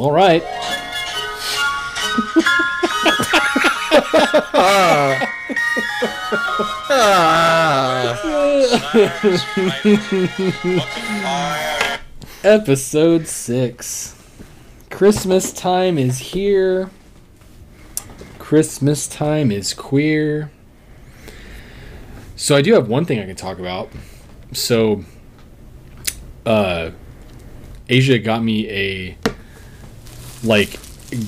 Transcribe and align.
All 0.00 0.12
right. 0.12 0.42
Episode 12.42 13.26
6. 13.26 14.16
Christmas 14.88 15.52
time 15.52 15.98
is 15.98 16.18
here. 16.18 16.90
Christmas 18.38 19.06
time 19.06 19.52
is 19.52 19.74
queer. 19.74 20.50
So 22.36 22.56
I 22.56 22.62
do 22.62 22.72
have 22.72 22.88
one 22.88 23.04
thing 23.04 23.18
I 23.18 23.26
can 23.26 23.36
talk 23.36 23.58
about. 23.58 23.90
So 24.52 25.04
uh 26.46 26.92
Asia 27.90 28.18
got 28.18 28.42
me 28.42 28.66
a 28.70 29.18
like 30.42 30.78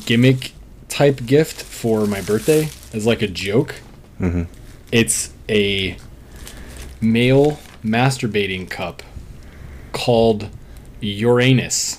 gimmick 0.07 0.53
type 0.89 1.25
gift 1.27 1.63
for 1.63 2.07
my 2.07 2.21
birthday 2.21 2.69
as 2.93 3.07
like 3.07 3.23
a 3.23 3.29
joke. 3.29 3.77
Mhm. 4.21 4.47
It's 4.91 5.31
a 5.49 5.97
male 7.01 7.59
masturbating 7.85 8.69
cup 8.71 9.03
called 9.93 10.49
Uranus. 11.01 11.99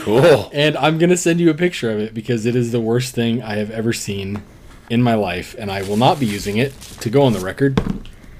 Cool. 0.00 0.50
And 0.52 0.76
I'm 0.76 0.98
going 0.98 1.10
to 1.10 1.16
send 1.16 1.40
you 1.40 1.50
a 1.50 1.54
picture 1.54 1.90
of 1.90 1.98
it 1.98 2.14
because 2.14 2.46
it 2.46 2.54
is 2.54 2.70
the 2.70 2.80
worst 2.80 3.12
thing 3.14 3.42
I 3.42 3.56
have 3.56 3.72
ever 3.72 3.92
seen 3.92 4.42
in 4.88 5.02
my 5.02 5.14
life. 5.14 5.56
And 5.58 5.68
I 5.70 5.82
will 5.82 5.96
not 5.96 6.20
be 6.20 6.26
using 6.26 6.58
it 6.58 6.72
to 7.00 7.10
go 7.10 7.22
on 7.22 7.32
the 7.32 7.40
record. 7.40 7.80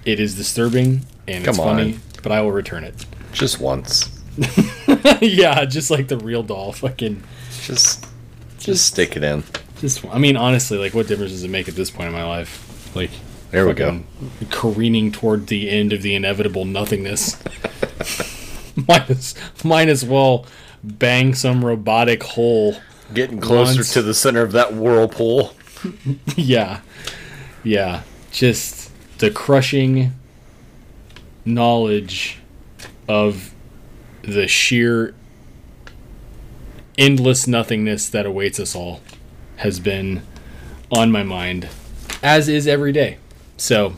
It 0.05 0.20
is 0.20 0.36
disturbing 0.36 1.05
and 1.27 1.45
it's 1.45 1.56
Come 1.56 1.56
funny, 1.56 1.98
but 2.23 2.30
I 2.30 2.41
will 2.41 2.52
return 2.52 2.84
it. 2.84 3.05
Just 3.33 3.61
once. 3.61 4.11
yeah, 5.20 5.64
just 5.64 5.90
like 5.90 6.08
the 6.08 6.18
real 6.18 6.42
doll. 6.42 6.72
Fucking. 6.72 7.22
Just 7.62 8.06
just 8.58 8.86
stick 8.86 9.16
it 9.16 9.22
in. 9.22 9.44
Just, 9.78 10.04
I 10.06 10.18
mean, 10.18 10.36
honestly, 10.36 10.78
like, 10.78 10.94
what 10.94 11.06
difference 11.06 11.32
does 11.32 11.44
it 11.44 11.50
make 11.50 11.68
at 11.68 11.74
this 11.74 11.90
point 11.90 12.08
in 12.08 12.14
my 12.14 12.24
life? 12.24 12.94
Like, 12.96 13.10
There 13.50 13.66
we 13.66 13.74
go. 13.74 14.00
careening 14.50 15.12
toward 15.12 15.48
the 15.48 15.68
end 15.68 15.92
of 15.92 16.02
the 16.02 16.14
inevitable 16.14 16.64
nothingness. 16.64 17.36
might, 18.88 19.10
as, 19.10 19.34
might 19.62 19.88
as 19.88 20.04
well 20.04 20.46
bang 20.82 21.34
some 21.34 21.64
robotic 21.64 22.22
hole. 22.22 22.77
Getting 23.12 23.38
closer 23.38 23.77
Once. 23.77 23.92
to 23.92 24.02
the 24.02 24.14
center 24.14 24.40
of 24.42 24.52
that 24.52 24.72
whirlpool. 24.74 25.54
yeah. 26.36 26.80
Yeah. 27.62 28.02
Just 28.30 28.90
the 29.18 29.30
crushing 29.30 30.12
knowledge 31.44 32.38
of 33.08 33.52
the 34.27 34.48
sheer 34.48 35.14
endless 36.98 37.46
nothingness 37.46 38.08
that 38.08 38.27
awaits 38.27 38.58
us 38.58 38.74
all 38.74 39.00
has 39.56 39.80
been 39.80 40.22
on 40.91 41.10
my 41.10 41.22
mind, 41.22 41.68
as 42.22 42.48
is 42.48 42.66
every 42.66 42.92
day. 42.92 43.18
So, 43.56 43.94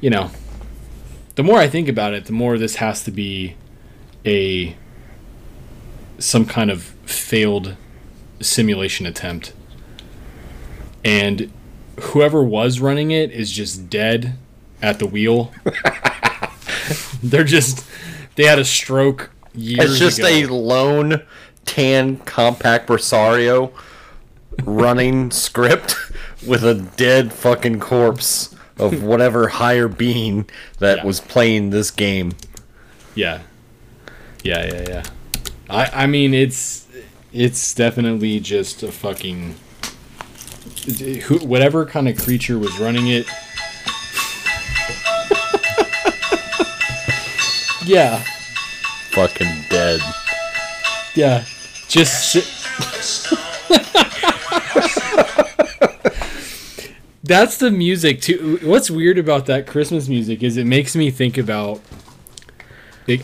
you 0.00 0.10
know, 0.10 0.30
the 1.34 1.42
more 1.42 1.58
I 1.58 1.68
think 1.68 1.88
about 1.88 2.14
it, 2.14 2.24
the 2.24 2.32
more 2.32 2.58
this 2.58 2.76
has 2.76 3.04
to 3.04 3.10
be 3.10 3.56
a 4.24 4.74
some 6.18 6.46
kind 6.46 6.70
of 6.70 6.82
failed 7.04 7.76
simulation 8.40 9.06
attempt. 9.06 9.52
And 11.04 11.52
whoever 12.00 12.42
was 12.42 12.80
running 12.80 13.10
it 13.10 13.30
is 13.30 13.52
just 13.52 13.90
dead 13.90 14.36
at 14.80 14.98
the 14.98 15.06
wheel. 15.06 15.52
They're 17.22 17.44
just 17.44 17.86
they 18.36 18.44
had 18.44 18.58
a 18.58 18.64
stroke 18.64 19.30
years 19.54 19.90
It's 19.92 19.98
just 19.98 20.18
ago. 20.18 20.28
a 20.28 20.46
lone 20.46 21.22
tan 21.64 22.18
compact 22.18 22.88
Rosario 22.88 23.72
running 24.62 25.30
script 25.44 25.96
with 26.46 26.62
a 26.64 26.74
dead 26.96 27.32
fucking 27.32 27.80
corpse 27.80 28.54
of 28.78 29.02
whatever 29.10 29.48
higher 29.48 29.88
being 29.88 30.48
that 30.78 30.98
Yeah. 30.98 31.04
was 31.04 31.20
playing 31.20 31.70
this 31.70 31.90
game. 31.90 32.32
Yeah. 33.14 33.40
Yeah, 34.44 34.64
yeah, 34.66 34.84
yeah. 34.88 35.02
I 35.68 36.04
I 36.04 36.06
mean 36.06 36.32
it's 36.34 36.86
it's 37.32 37.74
definitely 37.74 38.38
just 38.40 38.82
a 38.82 38.92
fucking 38.92 39.56
who, 41.24 41.38
whatever 41.38 41.84
kind 41.86 42.08
of 42.08 42.16
creature 42.18 42.58
was 42.58 42.78
running 42.78 43.08
it. 43.08 43.26
Yeah. 47.86 48.22
Fucking 49.12 49.64
dead. 49.70 50.00
Yeah. 51.14 51.44
Just 51.88 52.32
si- 52.32 52.42
That's 57.22 57.58
the 57.58 57.70
music 57.70 58.20
too. 58.20 58.58
What's 58.62 58.90
weird 58.90 59.18
about 59.18 59.46
that 59.46 59.66
Christmas 59.66 60.08
music 60.08 60.42
is 60.42 60.56
it 60.56 60.66
makes 60.66 60.94
me 60.94 61.10
think 61.10 61.38
about 61.38 61.80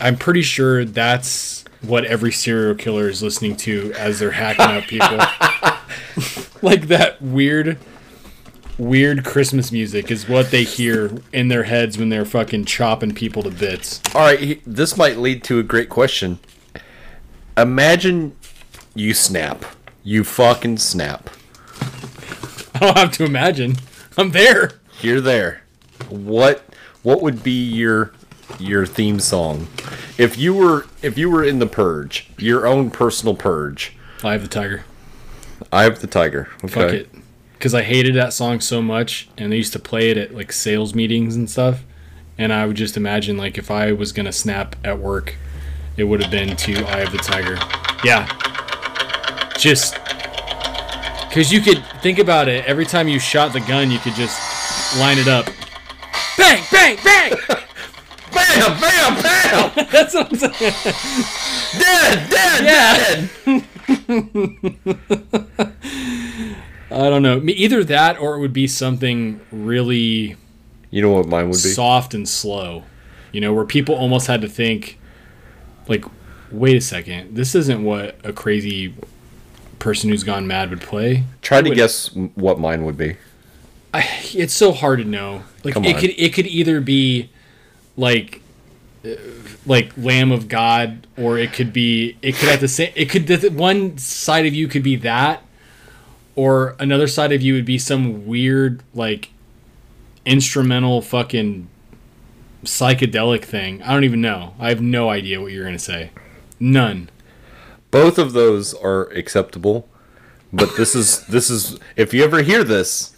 I'm 0.01 0.17
pretty 0.17 0.43
sure 0.43 0.85
that's 0.85 1.65
what 1.83 2.05
every 2.05 2.33
serial 2.33 2.75
killer 2.77 3.09
is 3.09 3.23
listening 3.23 3.57
to 3.57 3.93
as 3.99 4.21
they're 4.21 4.31
hacking 4.31 4.67
up 4.67 4.85
people. 4.85 5.19
like 6.63 6.87
that 6.89 7.21
weird 7.21 7.79
weird 8.79 9.25
Christmas 9.25 9.71
music 9.73 10.11
is 10.11 10.29
what 10.29 10.51
they 10.51 10.65
hear 10.65 11.11
in 11.33 11.49
their 11.49 11.65
heads 11.65 11.99
when 11.99 12.09
they're 12.09 12.25
fucking 12.25 12.65
chopping 12.65 13.15
people 13.15 13.43
to 13.43 13.51
bits. 13.51 14.01
All 14.15 14.23
right, 14.23 14.61
this 14.67 14.97
might 14.97 15.19
lead 15.19 15.45
to 15.45 15.59
a 15.59 15.63
great 15.63 15.89
question. 15.89 16.39
Imagine 17.57 18.37
you 18.95 19.15
snap. 19.15 19.65
You 20.03 20.25
fucking 20.25 20.79
snap. 20.79 21.31
I 22.75 22.79
don't 22.81 22.97
have 22.97 23.13
to 23.13 23.25
imagine. 23.25 23.77
I'm 24.17 24.31
there. 24.31 24.73
You're 25.01 25.21
there. 25.21 25.63
What 26.09 26.65
what 27.03 27.23
would 27.23 27.43
be 27.43 27.65
your 27.65 28.13
your 28.59 28.87
theme 28.87 29.21
song? 29.21 29.69
If 30.19 30.37
you 30.37 30.55
were 30.55 30.87
if 31.03 31.17
you 31.19 31.31
were 31.31 31.45
in 31.45 31.59
the 31.59 31.67
purge, 31.67 32.29
your 32.39 32.67
own 32.67 32.91
personal 32.91 33.35
purge. 33.35 33.95
I 34.25 34.33
have 34.33 34.43
the 34.43 34.49
tiger. 34.49 34.85
I 35.73 35.85
have 35.85 36.01
the 36.01 36.07
tiger. 36.07 36.49
Okay. 36.65 36.69
Fuck 36.69 36.93
it. 36.93 37.12
Because 37.63 37.75
I 37.75 37.83
hated 37.85 38.17
that 38.17 38.33
song 38.33 38.59
so 38.59 38.83
much, 38.83 39.29
and 39.39 39.53
they 39.53 39.57
used 39.57 39.73
to 39.75 39.79
play 39.79 40.11
it 40.11 40.17
at 40.17 40.35
like 40.35 40.51
sales 40.51 40.97
meetings 40.97 41.37
and 41.37 41.49
stuff. 41.49 41.85
And 42.37 42.53
I 42.53 42.67
would 42.67 42.75
just 42.75 42.97
imagine, 42.97 43.37
like, 43.37 43.57
if 43.57 43.71
I 43.71 43.93
was 43.93 44.11
gonna 44.11 44.33
snap 44.33 44.75
at 44.83 44.99
work, 44.99 45.37
it 45.97 46.03
would 46.03 46.21
have 46.21 46.29
been 46.33 46.57
to 46.57 46.85
"Eye 46.87 47.03
of 47.03 47.13
the 47.13 47.19
Tiger." 47.19 47.57
Yeah. 48.03 48.27
Just 49.57 49.95
because 51.29 51.53
you 51.53 51.61
could 51.61 51.85
think 52.03 52.19
about 52.19 52.49
it, 52.49 52.65
every 52.65 52.85
time 52.85 53.07
you 53.07 53.21
shot 53.21 53.53
the 53.53 53.61
gun, 53.61 53.93
you 53.93 54.01
could 54.01 54.15
just 54.15 54.99
line 54.99 55.19
it 55.19 55.29
up. 55.29 55.47
Bang! 56.37 56.65
Bang! 56.73 56.97
Bang! 57.05 57.31
Bam! 58.35 58.81
Bam! 58.81 59.23
Bam! 59.23 59.87
That's 59.93 60.15
what 60.15 60.33
I'm 60.33 60.37
saying. 60.37 60.75
dead! 61.79 62.29
Dead! 62.29 63.29
Yeah. 63.47 63.63
Dead! 65.59 65.69
I 66.93 67.09
don't 67.11 67.23
know. 67.23 67.41
Either 67.45 67.83
that, 67.85 68.19
or 68.19 68.35
it 68.37 68.41
would 68.41 68.53
be 68.53 68.67
something 68.67 69.41
really 69.51 70.37
You 70.91 71.03
know 71.03 71.11
what 71.11 71.27
mine 71.27 71.47
would 71.47 71.53
be? 71.53 71.71
soft 71.71 72.15
and 72.15 72.29
slow. 72.29 72.85
You 73.33 73.41
know, 73.41 73.53
where 73.55 73.65
people 73.65 73.95
almost 73.95 74.27
had 74.27 74.43
to 74.43 74.49
think, 74.49 74.99
like, 75.89 76.05
wait 76.51 76.77
a 76.77 76.81
second, 76.81 77.35
this 77.35 77.55
isn't 77.55 77.83
what 77.83 78.17
a 78.25 78.33
crazy 78.33 78.95
person 79.79 80.11
who's 80.11 80.23
gone 80.23 80.47
mad 80.47 80.71
would 80.71 80.83
play. 80.83 81.25
Try 81.41 81.63
to 81.63 81.71
would- 81.71 81.77
guess 81.77 82.09
what 82.15 82.59
mine 82.61 82.85
would 82.85 82.97
be. 82.97 83.17
I, 83.95 84.09
it's 84.33 84.55
so 84.55 84.73
hard 84.73 85.01
to 85.01 85.05
know. 85.05 85.45
Like, 85.65 85.77
it 85.77 85.99
could 85.99 86.11
it 86.17 86.33
could 86.33 86.47
either 86.47 86.81
be 86.81 87.29
like 87.97 88.41
uh, 89.05 89.11
like 89.67 89.93
Lamb 89.99 90.33
of 90.33 90.49
God, 90.49 91.07
or 91.17 91.39
it 91.39 91.53
could 91.53 91.73
be 91.73 92.17
it 92.23 92.37
could 92.37 92.49
at 92.49 92.61
the 92.61 92.69
same 92.69 92.91
it 92.95 93.11
could 93.11 93.27
the 93.27 93.51
one 93.51 93.99
side 93.99 94.47
of 94.47 94.55
you 94.55 94.67
could 94.67 94.83
be 94.83 94.97
that, 94.97 95.43
or 96.35 96.77
another 96.79 97.07
side 97.07 97.33
of 97.33 97.43
you 97.43 97.55
would 97.55 97.65
be 97.65 97.79
some 97.79 98.27
weird 98.27 98.83
like 98.95 99.31
instrumental 100.25 101.03
fucking 101.03 101.69
psychedelic 102.65 103.45
thing. 103.45 103.83
I 103.83 103.93
don't 103.93 104.05
even 104.05 104.21
know. 104.21 104.55
I 104.59 104.69
have 104.69 104.81
no 104.81 105.11
idea 105.11 105.41
what 105.41 105.53
you're 105.53 105.65
gonna 105.65 105.79
say. 105.79 106.11
None. 106.61 107.11
Both 107.91 108.19
of 108.19 108.33
those 108.33 108.73
are 108.75 109.05
acceptable, 109.11 109.89
but 110.53 110.77
this 110.77 110.95
is 110.95 111.27
this 111.27 111.51
is 111.51 111.79
if 111.97 112.15
you 112.15 112.25
ever 112.25 112.43
hear 112.43 112.65
this, 112.65 113.15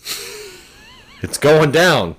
it's 1.23 1.39
going 1.39 1.71
down. 1.71 2.17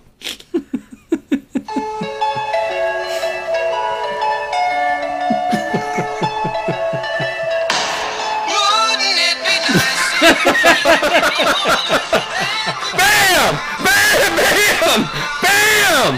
Bam! 12.97 13.53
Bam! 13.83 14.31
Bam! 14.37 14.99
Bam! 15.41 16.13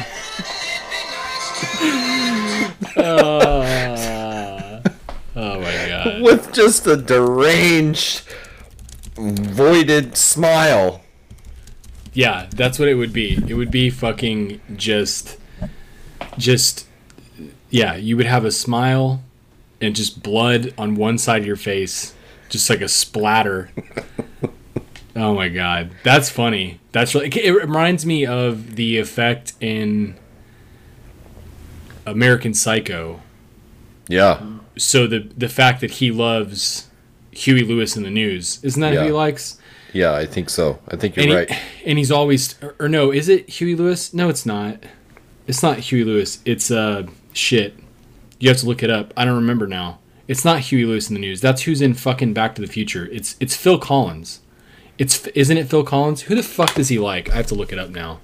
Uh, 2.96 4.82
oh 5.36 5.60
my 5.60 5.88
god. 5.88 6.22
With 6.22 6.54
just 6.54 6.88
a 6.88 6.96
deranged, 6.98 8.24
voided 9.16 10.18
smile. 10.18 11.02
Yeah, 12.14 12.48
that's 12.56 12.80
what 12.80 12.88
it 12.88 12.96
would 12.96 13.14
be. 13.14 13.38
It 13.48 13.54
would 13.54 13.72
be 13.72 13.90
fucking 13.90 14.62
just, 14.76 15.38
just, 16.38 16.88
yeah. 17.70 17.96
You 17.96 18.18
would 18.18 18.26
have 18.26 18.46
a 18.46 18.52
smile, 18.52 19.22
and 19.80 19.96
just 19.96 20.24
blood 20.24 20.74
on 20.78 20.96
one 20.96 21.20
side 21.20 21.42
of 21.42 21.48
your 21.48 21.56
face, 21.56 22.16
just 22.50 22.70
like 22.70 22.82
a 22.82 22.88
splatter. 22.88 23.70
oh 25.16 25.34
my 25.34 25.50
god, 25.50 25.92
that's 26.04 26.30
funny. 26.30 26.80
That's 26.92 27.14
really. 27.14 27.28
It 27.28 27.52
reminds 27.52 28.06
me 28.06 28.26
of 28.26 28.76
the 28.76 28.98
effect 28.98 29.54
in 29.60 30.16
American 32.06 32.54
Psycho. 32.54 33.22
Yeah, 34.08 34.42
So 34.78 35.06
the 35.06 35.30
the 35.36 35.50
fact 35.50 35.82
that 35.82 35.92
he 35.92 36.12
loves 36.12 36.88
Huey 37.32 37.64
Lewis 37.64 37.96
and 37.96 38.06
the 38.06 38.10
News, 38.10 38.60
isn't 38.64 38.82
that 38.82 38.94
who 38.94 39.02
he 39.02 39.12
likes? 39.12 39.58
yeah, 39.94 40.14
I 40.14 40.26
think 40.26 40.50
so. 40.50 40.80
I 40.88 40.96
think 40.96 41.16
you're 41.16 41.26
and, 41.26 41.34
right. 41.34 41.52
he, 41.52 41.90
and 41.90 41.98
he's 41.98 42.12
always 42.12 42.62
or, 42.62 42.76
or 42.80 42.90
no 42.90 43.12
is 43.12 43.30
it 43.30 43.50
huey 43.50 43.76
lewis 43.76 44.14
no 44.14 44.30
it's 44.30 44.46
not 44.46 44.84
it's 45.48 45.64
not 45.64 45.80
huey 45.80 46.04
lewis 46.04 46.40
it's 46.46 46.70
uh 46.70 47.08
shit 47.34 47.74
you 48.40 48.50
have 48.50 48.58
to 48.58 48.66
look 48.66 48.84
it 48.84 48.90
up 48.90 49.14
i 49.18 49.26
don't 49.26 49.36
remember 49.36 49.66
now 49.68 50.00
it's 50.28 50.46
not 50.46 50.60
huey 50.60 50.86
lewis 50.86 51.08
and 51.08 51.16
the 51.16 51.22
news 51.22 51.42
that's 51.42 51.64
who's 51.64 51.82
in 51.82 51.94
fucking 51.94 52.34
back 52.34 52.56
to 52.56 52.62
the 52.62 52.68
future 52.68 53.08
it's 53.12 53.36
it's 53.40 53.56
phil 53.56 53.78
collins 53.78 54.42
it's 54.98 55.28
isn't 55.28 55.58
it 55.58 55.70
phil 55.70 55.84
collins 55.84 56.24
who 56.24 56.36
the 56.36 56.44
fuck 56.44 56.74
does 56.74 56.90
he 56.90 57.00
like 57.00 57.30
i 57.30 57.36
have 57.36 57.48
to 57.48 57.56
look 57.56 57.72
it 57.72 57.80
up 57.80 57.90
now 57.90 58.20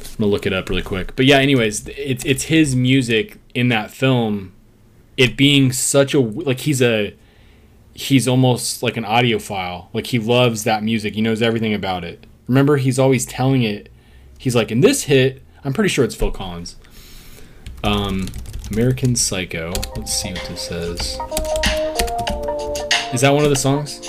i'm 0.00 0.16
gonna 0.18 0.30
look 0.30 0.46
it 0.46 0.52
up 0.52 0.68
really 0.68 0.82
quick 0.82 1.14
but 1.16 1.24
yeah 1.24 1.38
anyways 1.38 1.88
it's 1.88 2.24
it's 2.24 2.44
his 2.44 2.76
music 2.76 3.38
in 3.54 3.68
that 3.68 3.90
film 3.90 4.52
it 5.16 5.36
being 5.36 5.72
such 5.72 6.14
a 6.14 6.20
like 6.20 6.60
he's 6.60 6.80
a 6.80 7.14
he's 7.94 8.26
almost 8.26 8.82
like 8.82 8.96
an 8.96 9.04
audiophile. 9.04 9.88
Like 9.92 10.08
he 10.08 10.18
loves 10.18 10.64
that 10.64 10.82
music. 10.82 11.14
He 11.14 11.20
knows 11.20 11.42
everything 11.42 11.74
about 11.74 12.04
it. 12.04 12.26
Remember, 12.46 12.76
he's 12.76 12.98
always 12.98 13.26
telling 13.26 13.62
it. 13.62 13.90
He's 14.38 14.56
like, 14.56 14.70
in 14.70 14.80
this 14.80 15.04
hit, 15.04 15.42
I'm 15.64 15.72
pretty 15.72 15.88
sure 15.88 16.04
it's 16.04 16.14
Phil 16.14 16.30
Collins. 16.30 16.76
Um, 17.84 18.28
American 18.72 19.14
Psycho. 19.14 19.70
Let's 19.96 20.12
see 20.14 20.32
what 20.32 20.42
this 20.48 20.62
says. 20.62 21.18
Is 23.12 23.20
that 23.20 23.30
one 23.30 23.44
of 23.44 23.50
the 23.50 23.56
songs? 23.56 24.08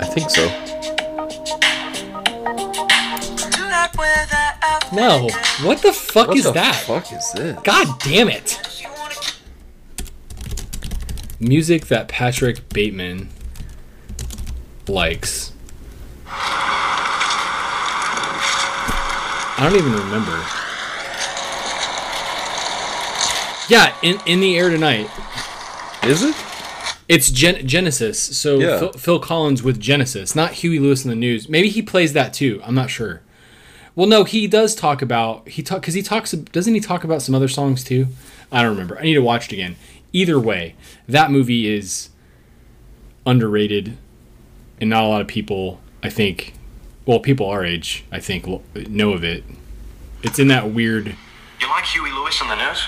I 0.00 0.06
think 0.06 0.30
so. 0.30 0.46
No. 4.92 5.28
What 5.62 5.82
the 5.82 5.92
fuck 5.92 6.28
What 6.28 6.38
is 6.38 6.44
the 6.44 6.52
that? 6.52 6.74
fuck 6.86 7.12
is 7.12 7.32
this? 7.32 7.58
God 7.62 7.86
damn 8.00 8.28
it. 8.28 8.58
Music 11.38 11.86
that 11.88 12.08
Patrick 12.08 12.66
Bateman 12.70 13.28
likes. 14.88 15.52
I 19.56 19.68
don't 19.68 19.76
even 19.78 19.92
remember. 19.92 20.42
Yeah, 23.70 23.94
in 24.02 24.18
in 24.26 24.40
the 24.40 24.58
air 24.58 24.68
tonight. 24.68 25.08
Is 26.02 26.22
it? 26.22 26.34
It's 27.08 27.30
Gen- 27.30 27.66
Genesis. 27.66 28.20
So 28.20 28.58
Yeah. 28.58 28.78
Phil, 28.78 28.92
Phil 28.92 29.18
Collins 29.20 29.62
with 29.62 29.78
Genesis, 29.80 30.34
not 30.34 30.52
Huey 30.54 30.78
Lewis 30.78 31.04
and 31.04 31.10
the 31.12 31.16
News. 31.16 31.48
Maybe 31.48 31.68
he 31.68 31.80
plays 31.82 32.12
that 32.12 32.32
too. 32.34 32.60
I'm 32.64 32.74
not 32.74 32.90
sure. 32.90 33.22
Well, 33.94 34.06
no, 34.08 34.24
he 34.24 34.46
does 34.46 34.74
talk 34.74 35.02
about 35.02 35.48
he 35.48 35.62
talk 35.62 35.80
because 35.82 35.94
he 35.94 36.02
talks. 36.02 36.32
Doesn't 36.32 36.74
he 36.74 36.80
talk 36.80 37.04
about 37.04 37.22
some 37.22 37.34
other 37.34 37.48
songs 37.48 37.84
too? 37.84 38.08
I 38.50 38.62
don't 38.62 38.72
remember. 38.72 38.98
I 38.98 39.02
need 39.02 39.14
to 39.14 39.22
watch 39.22 39.46
it 39.46 39.52
again. 39.52 39.76
Either 40.12 40.38
way, 40.40 40.74
that 41.08 41.30
movie 41.30 41.68
is 41.72 42.08
underrated, 43.24 43.96
and 44.80 44.90
not 44.90 45.04
a 45.04 45.06
lot 45.06 45.20
of 45.20 45.28
people, 45.28 45.80
I 46.02 46.10
think, 46.10 46.54
well, 47.06 47.20
people 47.20 47.46
our 47.46 47.64
age, 47.64 48.04
I 48.10 48.18
think, 48.18 48.46
will 48.46 48.62
know 48.88 49.12
of 49.12 49.22
it. 49.22 49.44
It's 50.24 50.38
in 50.40 50.48
that 50.48 50.70
weird. 50.70 51.14
You 51.60 51.68
like 51.68 51.84
Huey 51.86 52.10
Lewis 52.10 52.40
and 52.40 52.50
the 52.50 52.56
News? 52.56 52.82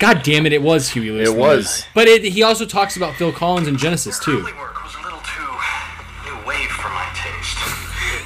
God 0.00 0.22
damn 0.24 0.46
it! 0.46 0.52
It 0.52 0.62
was 0.62 0.88
Huey 0.90 1.10
Lewis. 1.10 1.28
It 1.28 1.36
was. 1.36 1.64
news. 1.64 1.84
but 1.94 2.08
it, 2.08 2.24
he 2.24 2.42
also 2.42 2.64
talks 2.66 2.96
about 2.96 3.14
Phil 3.14 3.32
Collins 3.32 3.68
and 3.68 3.78
Genesis 3.78 4.18
too. 4.18 4.40
Early 4.40 4.52
work 4.54 4.82
was 4.82 4.94
a 4.96 5.02
little 5.02 5.20
too 5.20 5.42
new 6.24 6.46
wave 6.48 6.68
for 6.70 6.88
my 6.88 7.08
taste. 7.14 7.58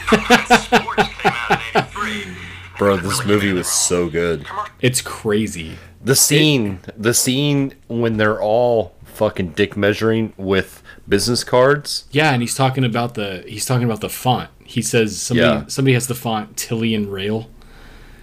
Sports 0.64 1.08
came 1.20 1.32
out 1.34 1.50
in 1.74 1.80
'83. 1.82 2.36
Bro, 2.78 2.96
this 2.98 3.24
movie 3.26 3.52
was 3.52 3.68
so 3.68 4.08
good. 4.08 4.46
It's 4.80 5.00
crazy. 5.00 5.76
The 6.02 6.14
scene, 6.16 6.80
the 6.96 7.14
scene 7.14 7.74
when 7.88 8.16
they're 8.18 8.40
all 8.40 8.94
fucking 9.04 9.50
dick 9.50 9.76
measuring 9.76 10.32
with 10.36 10.82
business 11.08 11.44
cards. 11.44 12.04
Yeah, 12.10 12.32
and 12.32 12.42
he's 12.42 12.54
talking 12.54 12.84
about 12.84 13.14
the 13.14 13.44
he's 13.48 13.64
talking 13.66 13.84
about 13.84 14.00
the 14.00 14.08
font. 14.08 14.50
He 14.64 14.80
says 14.82 15.20
somebody 15.20 15.48
Yeah. 15.48 15.66
somebody 15.68 15.94
has 15.94 16.06
the 16.06 16.14
font 16.14 16.58
Silian 16.60 17.10
Rail, 17.10 17.48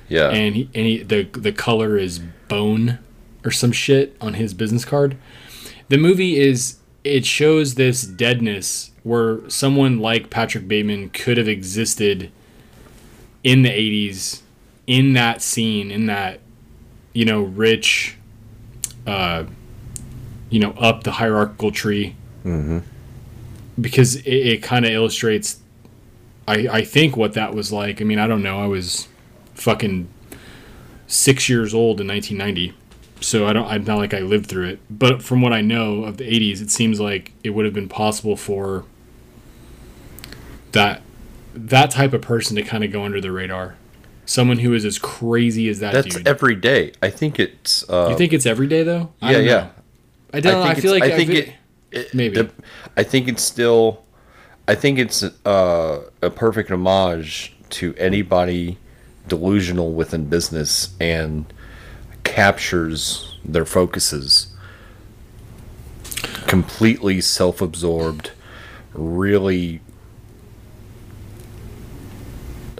Yeah. 0.10 0.30
and 0.30 0.56
he 0.56 0.70
and 0.76 0.86
he, 0.86 1.04
the 1.04 1.24
the 1.24 1.52
color 1.52 1.98
is 1.98 2.20
bone 2.20 3.00
or 3.44 3.52
some 3.52 3.72
shit 3.72 4.16
on 4.22 4.36
his 4.36 4.54
business 4.54 4.86
card. 4.86 5.18
The 5.90 5.98
movie 5.98 6.40
is 6.40 6.78
it 7.04 7.26
shows 7.26 7.76
this 7.76 8.04
deadness 8.04 8.92
where 9.04 9.50
someone 9.50 10.00
like 10.00 10.30
Patrick 10.30 10.68
Bateman 10.68 11.10
could 11.10 11.38
have 11.38 11.48
existed 11.48 12.32
in 13.44 13.64
the 13.64 13.70
80s 13.70 14.42
in 14.86 15.14
that 15.14 15.42
scene 15.42 15.90
in 15.90 16.06
that 16.08 16.40
you 17.14 17.26
know 17.26 17.42
rich 17.42 18.18
uh 19.08 19.44
you 20.50 20.60
know 20.60 20.72
up 20.72 21.04
the 21.04 21.12
hierarchical 21.12 21.72
tree. 21.72 22.16
Because 23.80 24.16
it, 24.18 24.30
it 24.30 24.64
kind 24.64 24.86
of 24.86 24.92
illustrates 24.92 25.60
I, 26.48 26.68
I 26.72 26.84
think 26.84 27.16
what 27.16 27.34
that 27.34 27.54
was 27.56 27.72
like. 27.72 28.02
I 28.02 28.04
mean 28.04 28.20
i 28.20 28.28
don't 28.28 28.44
know 28.44 28.60
i 28.60 28.68
was 28.68 29.08
fucking 29.56 30.08
six 31.08 31.50
years 31.50 31.74
old 31.74 32.00
in 32.00 32.08
1990 32.08 32.78
so 33.22 33.48
i 33.48 33.54
don't 33.54 33.68
i'm 33.68 33.84
not 33.84 33.98
like 33.98 34.14
i 34.14 34.20
lived 34.20 34.48
through 34.48 34.68
it 34.68 34.80
but 34.90 35.22
from 35.22 35.42
what 35.42 35.54
i 35.54 35.62
know 35.62 36.04
of 36.04 36.18
the 36.18 36.24
80s 36.26 36.62
it 36.62 36.70
seems 36.70 37.00
like 37.00 37.32
it 37.44 37.52
would 37.52 37.66
have 37.66 37.74
been 37.74 37.88
possible 37.90 38.36
for 38.36 38.84
that 40.72 41.02
that 41.54 41.92
type 41.92 42.14
of 42.14 42.22
person 42.22 42.56
to 42.56 42.64
kind 42.64 42.84
of 42.84 42.92
go 42.92 43.04
under 43.04 43.22
the 43.22 43.32
radar 43.32 43.76
someone 44.26 44.60
who 44.60 44.74
is 44.74 44.86
as 44.86 44.98
crazy 44.98 45.68
as 45.70 45.80
that 45.80 45.94
That's 45.94 46.16
dude 46.16 46.28
every 46.28 46.56
day. 46.56 46.94
I 47.02 47.10
think 47.10 47.40
it's. 47.40 47.88
Uh, 47.90 48.08
you 48.12 48.18
think 48.18 48.34
it's 48.34 48.46
every 48.46 48.68
day 48.68 48.84
though 48.84 49.12
I 49.22 49.32
yeah, 49.32 49.38
know. 49.38 49.44
yeah. 49.44 49.70
i 50.34 50.40
don't 50.40 50.54
know 50.54 50.64
i, 50.64 50.76
feel 50.76 50.92
like 50.92 51.04
I 51.04 51.12
think 51.16 51.32
feel- 51.32 51.40
it, 51.40 51.54
it. 51.92 52.14
Maybe. 52.14 52.36
the- 52.36 52.52
I 52.96 53.04
think 53.04 53.28
it's 53.28 53.44
still. 53.44 54.04
I 54.68 54.76
think 54.76 55.00
it's 55.00 55.24
uh, 55.24 56.04
a 56.22 56.30
perfect 56.30 56.72
homage 56.72 57.56
to 57.72 57.94
anybody 57.98 58.78
delusional 59.28 59.92
within 59.92 60.26
business 60.26 60.96
and 61.00 61.52
captures 62.36 63.38
their 63.44 63.66
focuses. 63.66 64.48
Completely 66.48 67.20
self-absorbed, 67.22 68.32
really. 68.94 69.82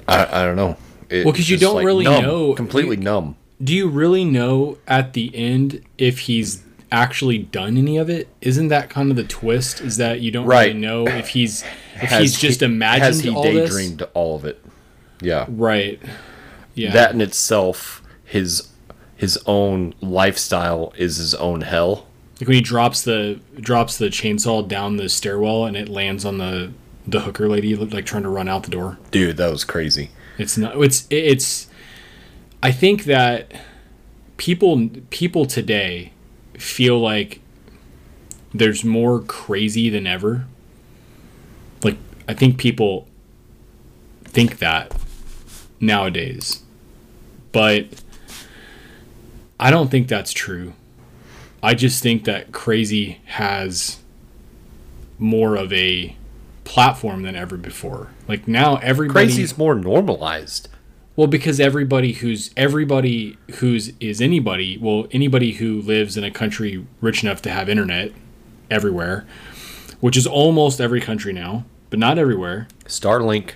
I, 0.08 0.42
I 0.42 0.46
don't 0.46 0.56
know. 0.56 0.78
It- 1.10 1.26
Well, 1.26 1.34
'cause 1.34 1.50
you 1.50 1.58
don't 1.58 1.84
really 1.84 2.06
numb, 2.06 2.24
know- 2.24 2.54
Completely 2.54 2.96
you- 2.98 3.04
numb. 3.04 3.36
do 3.62 3.74
you 3.76 3.88
really 3.88 4.24
know 4.26 4.78
at 4.88 5.14
the 5.14 5.36
end 5.36 5.82
if 5.98 6.20
he's 6.20 6.64
actually 6.92 7.38
done 7.40 7.78
any 7.78 7.98
of 7.98 8.10
it? 8.10 8.28
Isn't 8.42 8.70
that 8.70 8.90
kind 8.90 9.12
of 9.12 9.18
the 9.18 9.24
twist? 9.24 9.82
Is 9.82 9.98
that 9.98 10.22
you 10.22 10.32
don't 10.32 10.46
Right. 10.46 10.68
really 10.70 10.80
know 10.80 11.08
if 11.08 11.30
he's 11.30 11.64
if 11.96 12.10
Has 12.10 12.22
he's 12.22 12.40
just 12.40 12.60
he- 12.62 12.66
imagined 12.66 13.04
has 13.06 13.20
he 13.22 13.30
all 13.30 13.44
this? 13.44 13.70
daydreamed 13.70 14.04
all 14.14 14.36
of 14.38 14.46
it? 14.46 14.64
Yeah. 15.22 15.46
Right. 15.50 16.00
Yeah. 16.74 16.94
that 16.94 17.14
in 17.14 17.20
itself 17.22 18.02
his 18.24 18.70
his 19.22 19.38
own 19.46 19.94
lifestyle 20.02 20.92
is 20.98 21.18
his 21.18 21.36
own 21.36 21.62
hell 21.62 22.08
like 22.40 22.48
when 22.48 22.56
he 22.56 22.62
drops 22.62 23.04
the 23.04 23.40
drops 23.60 23.98
the 23.98 24.08
chainsaw 24.08 24.68
down 24.68 24.98
the 24.98 25.08
stairwell 25.08 25.66
and 25.66 25.78
it 25.78 25.88
lands 25.88 26.26
on 26.26 26.40
the 26.40 26.72
the 27.06 27.22
hooker 27.22 27.48
lady 27.48 27.76
like 27.76 28.06
trying 28.06 28.24
to 28.24 28.30
run 28.30 28.50
out 28.50 28.64
the 28.64 28.72
door. 28.72 28.98
dude 29.12 29.38
that 29.38 29.52
was 29.52 29.64
crazy 29.64 30.10
It's 30.38 30.58
not. 30.58 30.76
It's 30.78 31.06
it's. 31.10 31.68
I 32.64 32.72
think 32.72 33.04
that 33.06 33.52
people 34.38 34.90
people 35.12 35.46
today 35.46 36.14
feel 36.58 37.00
like 37.00 37.42
there's 38.54 38.84
more 38.84 39.22
crazy 39.22 39.90
than 39.90 40.08
ever. 40.08 40.46
Like 41.84 41.98
I 42.28 42.34
think 42.34 42.58
people 42.58 43.08
think 44.24 44.58
that 44.60 44.96
nowadays, 45.80 46.64
but 47.52 47.88
I 49.62 49.72
don't 49.72 49.90
think 49.90 50.08
that's 50.08 50.34
true. 50.34 50.74
I 51.64 51.76
just 51.76 52.04
think 52.04 52.26
that 52.26 52.52
crazy 52.52 53.22
has 53.26 54.00
more 55.20 55.56
of 55.56 55.72
a 55.72 56.16
platform 56.64 57.22
than 57.22 57.36
ever 57.36 57.56
before. 57.56 58.10
Like 58.28 58.48
now 58.48 58.78
everybody 58.78 59.28
crazy's 59.28 59.58
more 59.58 59.76
normalized 59.76 60.68
well, 61.16 61.28
because 61.28 61.60
everybody 61.60 62.14
who's 62.14 62.52
everybody 62.56 63.38
who's 63.56 63.92
is 64.00 64.22
anybody, 64.22 64.78
well, 64.78 65.08
anybody 65.12 65.54
who 65.54 65.82
lives 65.82 66.16
in 66.16 66.24
a 66.24 66.32
country 66.32 66.86
rich 67.02 67.24
enough 67.24 67.42
to 67.44 67.52
have 67.52 67.68
internet 67.68 68.12
everywhere, 68.70 69.26
which 70.00 70.16
is 70.16 70.26
almost 70.26 70.80
every 70.80 71.02
country 71.02 71.34
now, 71.34 71.66
but 71.90 72.00
not 72.00 72.18
everywhere. 72.18 72.68
Starlink. 72.86 73.52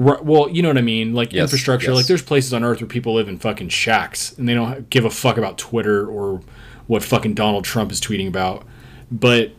Well, 0.00 0.48
you 0.48 0.62
know 0.62 0.68
what 0.68 0.78
I 0.78 0.82
mean, 0.82 1.12
like 1.12 1.32
Yes, 1.32 1.42
infrastructure. 1.42 1.88
yes. 1.90 1.96
Like 1.96 2.06
there's 2.06 2.22
places 2.22 2.54
on 2.54 2.64
Earth 2.64 2.80
where 2.80 2.88
people 2.88 3.14
live 3.14 3.28
in 3.28 3.38
fucking 3.38 3.68
shacks 3.68 4.36
and 4.38 4.48
they 4.48 4.54
don't 4.54 4.88
give 4.88 5.04
a 5.04 5.10
fuck 5.10 5.36
about 5.36 5.58
Twitter 5.58 6.06
or 6.06 6.40
what 6.86 7.02
fucking 7.04 7.34
Donald 7.34 7.64
Trump 7.64 7.92
is 7.92 8.00
tweeting 8.00 8.26
about. 8.26 8.64
But 9.12 9.52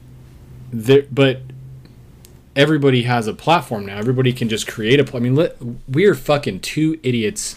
there, 0.73 1.03
but 1.11 1.41
everybody 2.55 3.03
has 3.03 3.27
a 3.27 3.33
platform 3.33 3.85
now. 3.85 3.97
Everybody 3.97 4.33
can 4.33 4.49
just 4.49 4.67
create 4.67 4.99
a. 4.99 5.03
Pl- 5.03 5.17
I 5.17 5.19
mean, 5.19 5.35
let, 5.35 5.57
we 5.87 6.05
are 6.05 6.15
fucking 6.15 6.61
two 6.61 6.99
idiots 7.03 7.55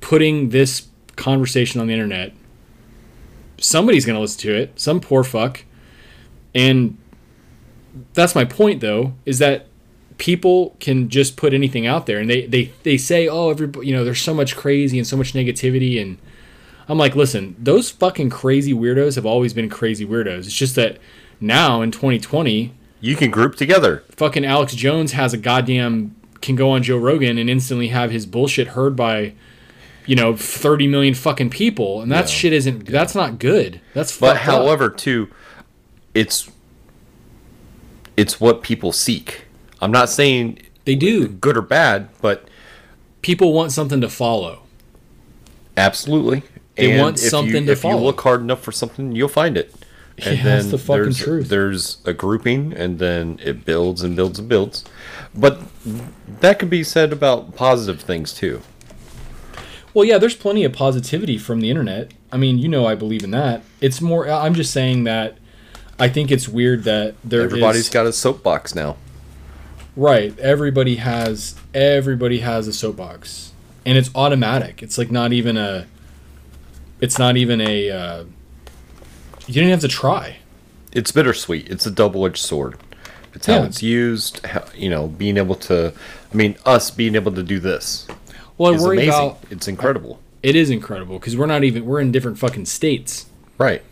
putting 0.00 0.50
this 0.50 0.86
conversation 1.16 1.80
on 1.80 1.88
the 1.88 1.92
internet. 1.92 2.32
Somebody's 3.58 4.06
gonna 4.06 4.20
listen 4.20 4.40
to 4.42 4.54
it. 4.54 4.78
Some 4.80 5.00
poor 5.00 5.24
fuck, 5.24 5.64
and 6.54 6.96
that's 8.14 8.34
my 8.36 8.44
point 8.44 8.80
though. 8.80 9.14
Is 9.26 9.38
that 9.40 9.66
people 10.20 10.76
can 10.80 11.08
just 11.08 11.36
put 11.36 11.52
anything 11.54 11.86
out 11.86 12.04
there 12.06 12.18
and 12.18 12.28
they 12.30 12.44
they, 12.46 12.70
they 12.84 12.96
say 12.98 13.26
oh 13.26 13.48
everybody 13.50 13.86
you 13.86 13.92
know 13.94 14.04
there's 14.04 14.20
so 14.20 14.34
much 14.34 14.54
crazy 14.54 14.98
and 14.98 15.06
so 15.06 15.16
much 15.16 15.32
negativity 15.32 16.00
and 16.00 16.18
i'm 16.88 16.98
like 16.98 17.16
listen 17.16 17.56
those 17.58 17.90
fucking 17.90 18.28
crazy 18.28 18.74
weirdos 18.74 19.14
have 19.16 19.24
always 19.24 19.54
been 19.54 19.68
crazy 19.70 20.06
weirdos 20.06 20.40
it's 20.40 20.52
just 20.54 20.74
that 20.76 20.98
now 21.40 21.80
in 21.80 21.90
2020 21.90 22.70
You 23.00 23.16
can 23.16 23.30
group 23.30 23.56
together. 23.56 24.04
fucking 24.10 24.44
alex 24.44 24.74
jones 24.74 25.12
has 25.12 25.32
a 25.32 25.38
goddamn 25.38 26.14
can 26.42 26.54
go 26.54 26.70
on 26.70 26.82
joe 26.82 26.98
rogan 26.98 27.38
and 27.38 27.48
instantly 27.48 27.88
have 27.88 28.10
his 28.10 28.26
bullshit 28.26 28.68
heard 28.68 28.94
by 28.94 29.32
you 30.06 30.16
know 30.16 30.36
30 30.36 30.86
million 30.86 31.14
fucking 31.14 31.48
people 31.48 32.02
and 32.02 32.12
that 32.12 32.26
Yeah. 32.28 32.34
shit 32.34 32.52
isn't 32.52 32.84
that's 32.86 33.14
not 33.14 33.38
good 33.38 33.80
that's 33.94 34.16
But 34.18 34.36
fucked 34.36 34.48
up. 34.48 34.54
however, 34.54 34.90
too, 34.90 35.28
it's 36.14 36.50
it's 38.16 38.38
what 38.40 38.62
people 38.62 38.92
seek. 38.92 39.44
I'm 39.80 39.90
not 39.90 40.10
saying 40.10 40.58
they 40.84 40.94
do 40.94 41.28
good 41.28 41.56
or 41.56 41.62
bad, 41.62 42.08
but 42.20 42.46
people 43.22 43.52
want 43.52 43.72
something 43.72 44.00
to 44.00 44.08
follow 44.08 44.62
absolutely. 45.76 46.42
They 46.76 46.92
And 46.92 47.00
want 47.00 47.16
if 47.18 47.24
you- 47.24 47.30
something 47.30 47.66
to 47.66 47.72
If 47.72 47.84
you 47.84 47.96
look 47.96 48.20
hard 48.20 48.40
enough 48.40 48.62
for 48.62 48.72
something, 48.72 49.12
you'll 49.14 49.28
find 49.28 49.56
it. 49.56 49.74
And 50.18 50.36
Yeah, 50.38 50.44
that's 50.44 50.64
then 50.64 50.70
the 50.72 50.78
fucking 50.78 51.02
there's, 51.04 51.18
truth. 51.18 51.48
There's 51.48 51.96
a 52.04 52.12
grouping, 52.12 52.72
and 52.74 52.98
then 52.98 53.38
it 53.42 53.64
builds 53.64 54.02
and 54.02 54.14
builds 54.14 54.38
and 54.38 54.48
builds. 54.48 54.84
But 55.34 55.60
that 56.40 56.58
could 56.58 56.68
be 56.68 56.84
said 56.84 57.12
about 57.12 57.56
positive 57.56 58.00
things 58.00 58.32
too. 58.34 58.60
Well, 59.94 60.04
yeah, 60.04 60.18
there's 60.18 60.36
plenty 60.36 60.64
of 60.64 60.72
positivity 60.72 61.38
from 61.38 61.60
the 61.60 61.70
internet. 61.70 62.12
I 62.30 62.36
mean, 62.36 62.58
you 62.58 62.68
know, 62.68 62.86
I 62.86 62.94
believe 62.94 63.24
in 63.24 63.30
that. 63.30 63.62
It's 63.80 64.00
more. 64.00 64.28
I'm 64.28 64.54
just 64.54 64.72
saying 64.72 65.04
that 65.04 65.38
I 65.98 66.08
think 66.08 66.30
it's 66.30 66.48
weird 66.48 66.84
that 66.84 67.14
there 67.24 67.42
Everybody's 67.42 67.82
is- 67.82 67.88
got 67.88 68.06
a 68.06 68.12
soapbox 68.12 68.74
now. 68.74 68.96
Right. 69.96 70.38
Everybody 70.38 70.96
has 70.96 71.54
everybody 71.74 72.40
has 72.40 72.68
a 72.68 72.72
soapbox, 72.72 73.52
and 73.84 73.96
it's 73.98 74.10
automatic. 74.14 74.82
It's 74.82 74.98
like 74.98 75.10
not 75.10 75.32
even 75.32 75.56
a. 75.56 75.86
It's 77.00 77.18
not 77.18 77.36
even 77.36 77.60
a. 77.60 77.90
Uh, 77.90 78.24
you 79.46 79.54
didn't 79.54 79.68
even 79.68 79.70
have 79.70 79.80
to 79.80 79.88
try. 79.88 80.36
It's 80.92 81.12
bittersweet. 81.12 81.68
It's 81.70 81.86
a 81.86 81.90
double-edged 81.90 82.38
sword. 82.38 82.76
It's 83.34 83.46
how 83.46 83.58
Yeah. 83.60 83.66
it's 83.66 83.82
used. 83.82 84.44
How, 84.44 84.64
you 84.74 84.90
know, 84.90 85.06
being 85.08 85.36
able 85.36 85.54
to. 85.56 85.92
I 86.32 86.36
mean, 86.36 86.56
us 86.66 86.90
being 86.90 87.14
able 87.14 87.32
to 87.32 87.42
do 87.42 87.58
this 87.58 88.06
Well, 88.58 88.72
I 88.72 88.76
is 88.76 88.82
worry 88.82 88.96
amazing. 88.98 89.12
about 89.14 89.38
it's 89.50 89.66
incredible. 89.68 90.20
it 90.42 90.54
is 90.56 90.70
incredible 90.70 91.18
because 91.18 91.36
we're 91.36 91.46
not 91.46 91.64
even 91.64 91.84
we're 91.86 92.00
in 92.00 92.12
different 92.12 92.38
fucking 92.38 92.66
states. 92.66 93.26
Right. 93.58 93.82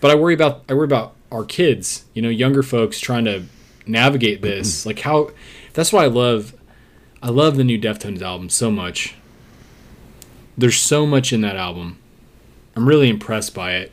but 0.00 0.10
I 0.10 0.14
worry 0.14 0.34
about 0.34 0.62
I 0.68 0.74
worry 0.74 0.84
about 0.84 1.14
our 1.32 1.44
kids, 1.44 2.04
you 2.14 2.20
know, 2.22 2.28
younger 2.28 2.62
folks 2.62 3.00
trying 3.00 3.24
to 3.24 3.44
navigate 3.86 4.42
this. 4.42 4.86
like 4.86 5.00
how 5.00 5.30
that's 5.72 5.92
why 5.92 6.04
I 6.04 6.08
love 6.08 6.54
I 7.22 7.30
love 7.30 7.56
the 7.56 7.64
new 7.64 7.78
Deftones 7.78 8.22
album 8.22 8.48
so 8.48 8.70
much. 8.70 9.14
There's 10.56 10.76
so 10.76 11.06
much 11.06 11.32
in 11.32 11.40
that 11.40 11.56
album. 11.56 11.98
I'm 12.76 12.88
really 12.88 13.08
impressed 13.08 13.54
by 13.54 13.74
it. 13.74 13.92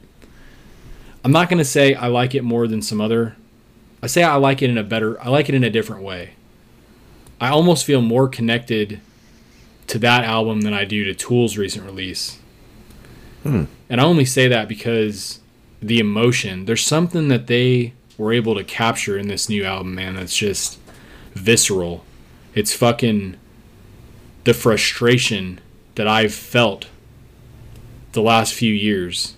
I'm 1.23 1.31
not 1.31 1.49
going 1.49 1.59
to 1.59 1.65
say 1.65 1.93
I 1.93 2.07
like 2.07 2.33
it 2.35 2.43
more 2.43 2.67
than 2.67 2.81
some 2.81 2.99
other 2.99 3.35
I 4.03 4.07
say 4.07 4.23
I 4.23 4.35
like 4.35 4.61
it 4.61 4.69
in 4.69 4.77
a 4.77 4.83
better 4.83 5.21
I 5.21 5.29
like 5.29 5.49
it 5.49 5.55
in 5.55 5.63
a 5.63 5.69
different 5.69 6.03
way. 6.03 6.31
I 7.39 7.49
almost 7.49 7.85
feel 7.85 8.01
more 8.01 8.27
connected 8.27 9.01
to 9.87 9.99
that 9.99 10.23
album 10.23 10.61
than 10.61 10.73
I 10.73 10.85
do 10.85 11.03
to 11.05 11.13
Tool's 11.13 11.57
recent 11.57 11.85
release. 11.85 12.39
Hmm. 13.43 13.65
And 13.89 13.99
I 13.99 14.03
only 14.03 14.25
say 14.25 14.47
that 14.47 14.67
because 14.67 15.39
the 15.81 15.99
emotion. 15.99 16.65
There's 16.65 16.85
something 16.85 17.27
that 17.29 17.47
they 17.47 17.93
were 18.21 18.31
able 18.31 18.53
to 18.53 18.63
capture 18.63 19.17
in 19.17 19.27
this 19.27 19.49
new 19.49 19.63
album, 19.63 19.95
man, 19.95 20.15
that's 20.15 20.35
just 20.35 20.77
visceral. 21.33 22.05
It's 22.53 22.71
fucking 22.71 23.35
the 24.43 24.53
frustration 24.53 25.59
that 25.95 26.07
I've 26.07 26.33
felt 26.33 26.87
the 28.11 28.21
last 28.21 28.53
few 28.53 28.73
years. 28.73 29.35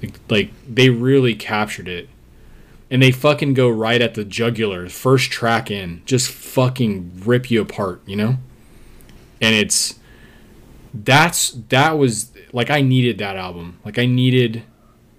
Like, 0.00 0.20
like 0.28 0.50
they 0.68 0.88
really 0.88 1.34
captured 1.34 1.88
it. 1.88 2.08
And 2.90 3.02
they 3.02 3.10
fucking 3.10 3.54
go 3.54 3.68
right 3.68 4.00
at 4.00 4.14
the 4.14 4.24
jugular, 4.24 4.88
first 4.88 5.30
track 5.30 5.70
in, 5.70 6.02
just 6.04 6.30
fucking 6.30 7.22
rip 7.24 7.50
you 7.50 7.60
apart, 7.60 8.02
you 8.06 8.16
know? 8.16 8.36
And 9.40 9.54
it's 9.54 9.98
that's 10.94 11.50
that 11.70 11.98
was 11.98 12.30
like 12.52 12.70
I 12.70 12.82
needed 12.82 13.18
that 13.18 13.36
album. 13.36 13.80
Like 13.84 13.98
I 13.98 14.06
needed 14.06 14.62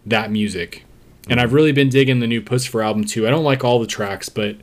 that 0.06 0.32
music. 0.32 0.86
And 1.30 1.40
I've 1.40 1.54
really 1.54 1.72
been 1.72 1.90
digging 1.90 2.20
the 2.20 2.28
new 2.28 2.42
Puscifer 2.42 2.84
album 2.84 3.06
too. 3.06 3.26
I 3.28 3.30
don't 3.30 3.44
like 3.46 3.64
all 3.64 3.80
the 3.80 3.88
tracks, 3.88 4.28
but 4.30 4.58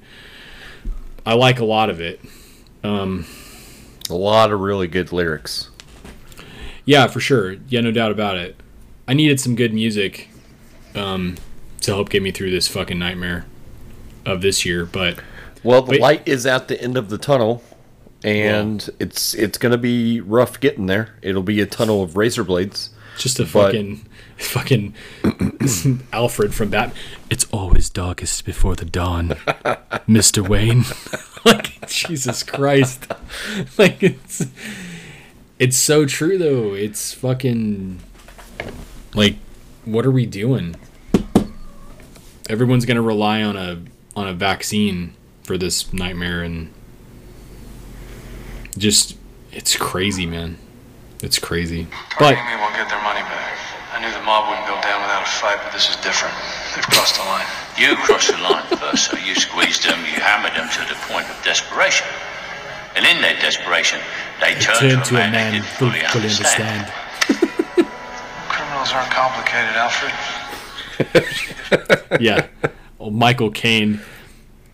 I 1.25 1.35
like 1.35 1.59
a 1.59 1.65
lot 1.65 1.89
of 1.91 2.01
it. 2.01 2.21
A 2.83 4.15
lot 4.15 4.53
of 4.53 4.61
really 4.61 4.89
good 4.89 5.13
lyrics. 5.13 5.71
Yeah, 6.85 7.07
for 7.07 7.21
sure. 7.21 7.57
Yeah, 7.69 7.81
no 7.81 7.93
doubt 7.93 8.11
about 8.11 8.37
it. 8.37 8.57
I 9.07 9.15
needed 9.15 9.39
some 9.41 9.55
good 9.55 9.73
music 9.73 10.29
um, 10.95 11.37
to 11.83 11.93
help 11.95 12.11
get 12.11 12.23
me 12.23 12.31
through 12.31 12.51
this 12.51 12.67
fucking 12.69 12.99
nightmare 12.99 13.47
of 14.27 14.41
this 14.43 14.65
year. 14.67 14.85
But 14.85 15.21
Well, 15.63 15.83
the 15.83 15.93
Wait. 15.93 16.01
light 16.01 16.23
is 16.29 16.47
at 16.47 16.69
the 16.69 16.81
end 16.83 16.97
of 16.97 17.09
the 17.09 17.19
tunnel, 17.19 17.63
and 18.25 18.89
it's 18.99 19.35
it's 19.35 19.59
gonna 19.59 19.79
be 19.79 20.21
rough 20.21 20.59
getting 20.61 20.87
there. 20.87 21.15
It'll 21.23 21.43
be 21.43 21.61
a 21.61 21.67
tunnel 21.67 22.03
of 22.03 22.17
razor 22.17 22.45
blades. 22.45 22.91
just 23.19 23.39
a 23.39 23.43
But- 23.43 23.51
fucking, 23.53 24.07
fucking 24.41 24.95
Alfred 26.13 26.55
from 26.55 26.71
Bat. 26.71 26.93
It's 27.29 27.45
always 27.53 27.91
darkest 27.91 28.45
before 28.45 28.75
the 28.75 28.85
dawn, 28.85 29.37
Mister 30.07 30.43
Wayne. 30.43 30.85
like 31.45 31.87
Jesus 31.89 32.43
Christ, 32.43 33.07
like 33.79 34.03
it's 34.03 34.47
it's 35.59 35.77
so 35.77 36.07
true 36.07 36.39
though. 36.39 36.75
It's 36.75 37.13
fucking 37.15 38.01
like, 39.15 39.37
what 39.85 40.05
are 40.07 40.11
we 40.11 40.27
doing? 40.27 40.77
Everyone's 42.49 42.85
gonna 42.85 43.03
rely 43.03 43.43
on 43.43 43.57
a 43.57 43.83
on 44.17 44.27
a 44.27 44.33
vaccine 44.35 45.15
for 45.43 45.57
this 45.57 45.93
nightmare, 45.93 46.43
and 46.43 46.73
just 48.77 49.17
it's 49.53 49.77
crazy, 49.77 50.27
man. 50.27 50.59
It's 51.23 51.39
crazy. 51.39 51.87
But 52.19 52.35
Targeting 52.35 52.47
me 52.47 52.57
won't 52.57 52.75
get 52.75 52.89
their 52.89 53.03
money 53.03 53.21
back. 53.21 53.50
I 54.01 54.09
knew 54.09 54.13
the 54.17 54.25
mob 54.25 54.49
wouldn't 54.49 54.67
go 54.67 54.81
down 54.81 55.03
without 55.03 55.29
a 55.29 55.31
fight, 55.31 55.61
but 55.63 55.75
this 55.75 55.91
is 55.91 55.97
different. 55.97 56.33
They've 56.75 56.89
crossed 56.89 57.21
the 57.21 57.25
line. 57.29 57.45
You 57.77 57.97
crossed 57.97 58.33
the 58.33 58.39
line 58.39 58.65
first, 58.79 59.11
so 59.11 59.19
you 59.19 59.35
squeezed 59.35 59.85
them, 59.85 59.99
you 60.09 60.17
hammered 60.17 60.57
them 60.57 60.71
to 60.73 60.81
the 60.89 60.99
point 61.05 61.29
of 61.29 61.37
desperation. 61.45 62.07
And 62.97 63.05
in 63.05 63.21
their 63.21 63.39
desperation, 63.39 64.01
they 64.41 64.55
turned, 64.55 64.79
turn 64.81 65.03
to 65.05 65.15
a 65.17 65.31
man, 65.31 65.53
they 65.53 65.59
didn't 65.59 65.69
fully, 65.77 66.03
understand. 66.03 66.91
Criminals 68.49 68.91
aren't 68.91 69.13
complicated, 69.13 69.77
Alfred. 69.77 70.15
yeah. 72.23 72.47
Oh, 72.99 73.11
Michael 73.11 73.51
Caine. 73.51 74.01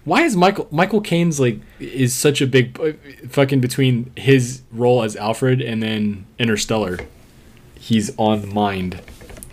Why 0.04 0.22
is 0.22 0.36
Michael 0.36 0.68
Michael 0.70 1.00
Caine's 1.00 1.40
like 1.40 1.58
is 1.80 2.14
such 2.14 2.40
a 2.40 2.46
big 2.46 2.78
uh, 2.78 2.92
fucking 3.28 3.60
between 3.60 4.12
his 4.14 4.62
role 4.70 5.02
as 5.02 5.16
Alfred 5.16 5.60
and 5.60 5.82
then 5.82 6.26
Interstellar? 6.38 7.00
He's 7.74 8.16
on 8.16 8.54
mind 8.54 9.02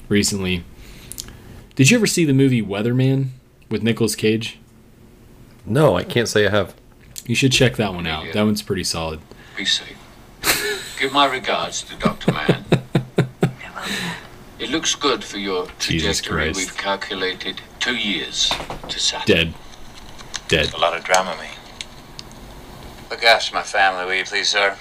recently. 0.09 0.63
Did 1.75 1.89
you 1.89 1.97
ever 1.97 2.07
see 2.07 2.25
the 2.25 2.33
movie 2.33 2.61
Weatherman 2.61 3.29
with 3.69 3.83
Nicolas 3.83 4.15
Cage? 4.15 4.59
No, 5.65 5.95
I 5.95 6.03
can't 6.03 6.27
say 6.27 6.45
I 6.45 6.49
have. 6.49 6.75
You 7.25 7.35
should 7.35 7.51
check 7.51 7.77
that 7.77 7.93
one 7.93 8.05
out. 8.05 8.31
That 8.33 8.43
one's 8.43 8.61
pretty 8.61 8.83
solid. 8.83 9.21
Be 9.55 9.65
safe. 9.65 9.97
Give 10.99 11.11
my 11.13 11.25
regards 11.25 11.81
to 11.83 11.95
Dr. 11.95 12.31
Mann. 12.31 12.65
It 14.59 14.69
looks 14.69 14.95
good 14.95 15.23
for 15.23 15.37
your 15.37 15.67
Jesus 15.79 16.21
trajectory. 16.21 16.53
Christ. 16.53 16.57
We've 16.57 16.77
calculated 16.77 17.61
two 17.79 17.95
years 17.95 18.49
to 18.87 18.99
Saturn. 18.99 19.35
Dead. 19.35 19.53
Dead. 20.47 20.73
A 20.73 20.77
lot 20.77 20.95
of 20.95 21.03
drama, 21.03 21.35
me. 21.41 21.49
Look 23.09 23.23
after 23.23 23.53
my 23.53 23.63
family, 23.63 24.05
will 24.05 24.15
you 24.15 24.23
please, 24.23 24.49
sir? 24.49 24.77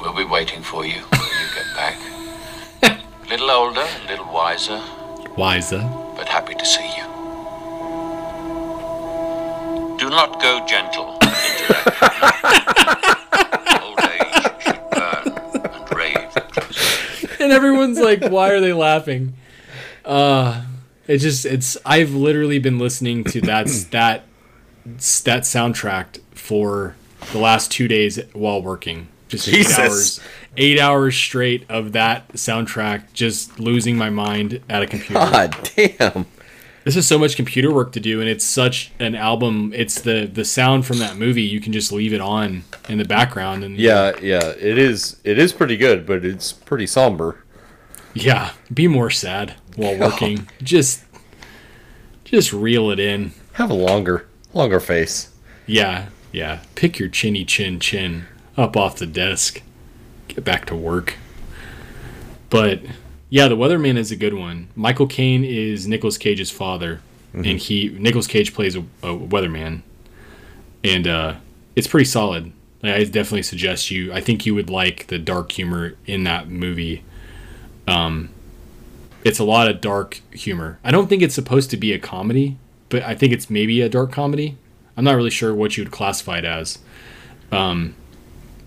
We'll 0.00 0.14
be 0.14 0.24
waiting 0.24 0.62
for 0.62 0.84
you 0.84 0.94
when 1.00 1.20
you 1.20 1.54
get 1.54 1.76
back. 1.76 2.15
A 3.40 3.44
little 3.44 3.50
older, 3.50 3.80
a 3.80 4.06
little 4.08 4.32
wiser, 4.32 4.80
Wiser. 5.36 5.80
but 6.16 6.28
happy 6.28 6.54
to 6.54 6.64
see 6.64 6.86
you. 6.96 7.04
Do 9.98 10.10
not 10.10 10.40
go 10.40 10.64
gentle 10.66 11.14
into 11.14 11.66
that. 11.68 13.12
Old 13.82 14.00
age 14.00 14.62
should 14.62 14.80
burn 14.90 15.26
and 15.74 15.96
rave. 15.96 17.40
and 17.40 17.52
everyone's 17.52 17.98
like, 17.98 18.22
"Why 18.30 18.50
are 18.50 18.60
they 18.60 18.72
laughing?" 18.72 19.34
Uh 20.04 20.62
it 21.06 21.18
just 21.18 21.44
it's 21.44 21.76
I've 21.84 22.12
literally 22.14 22.58
been 22.58 22.78
listening 22.78 23.24
to 23.24 23.40
that 23.42 23.66
that 23.90 24.24
that 24.86 25.42
soundtrack 25.42 26.20
for 26.32 26.94
the 27.32 27.38
last 27.38 27.70
two 27.72 27.88
days 27.88 28.20
while 28.32 28.62
working. 28.62 29.08
Just 29.28 29.46
Jesus. 29.48 29.78
eight 29.78 29.84
hours, 29.84 30.20
eight 30.56 30.80
hours 30.80 31.16
straight 31.16 31.66
of 31.68 31.92
that 31.92 32.28
soundtrack, 32.34 33.12
just 33.12 33.58
losing 33.58 33.96
my 33.96 34.10
mind 34.10 34.60
at 34.68 34.82
a 34.82 34.86
computer. 34.86 35.14
God 35.14 35.54
ah, 35.56 35.62
damn. 35.74 36.26
This 36.84 36.94
is 36.94 37.04
so 37.08 37.18
much 37.18 37.34
computer 37.34 37.74
work 37.74 37.90
to 37.92 38.00
do, 38.00 38.20
and 38.20 38.30
it's 38.30 38.44
such 38.44 38.92
an 39.00 39.16
album. 39.16 39.72
It's 39.74 40.00
the 40.00 40.30
the 40.32 40.44
sound 40.44 40.86
from 40.86 40.98
that 40.98 41.16
movie. 41.16 41.42
You 41.42 41.60
can 41.60 41.72
just 41.72 41.90
leave 41.90 42.12
it 42.12 42.20
on 42.20 42.62
in 42.88 42.98
the 42.98 43.04
background, 43.04 43.64
and 43.64 43.76
Yeah, 43.76 44.12
yeah. 44.22 44.50
It 44.50 44.78
is. 44.78 45.16
It 45.24 45.36
is 45.38 45.52
pretty 45.52 45.76
good, 45.76 46.06
but 46.06 46.24
it's 46.24 46.52
pretty 46.52 46.86
somber. 46.86 47.42
yeah, 48.14 48.52
be 48.72 48.86
more 48.86 49.10
sad 49.10 49.54
while 49.74 49.98
working. 49.98 50.48
Just 50.62 51.02
just 52.24 52.52
reel 52.52 52.90
it 52.92 53.00
in. 53.00 53.32
Have 53.54 53.70
a 53.70 53.74
longer, 53.74 54.28
longer 54.54 54.78
face. 54.78 55.30
Yeah, 55.66 56.10
yeah. 56.30 56.60
Pick 56.76 57.00
your 57.00 57.08
chinny 57.08 57.44
chin 57.44 57.80
chin 57.80 58.26
up 58.56 58.76
off 58.76 58.96
the 58.96 59.06
desk. 59.06 59.62
Get 60.28 60.44
back 60.44 60.66
to 60.66 60.76
work. 60.76 61.16
But 62.50 62.82
yeah, 63.28 63.48
the 63.48 63.56
Weatherman 63.56 63.96
is 63.96 64.10
a 64.10 64.16
good 64.16 64.34
one. 64.34 64.68
Michael 64.74 65.06
Caine 65.06 65.44
is 65.44 65.86
Nicolas 65.86 66.18
Cage's 66.18 66.50
father, 66.50 67.00
and 67.34 67.58
he 67.58 67.88
Nicolas 67.90 68.26
Cage 68.26 68.54
plays 68.54 68.76
a, 68.76 68.80
a 69.02 69.16
weatherman, 69.16 69.82
and 70.82 71.06
uh, 71.06 71.34
it's 71.74 71.86
pretty 71.86 72.04
solid. 72.04 72.52
Like, 72.82 72.94
I 72.94 73.04
definitely 73.04 73.42
suggest 73.42 73.90
you. 73.90 74.12
I 74.12 74.20
think 74.20 74.46
you 74.46 74.54
would 74.54 74.70
like 74.70 75.08
the 75.08 75.18
dark 75.18 75.52
humor 75.52 75.94
in 76.06 76.24
that 76.24 76.48
movie. 76.48 77.04
Um, 77.88 78.30
it's 79.24 79.38
a 79.38 79.44
lot 79.44 79.68
of 79.68 79.80
dark 79.80 80.20
humor. 80.32 80.78
I 80.84 80.90
don't 80.90 81.08
think 81.08 81.22
it's 81.22 81.34
supposed 81.34 81.70
to 81.70 81.76
be 81.76 81.92
a 81.92 81.98
comedy, 81.98 82.58
but 82.88 83.02
I 83.02 83.14
think 83.14 83.32
it's 83.32 83.50
maybe 83.50 83.80
a 83.80 83.88
dark 83.88 84.12
comedy. 84.12 84.56
I'm 84.96 85.04
not 85.04 85.16
really 85.16 85.30
sure 85.30 85.54
what 85.54 85.76
you 85.76 85.84
would 85.84 85.92
classify 85.92 86.38
it 86.38 86.44
as. 86.44 86.78
Um, 87.50 87.94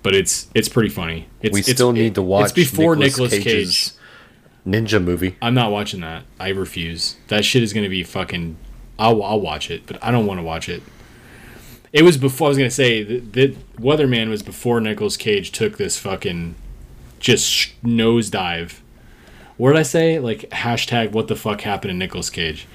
but 0.04 0.16
it's 0.16 0.48
it's 0.54 0.70
pretty 0.70 0.90
funny. 0.90 1.28
It's, 1.42 1.54
we 1.54 1.60
it's- 1.62 1.76
still 1.76 1.92
need 1.92 2.16
to 2.16 2.22
watch. 2.22 2.46
It's 2.46 2.54
before 2.54 2.96
Nicolas 2.96 3.32
Nicolas 3.32 3.44
Cage. 3.44 3.44
Cage's 3.46 4.00
ninja 4.68 5.04
movie. 5.04 5.36
I'm 5.42 5.54
not 5.54 5.72
watching 5.72 6.02
that. 6.02 6.24
I 6.40 6.50
refuse. 6.50 7.16
That 7.28 7.46
shit 7.46 7.64
is 7.64 7.74
gonna 7.74 7.90
be 7.90 8.04
fucking. 8.04 8.58
I'll 8.98 9.22
I'll 9.24 9.40
watch 9.42 9.70
it, 9.72 9.84
but 9.86 10.04
I 10.04 10.12
don't 10.12 10.26
want 10.26 10.40
to 10.40 10.44
watch 10.44 10.68
it. 10.70 10.84
It 11.92 12.04
was 12.04 12.18
before 12.18 12.48
I 12.48 12.50
was 12.50 12.58
gonna 12.58 12.70
say 12.70 13.02
that, 13.04 13.34
that 13.34 13.76
Weatherman 13.78 14.30
was 14.30 14.44
before 14.44 14.80
Nicolas 14.80 15.18
Cage 15.18 15.52
took 15.52 15.78
this 15.78 15.98
fucking 15.98 16.56
just 17.20 17.50
sh- 17.50 17.72
nosedive. 17.84 18.80
What 19.58 19.72
did 19.72 19.80
I 19.80 19.84
say? 19.84 20.20
Like 20.20 20.42
hashtag 20.52 21.12
what 21.12 21.28
the 21.28 21.36
fuck 21.36 21.62
happened 21.62 21.90
to 21.92 21.96
Nicolas 21.96 22.30
Cage? 22.30 22.68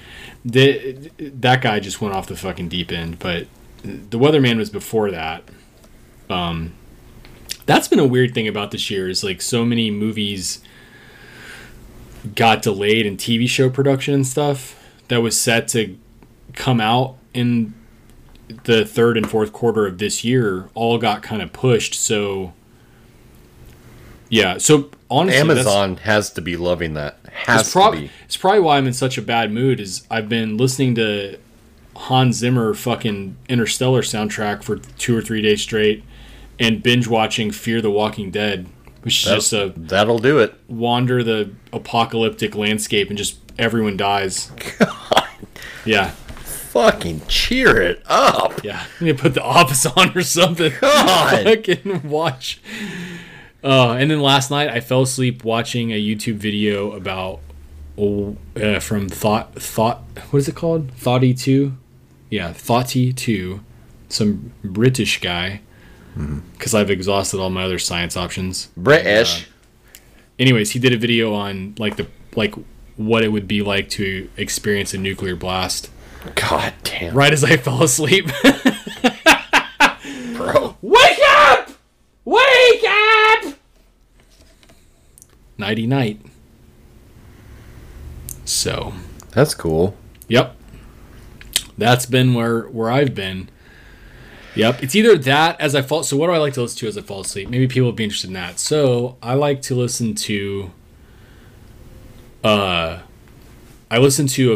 The, 0.43 1.09
that 1.17 1.61
guy 1.61 1.79
just 1.79 1.99
went 2.01 2.13
off 2.13 2.27
the 2.27 2.35
fucking 2.35 2.69
deep 2.69 2.91
end. 2.91 3.17
But 3.17 3.47
the 3.83 4.19
Weatherman 4.19 4.57
was 4.57 4.69
before 4.69 5.09
that. 5.11 5.43
Um, 6.29 6.73
that's 7.65 7.87
been 7.87 7.99
a 7.99 8.07
weird 8.07 8.33
thing 8.33 8.47
about 8.47 8.71
this 8.71 8.89
year 8.89 9.09
is 9.09 9.23
like 9.23 9.41
so 9.41 9.65
many 9.65 9.89
movies 9.89 10.61
got 12.35 12.61
delayed 12.61 13.05
in 13.05 13.17
TV 13.17 13.47
show 13.47 13.69
production 13.69 14.13
and 14.13 14.25
stuff 14.25 14.81
that 15.07 15.21
was 15.21 15.39
set 15.39 15.67
to 15.69 15.97
come 16.53 16.79
out 16.81 17.17
in 17.33 17.73
the 18.63 18.85
third 18.85 19.17
and 19.17 19.29
fourth 19.29 19.51
quarter 19.51 19.85
of 19.85 19.97
this 19.97 20.23
year 20.23 20.69
all 20.73 20.97
got 20.97 21.23
kind 21.23 21.41
of 21.41 21.51
pushed 21.51 21.95
so 21.95 22.53
yeah 24.29 24.57
so 24.57 24.89
honestly 25.09 25.39
Amazon 25.39 25.97
has 25.97 26.31
to 26.31 26.41
be 26.41 26.55
loving 26.55 26.93
that. 26.93 27.17
Has 27.31 27.61
it's, 27.61 27.71
prob- 27.71 27.93
to 27.95 28.01
be. 28.01 28.09
it's 28.23 28.37
probably 28.37 28.61
why 28.61 28.77
I'm 28.77 28.87
in 28.87 28.93
such 28.93 29.17
a 29.17 29.21
bad 29.21 29.51
mood 29.51 29.79
is 29.79 30.05
I've 30.09 30.29
been 30.29 30.57
listening 30.57 30.95
to 30.95 31.37
Hans 31.95 32.37
Zimmer 32.37 32.73
fucking 32.73 33.35
Interstellar 33.49 34.01
soundtrack 34.01 34.63
for 34.63 34.77
two 34.77 35.17
or 35.17 35.21
three 35.21 35.41
days 35.41 35.61
straight 35.61 36.03
and 36.59 36.81
binge 36.83 37.07
watching 37.07 37.51
Fear 37.51 37.81
the 37.81 37.91
Walking 37.91 38.31
Dead 38.31 38.67
which 39.01 39.19
is 39.25 39.31
just 39.31 39.53
a 39.53 39.71
That'll 39.77 40.17
do 40.19 40.39
it. 40.39 40.55
wander 40.67 41.23
the 41.23 41.51
apocalyptic 41.71 42.55
landscape 42.55 43.09
and 43.09 43.17
just 43.17 43.37
everyone 43.59 43.97
dies. 43.97 44.51
God. 44.79 45.27
Yeah, 45.85 46.09
Fucking 46.09 47.21
cheer 47.27 47.79
it 47.81 48.01
up. 48.07 48.63
yeah. 48.63 48.85
You 48.99 49.05
need 49.05 49.17
to 49.17 49.21
put 49.21 49.33
the 49.35 49.43
office 49.43 49.85
on 49.95 50.17
or 50.17 50.23
something. 50.23 50.73
God. 50.81 51.43
Fucking 51.65 52.09
watch. 52.09 52.59
Uh, 53.63 53.91
and 53.93 54.09
then 54.11 54.19
last 54.21 54.49
night 54.51 54.69
I 54.69 54.79
fell 54.79 55.03
asleep 55.03 55.43
watching 55.43 55.91
a 55.91 56.01
YouTube 56.01 56.35
video 56.35 56.91
about 56.91 57.39
uh, 57.97 58.79
from 58.79 59.07
Thought 59.07 59.55
Thought. 59.55 59.99
What 60.31 60.39
is 60.39 60.47
it 60.49 60.55
called? 60.55 60.91
Thoughty 60.93 61.33
Two. 61.33 61.77
Yeah, 62.29 62.51
Thoughty 62.53 63.13
Two. 63.13 63.61
Some 64.09 64.51
British 64.63 65.21
guy. 65.21 65.61
Because 66.53 66.73
I've 66.73 66.89
exhausted 66.89 67.39
all 67.39 67.49
my 67.49 67.63
other 67.63 67.79
science 67.79 68.15
options. 68.15 68.69
British. 68.77 69.43
Uh, 69.43 69.47
anyways, 70.39 70.71
he 70.71 70.79
did 70.79 70.93
a 70.93 70.97
video 70.97 71.33
on 71.33 71.75
like 71.77 71.97
the 71.97 72.07
like 72.35 72.55
what 72.95 73.23
it 73.23 73.29
would 73.29 73.47
be 73.47 73.61
like 73.61 73.89
to 73.89 74.29
experience 74.37 74.93
a 74.93 74.97
nuclear 74.97 75.35
blast. 75.35 75.89
God 76.35 76.73
damn. 76.83 77.13
Right 77.13 77.33
as 77.33 77.43
I 77.43 77.57
fell 77.57 77.83
asleep. 77.83 78.27
Bro. 80.35 80.77
Wake 80.81 81.19
up! 81.29 81.69
Wake 82.23 82.83
up! 82.87 83.53
Nighty 85.57 85.85
night. 85.87 86.21
So, 88.45 88.93
That's 89.31 89.53
cool. 89.53 89.95
yep. 90.27 90.55
That's 91.77 92.05
been 92.05 92.33
where 92.33 92.63
where 92.63 92.89
I've 92.89 93.13
been. 93.15 93.49
Yep, 94.55 94.83
it's 94.83 94.95
either 94.95 95.17
that 95.17 95.59
as 95.59 95.75
I 95.75 95.81
fall. 95.81 96.03
So, 96.03 96.15
what 96.15 96.27
do 96.27 96.33
I 96.33 96.37
like 96.37 96.53
to 96.53 96.61
listen 96.61 96.79
to 96.79 96.87
as 96.87 96.97
I 96.97 97.01
fall 97.01 97.21
asleep? 97.21 97.49
Maybe 97.49 97.67
people 97.67 97.87
would 97.87 97.95
be 97.95 98.05
interested 98.05 98.27
in 98.27 98.33
that. 98.33 98.59
So, 98.59 99.17
I 99.21 99.33
like 99.33 99.61
to 99.63 99.75
listen 99.75 100.15
to. 100.15 100.71
Uh, 102.43 102.99
I 103.91 103.97
listen 103.97 104.27
to 104.27 104.53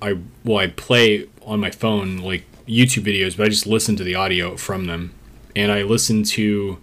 a, 0.00 0.04
I 0.04 0.18
well, 0.44 0.58
I 0.58 0.68
play 0.68 1.28
on 1.42 1.60
my 1.60 1.70
phone 1.70 2.18
like 2.18 2.44
YouTube 2.66 3.04
videos, 3.04 3.36
but 3.36 3.46
I 3.46 3.48
just 3.48 3.66
listen 3.66 3.96
to 3.96 4.04
the 4.04 4.14
audio 4.14 4.56
from 4.56 4.86
them, 4.86 5.14
and 5.54 5.70
I 5.70 5.82
listen 5.82 6.24
to 6.24 6.78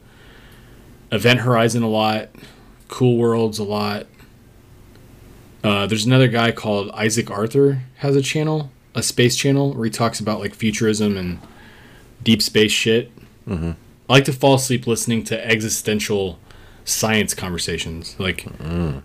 Event 1.11 1.41
Horizon 1.41 1.83
a 1.83 1.89
lot, 1.89 2.29
Cool 2.87 3.17
Worlds 3.17 3.59
a 3.59 3.63
lot. 3.63 4.07
Uh, 5.63 5.85
there's 5.85 6.05
another 6.05 6.27
guy 6.27 6.51
called 6.51 6.89
Isaac 6.91 7.29
Arthur 7.29 7.83
has 7.97 8.15
a 8.15 8.21
channel, 8.21 8.71
a 8.95 9.03
space 9.03 9.35
channel 9.35 9.73
where 9.73 9.85
he 9.85 9.91
talks 9.91 10.19
about 10.19 10.39
like 10.39 10.53
futurism 10.53 11.17
and 11.17 11.39
deep 12.23 12.41
space 12.41 12.71
shit. 12.71 13.11
Mm-hmm. 13.47 13.71
I 14.09 14.13
like 14.13 14.25
to 14.25 14.33
fall 14.33 14.55
asleep 14.55 14.87
listening 14.87 15.23
to 15.25 15.45
existential 15.47 16.39
science 16.85 17.33
conversations. 17.33 18.15
Like 18.19 18.45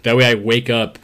that 0.02 0.16
way, 0.16 0.26
I 0.26 0.34
wake 0.34 0.70
up 0.70 0.98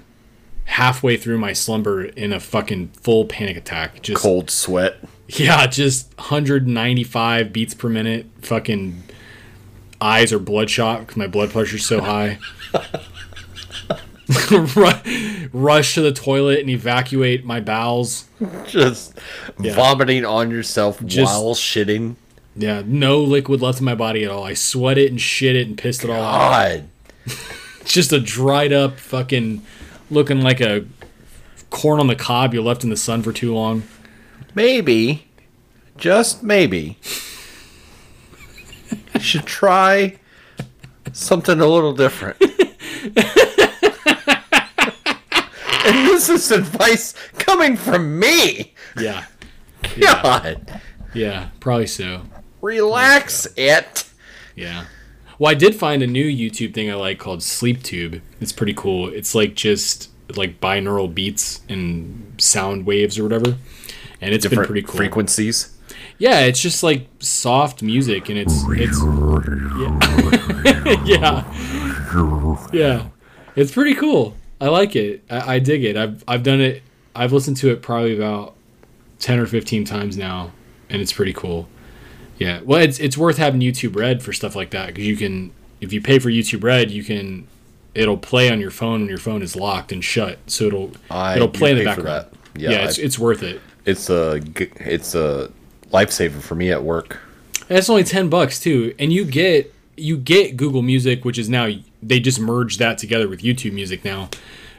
halfway 0.65 1.17
through 1.17 1.39
my 1.39 1.53
slumber 1.53 2.05
in 2.05 2.33
a 2.33 2.39
fucking 2.41 2.89
full 2.89 3.25
panic 3.25 3.57
attack. 3.57 4.03
Just 4.03 4.23
Cold 4.23 4.51
sweat. 4.51 4.97
yeah, 5.29 5.67
just 5.67 6.17
195 6.19 7.53
beats 7.53 7.75
per 7.75 7.89
minute. 7.89 8.27
Fucking 8.43 9.03
eyes 10.01 10.33
are 10.33 10.39
bloodshot 10.39 11.01
because 11.01 11.17
my 11.17 11.27
blood 11.27 11.51
pressure's 11.51 11.85
so 11.87 12.01
high. 12.01 12.39
Ru- 14.51 15.49
Rush 15.53 15.95
to 15.95 16.03
the 16.03 16.13
toilet 16.13 16.61
and 16.61 16.69
evacuate 16.71 17.45
my 17.45 17.61
bowels. 17.61 18.27
Just 18.67 19.19
Yeah. 19.61 19.75
vomiting 19.75 20.25
on 20.25 20.51
yourself 20.51 21.05
Just- 21.05 21.33
while 21.33 21.55
shitting. 21.55 22.17
Yeah, 22.57 22.83
no 22.85 23.21
liquid 23.23 23.63
left 23.63 23.79
in 23.79 23.85
my 23.85 23.95
body 23.95 24.25
at 24.25 24.31
all. 24.31 24.43
I 24.45 24.55
sweat 24.55 24.99
it 24.99 25.11
and 25.11 25.21
shit 25.21 25.55
it 25.55 25.67
and 25.69 25.79
pissed 25.79 26.03
it 26.05 26.11
all 26.11 26.23
out. 26.23 26.81
Just 27.85 28.13
a 28.13 28.19
dried 28.21 28.73
up 28.73 28.99
fucking 28.99 29.63
looking 30.11 30.41
like 30.43 30.61
a 30.61 30.85
corn 31.71 32.01
on 32.01 32.09
the 32.09 32.17
cob 32.17 32.53
you 32.55 32.61
left 32.63 32.83
in 32.85 32.91
the 32.91 32.97
sun 32.97 33.23
for 33.23 33.33
too 33.33 33.55
long. 33.55 33.85
Maybe, 34.55 35.27
just 35.97 36.43
maybe, 36.43 36.99
you 39.15 39.21
should 39.21 39.47
try 39.47 40.17
something 41.13 41.61
a 41.61 41.67
little 41.67 41.93
different. 41.93 42.43
and 45.89 46.09
this 46.09 46.29
is 46.29 46.51
advice 46.51 47.15
coming 47.39 47.77
from 47.77 48.19
me. 48.19 48.75
Yeah. 48.99 49.25
Yeah. 49.97 50.23
God, 50.23 50.81
Yeah, 51.15 51.49
probably 51.61 51.87
so. 51.87 52.23
relax 52.61 53.47
it. 53.57 54.05
Yeah. 54.55 54.85
Well, 55.39 55.51
I 55.51 55.55
did 55.55 55.75
find 55.77 56.03
a 56.03 56.07
new 56.07 56.25
YouTube 56.27 56.75
thing 56.75 56.91
I 56.91 56.95
like 56.95 57.19
called 57.19 57.43
Sleep 57.43 57.83
Tube. 57.83 58.21
It's 58.41 58.53
pretty 58.53 58.75
cool. 58.75 59.09
It's 59.09 59.35
like 59.35 59.55
just 59.55 60.11
like 60.35 60.61
binaural 60.61 61.13
beats 61.13 61.61
and 61.69 62.35
sound 62.39 62.87
waves 62.87 63.19
or 63.19 63.23
whatever. 63.23 63.57
And 64.21 64.35
it's 64.35 64.47
been 64.47 64.65
pretty 64.65 64.83
cool. 64.83 64.97
frequencies. 64.97 65.75
Yeah, 66.19 66.41
it's 66.41 66.61
just 66.61 66.83
like 66.83 67.07
soft 67.21 67.83
music, 67.83 68.29
and 68.29 68.37
it's 68.37 68.65
it's 68.71 69.01
yeah, 71.05 71.05
yeah, 72.13 72.67
yeah. 72.73 73.07
It's 73.55 73.73
pretty 73.73 73.95
cool. 73.95 74.35
I 74.61 74.69
like 74.69 74.97
it. 74.97 75.23
I, 75.31 75.55
I 75.55 75.59
dig 75.59 75.85
it. 75.85 75.97
I've 75.97 76.23
I've 76.27 76.43
done 76.43 76.61
it. 76.61 76.83
I've 77.15 77.33
listened 77.33 77.57
to 77.59 77.71
it 77.71 77.83
probably 77.83 78.17
about 78.17 78.55
ten 79.19 79.39
or 79.39 79.47
fifteen 79.47 79.85
times 79.85 80.17
now, 80.17 80.53
and 80.91 81.01
it's 81.03 81.13
pretty 81.13 81.33
cool. 81.33 81.69
Yeah. 82.39 82.61
Well, 82.65 82.81
it's 82.81 82.99
it's 82.99 83.17
worth 83.17 83.37
having 83.39 83.61
YouTube 83.61 83.97
Red 83.97 84.23
for 84.23 84.33
stuff 84.33 84.55
like 84.57 84.71
that 84.71 84.89
because 84.89 85.07
you 85.07 85.17
can 85.17 85.53
if 85.81 85.93
you 85.93 86.01
pay 86.01 86.19
for 86.19 86.29
YouTube 86.31 86.63
Red, 86.65 86.91
you 86.91 87.05
can 87.05 87.47
it'll 87.95 88.17
play 88.19 88.51
on 88.51 88.61
your 88.61 88.71
phone 88.71 89.01
when 89.01 89.09
your 89.09 89.19
phone 89.19 89.43
is 89.43 89.57
locked 89.57 89.93
and 89.93 90.05
shut, 90.05 90.39
so 90.47 90.65
it'll 90.67 90.93
I 91.11 91.37
it'll 91.37 91.49
play 91.49 91.71
in 91.73 91.79
the 91.79 91.83
do 91.85 91.89
pay 91.91 91.95
for 91.97 92.03
background. 92.03 92.37
Yeah, 92.57 92.71
Yeah, 92.71 92.85
it's 92.85 92.99
I- 92.99 93.03
it's 93.03 93.19
worth 93.19 93.43
it. 93.43 93.61
It's 93.85 94.11
a 94.11 94.41
it's 94.81 95.15
a 95.15 95.51
lifesaver 95.93 96.41
for 96.43 96.55
me 96.55 96.71
at 96.71 96.83
work. 96.83 97.19
It's 97.69 97.89
only 97.89 98.05
ten 98.05 98.29
bucks 98.29 98.61
too, 98.61 98.95
and 98.99 99.13
you 99.13 99.25
get 99.25 99.73
you 99.97 100.17
get 100.17 100.57
Google 100.57 100.83
Music, 100.83 101.25
which 101.25 101.39
is 101.39 101.49
now 101.49 101.69
they 102.03 102.21
just 102.21 102.41
merged 102.41 102.79
that 102.79 102.99
together 102.99 103.29
with 103.29 103.43
YouTube 103.43 103.73
Music 103.73 104.05
now. 104.05 104.31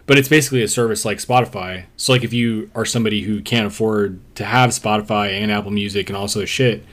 But 0.06 0.18
it's 0.18 0.30
basically 0.30 0.64
a 0.64 0.68
service 0.68 1.06
like 1.06 1.20
Spotify. 1.20 1.86
So 1.96 2.14
like 2.14 2.24
if 2.24 2.34
you 2.34 2.72
are 2.74 2.86
somebody 2.86 3.22
who 3.22 3.42
can't 3.42 3.68
afford 3.68 4.20
to 4.36 4.46
have 4.46 4.72
Spotify 4.72 5.40
and 5.40 5.52
Apple 5.52 5.72
Music 5.72 6.10
and 6.10 6.18
also 6.18 6.46
shit, 6.46 6.84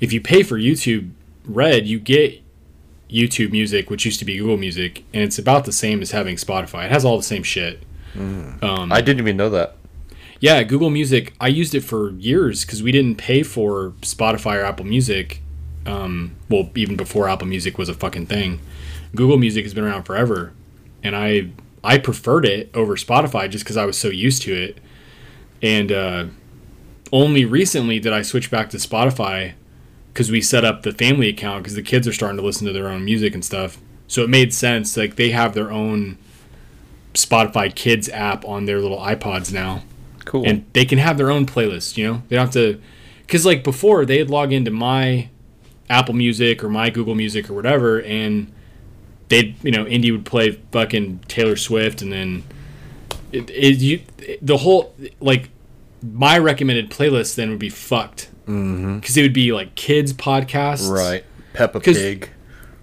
if 0.00 0.12
you 0.12 0.20
pay 0.20 0.42
for 0.42 0.58
YouTube 0.58 1.10
Red, 1.44 1.86
you 1.86 2.00
get 2.00 2.42
YouTube 3.08 3.52
Music, 3.52 3.90
which 3.90 4.04
used 4.04 4.18
to 4.18 4.24
be 4.24 4.36
Google 4.38 4.56
Music, 4.56 5.04
and 5.14 5.22
it's 5.22 5.38
about 5.38 5.64
the 5.64 5.72
same 5.72 6.02
as 6.02 6.10
having 6.10 6.36
Spotify. 6.36 6.86
It 6.86 6.90
has 6.90 7.04
all 7.04 7.16
the 7.16 7.22
same 7.22 7.42
shit. 7.42 7.82
Um, 8.62 8.92
I 8.92 9.00
didn't 9.00 9.20
even 9.20 9.36
know 9.36 9.50
that. 9.50 9.76
Yeah, 10.40 10.62
Google 10.62 10.90
Music. 10.90 11.34
I 11.40 11.48
used 11.48 11.74
it 11.74 11.80
for 11.80 12.10
years 12.12 12.64
because 12.64 12.82
we 12.82 12.92
didn't 12.92 13.16
pay 13.16 13.42
for 13.42 13.92
Spotify 14.02 14.60
or 14.60 14.64
Apple 14.64 14.84
Music. 14.84 15.42
Um, 15.86 16.36
well, 16.48 16.70
even 16.74 16.96
before 16.96 17.28
Apple 17.28 17.46
Music 17.46 17.78
was 17.78 17.88
a 17.88 17.94
fucking 17.94 18.26
thing, 18.26 18.60
Google 19.14 19.38
Music 19.38 19.64
has 19.64 19.74
been 19.74 19.84
around 19.84 20.04
forever, 20.04 20.52
and 21.02 21.16
I 21.16 21.50
I 21.82 21.98
preferred 21.98 22.44
it 22.44 22.70
over 22.74 22.96
Spotify 22.96 23.48
just 23.48 23.64
because 23.64 23.76
I 23.76 23.84
was 23.84 23.98
so 23.98 24.08
used 24.08 24.42
to 24.42 24.52
it. 24.54 24.78
And 25.62 25.90
uh, 25.90 26.26
only 27.12 27.44
recently 27.44 27.98
did 27.98 28.12
I 28.12 28.22
switch 28.22 28.50
back 28.50 28.70
to 28.70 28.76
Spotify 28.76 29.54
because 30.12 30.30
we 30.30 30.40
set 30.40 30.64
up 30.64 30.82
the 30.82 30.92
family 30.92 31.28
account 31.28 31.62
because 31.62 31.74
the 31.74 31.82
kids 31.82 32.06
are 32.06 32.12
starting 32.12 32.36
to 32.36 32.42
listen 32.44 32.66
to 32.66 32.72
their 32.72 32.88
own 32.88 33.04
music 33.04 33.34
and 33.34 33.44
stuff. 33.44 33.78
So 34.06 34.22
it 34.22 34.28
made 34.30 34.52
sense. 34.54 34.96
Like 34.96 35.16
they 35.16 35.30
have 35.30 35.54
their 35.54 35.70
own 35.70 36.18
Spotify 37.14 37.74
Kids 37.74 38.08
app 38.08 38.44
on 38.44 38.64
their 38.66 38.80
little 38.80 38.98
iPods 38.98 39.52
now 39.52 39.82
Cool. 40.24 40.44
and 40.46 40.64
they 40.72 40.84
can 40.84 40.98
have 40.98 41.16
their 41.16 41.30
own 41.30 41.46
playlist. 41.46 41.96
You 41.96 42.06
know, 42.06 42.22
they 42.28 42.36
don't 42.36 42.46
have 42.46 42.54
to, 42.54 42.80
because 43.26 43.46
like 43.46 43.64
before 43.64 44.04
they'd 44.04 44.30
log 44.30 44.52
into 44.52 44.70
my 44.70 45.28
Apple 45.90 46.14
Music 46.14 46.62
or 46.62 46.68
my 46.68 46.90
Google 46.90 47.14
Music 47.14 47.48
or 47.48 47.54
whatever, 47.54 48.00
and 48.02 48.52
they'd 49.28 49.62
you 49.64 49.70
know 49.70 49.86
Indy 49.86 50.10
would 50.10 50.24
play 50.24 50.52
fucking 50.72 51.20
Taylor 51.28 51.56
Swift, 51.56 52.02
and 52.02 52.12
then 52.12 52.44
it, 53.32 53.50
it 53.50 53.78
you 53.78 54.02
the 54.42 54.58
whole 54.58 54.94
like 55.20 55.50
my 56.02 56.38
recommended 56.38 56.90
playlist 56.90 57.34
then 57.34 57.50
would 57.50 57.58
be 57.58 57.68
fucked 57.68 58.30
mm-hmm. 58.46 58.98
because 58.98 59.16
it 59.16 59.22
would 59.22 59.32
be 59.32 59.52
like 59.52 59.74
kids 59.74 60.12
podcasts, 60.12 60.90
right. 60.90 61.24
Peppa 61.52 61.80
Pig. 61.80 62.30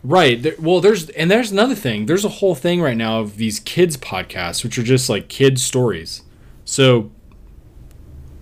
Right. 0.04 0.42
There, 0.42 0.54
well, 0.60 0.82
there's 0.82 1.10
and 1.12 1.32
there's 1.32 1.52
another 1.52 1.74
thing. 1.74 2.06
There's 2.06 2.26
a 2.26 2.30
whole 2.30 2.54
thing 2.54 2.80
right 2.80 2.98
now 2.98 3.22
of 3.22 3.38
these 3.38 3.60
kids 3.60 3.98
podcasts, 3.98 4.64
which 4.64 4.78
are 4.78 4.84
just 4.84 5.10
like 5.10 5.30
kids 5.30 5.64
stories. 5.64 6.22
So 6.64 7.12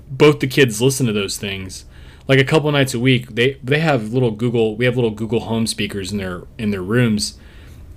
both 0.09 0.39
the 0.39 0.47
kids 0.47 0.81
listen 0.81 1.05
to 1.05 1.13
those 1.13 1.37
things. 1.37 1.85
Like 2.27 2.39
a 2.39 2.43
couple 2.43 2.71
nights 2.71 2.93
a 2.93 2.99
week, 2.99 3.35
they 3.35 3.59
they 3.63 3.79
have 3.79 4.13
little 4.13 4.31
Google. 4.31 4.75
We 4.75 4.85
have 4.85 4.95
little 4.95 5.11
Google 5.11 5.41
Home 5.41 5.65
speakers 5.65 6.11
in 6.11 6.17
their 6.17 6.43
in 6.57 6.71
their 6.71 6.81
rooms, 6.81 7.37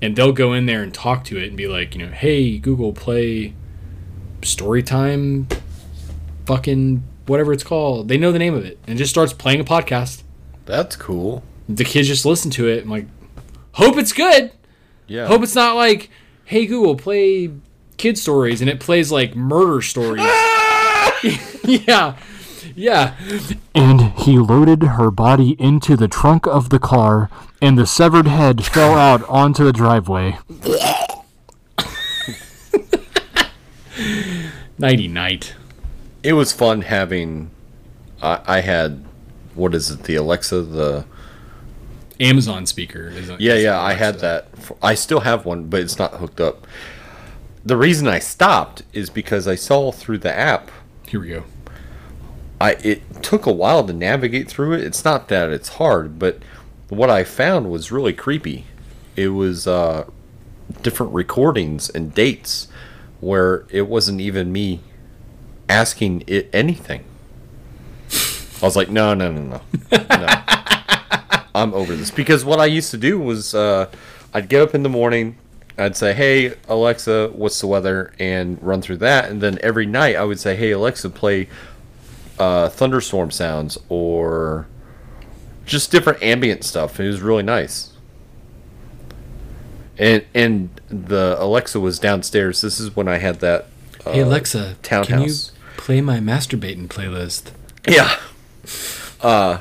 and 0.02 0.16
they'll 0.16 0.32
go 0.32 0.52
in 0.52 0.66
there 0.66 0.82
and 0.82 0.92
talk 0.92 1.24
to 1.24 1.38
it 1.38 1.48
and 1.48 1.56
be 1.56 1.66
like, 1.66 1.94
you 1.94 2.04
know, 2.04 2.12
hey 2.12 2.58
Google, 2.58 2.92
play 2.92 3.54
story 4.42 4.82
time, 4.82 5.48
fucking 6.46 7.02
whatever 7.26 7.52
it's 7.52 7.64
called. 7.64 8.08
They 8.08 8.18
know 8.18 8.32
the 8.32 8.38
name 8.38 8.54
of 8.54 8.64
it, 8.64 8.78
and 8.86 8.96
it 8.96 8.98
just 8.98 9.10
starts 9.10 9.32
playing 9.32 9.60
a 9.60 9.64
podcast. 9.64 10.22
That's 10.64 10.96
cool. 10.96 11.42
The 11.68 11.84
kids 11.84 12.08
just 12.08 12.24
listen 12.24 12.50
to 12.52 12.68
it. 12.68 12.84
I'm 12.84 12.90
like, 12.90 13.06
hope 13.72 13.96
it's 13.96 14.12
good. 14.12 14.52
Yeah. 15.06 15.26
Hope 15.26 15.42
it's 15.42 15.54
not 15.54 15.76
like, 15.76 16.10
hey 16.44 16.66
Google, 16.66 16.96
play 16.96 17.50
kid 17.96 18.18
stories, 18.18 18.60
and 18.60 18.70
it 18.70 18.80
plays 18.80 19.10
like 19.10 19.34
murder 19.34 19.82
stories. 19.82 20.22
Ah! 20.24 21.18
yeah, 21.64 22.16
yeah. 22.74 23.14
And 23.74 24.12
he 24.18 24.38
loaded 24.38 24.82
her 24.82 25.10
body 25.10 25.56
into 25.58 25.96
the 25.96 26.08
trunk 26.08 26.46
of 26.46 26.70
the 26.70 26.78
car, 26.78 27.30
and 27.60 27.78
the 27.78 27.86
severed 27.86 28.26
head 28.26 28.64
fell 28.64 28.94
out 28.94 29.22
onto 29.28 29.64
the 29.64 29.72
driveway. 29.72 30.38
Nighty 34.78 35.08
night. 35.08 35.54
it 36.22 36.34
was 36.34 36.52
fun 36.52 36.82
having. 36.82 37.50
I, 38.20 38.40
I 38.46 38.60
had, 38.60 39.04
what 39.54 39.74
is 39.74 39.90
it? 39.90 40.02
The 40.04 40.16
Alexa. 40.16 40.62
The 40.62 41.06
Amazon 42.20 42.66
speaker. 42.66 43.08
Is 43.08 43.28
yeah, 43.38 43.54
is 43.54 43.64
yeah. 43.64 43.80
I 43.80 43.94
had 43.94 44.18
that. 44.20 44.48
I 44.82 44.94
still 44.94 45.20
have 45.20 45.46
one, 45.46 45.68
but 45.68 45.80
it's 45.80 45.98
not 45.98 46.14
hooked 46.14 46.40
up. 46.40 46.66
The 47.64 47.76
reason 47.76 48.06
I 48.06 48.18
stopped 48.18 48.82
is 48.92 49.10
because 49.10 49.48
I 49.48 49.54
saw 49.54 49.92
through 49.92 50.18
the 50.18 50.32
app. 50.32 50.70
Here 51.08 51.20
we 51.20 51.28
go. 51.28 51.44
I 52.60 52.72
it 52.72 53.22
took 53.22 53.46
a 53.46 53.52
while 53.52 53.86
to 53.86 53.92
navigate 53.92 54.48
through 54.48 54.74
it. 54.74 54.84
It's 54.84 55.04
not 55.04 55.28
that 55.28 55.50
it's 55.50 55.70
hard, 55.70 56.18
but 56.18 56.38
what 56.88 57.10
I 57.10 57.24
found 57.24 57.70
was 57.70 57.92
really 57.92 58.12
creepy. 58.12 58.64
It 59.14 59.28
was 59.28 59.66
uh, 59.66 60.08
different 60.82 61.12
recordings 61.12 61.88
and 61.90 62.14
dates 62.14 62.68
where 63.20 63.64
it 63.70 63.88
wasn't 63.88 64.20
even 64.20 64.52
me 64.52 64.80
asking 65.68 66.24
it 66.26 66.48
anything. 66.52 67.04
I 68.62 68.64
was 68.64 68.76
like, 68.76 68.88
no, 68.88 69.14
no, 69.14 69.30
no, 69.30 69.42
no, 69.42 69.60
no. 69.92 70.26
I'm 71.54 71.74
over 71.74 71.96
this 71.96 72.10
because 72.10 72.44
what 72.44 72.60
I 72.60 72.66
used 72.66 72.90
to 72.90 72.98
do 72.98 73.18
was 73.18 73.54
uh, 73.54 73.90
I'd 74.32 74.48
get 74.48 74.62
up 74.62 74.74
in 74.74 74.82
the 74.82 74.88
morning, 74.88 75.38
I'd 75.78 75.96
say, 75.96 76.12
"Hey 76.12 76.54
Alexa, 76.68 77.30
what's 77.34 77.60
the 77.60 77.66
weather?" 77.66 78.12
and 78.18 78.62
run 78.62 78.82
through 78.82 78.98
that, 78.98 79.30
and 79.30 79.40
then 79.40 79.58
every 79.62 79.86
night 79.86 80.16
I 80.16 80.24
would 80.24 80.38
say, 80.38 80.54
"Hey 80.56 80.70
Alexa, 80.72 81.10
play 81.10 81.48
uh, 82.38 82.68
thunderstorm 82.68 83.30
sounds 83.30 83.78
or 83.88 84.66
just 85.64 85.90
different 85.90 86.22
ambient 86.22 86.64
stuff." 86.64 86.98
It 87.00 87.06
was 87.06 87.20
really 87.20 87.42
nice. 87.42 87.92
And 89.98 90.24
and 90.34 90.80
the 90.88 91.36
Alexa 91.38 91.80
was 91.80 91.98
downstairs. 91.98 92.60
This 92.60 92.78
is 92.78 92.94
when 92.94 93.08
I 93.08 93.18
had 93.18 93.40
that. 93.40 93.66
Uh, 94.04 94.12
Hey 94.12 94.20
Alexa, 94.20 94.76
can 94.82 95.22
you 95.22 95.32
play 95.76 96.00
my 96.00 96.18
masturbating 96.18 96.86
playlist? 96.88 97.50
Yeah. 97.88 98.18
Uh, 99.20 99.58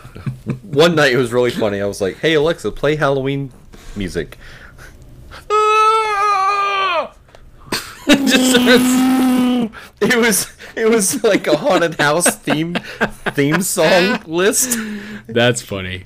one 0.64 0.96
night 0.96 1.14
it 1.14 1.18
was 1.18 1.32
really 1.32 1.52
funny. 1.52 1.82
I 1.82 1.86
was 1.86 2.02
like, 2.02 2.18
"Hey 2.18 2.34
Alexa, 2.34 2.72
play 2.72 2.96
Halloween 2.98 3.52
music." 3.96 4.38
It 10.02 10.16
was 10.18 10.48
it 10.76 10.90
was 10.90 11.24
like 11.24 11.48
a 11.48 11.58
haunted 11.58 11.96
house 11.96 12.36
theme 12.38 12.76
theme 13.34 13.62
song 13.62 14.22
list. 14.26 14.78
That's 15.28 15.62
funny. 15.62 16.06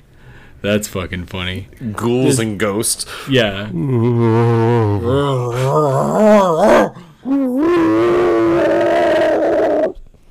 That's 0.62 0.88
fucking 0.88 1.26
funny. 1.26 1.68
Ghouls 1.92 2.38
and 2.38 2.58
ghosts. 2.58 3.06
Yeah. 3.28 3.70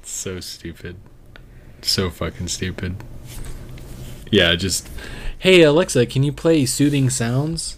so 0.04 0.39
stupid. 0.39 0.97
So 1.82 2.10
fucking 2.10 2.49
stupid. 2.49 2.97
Yeah, 4.32 4.56
just 4.56 4.88
hey 5.39 5.62
Alexa, 5.63 6.06
can 6.06 6.23
you 6.23 6.32
play 6.32 6.65
soothing 6.65 7.10
sounds? 7.10 7.78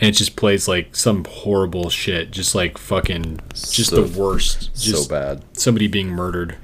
And 0.00 0.10
it 0.10 0.12
just 0.12 0.36
plays 0.36 0.68
like 0.68 0.94
some 0.94 1.24
horrible 1.24 1.88
shit, 1.88 2.30
just 2.30 2.54
like 2.54 2.76
fucking, 2.78 3.40
just 3.54 3.90
So- 3.90 4.02
the 4.04 4.18
worst. 4.20 4.74
Just 4.74 5.04
so 5.04 5.08
bad. 5.08 5.42
Somebody 5.52 5.86
being 5.86 6.08
murdered. 6.08 6.56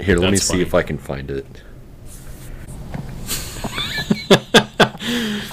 Here, 0.00 0.16
let 0.16 0.30
me 0.32 0.36
That's 0.36 0.48
see 0.48 0.60
if 0.60 0.74
I 0.74 0.82
can 0.82 0.98
find 0.98 1.30
it. 1.30 1.46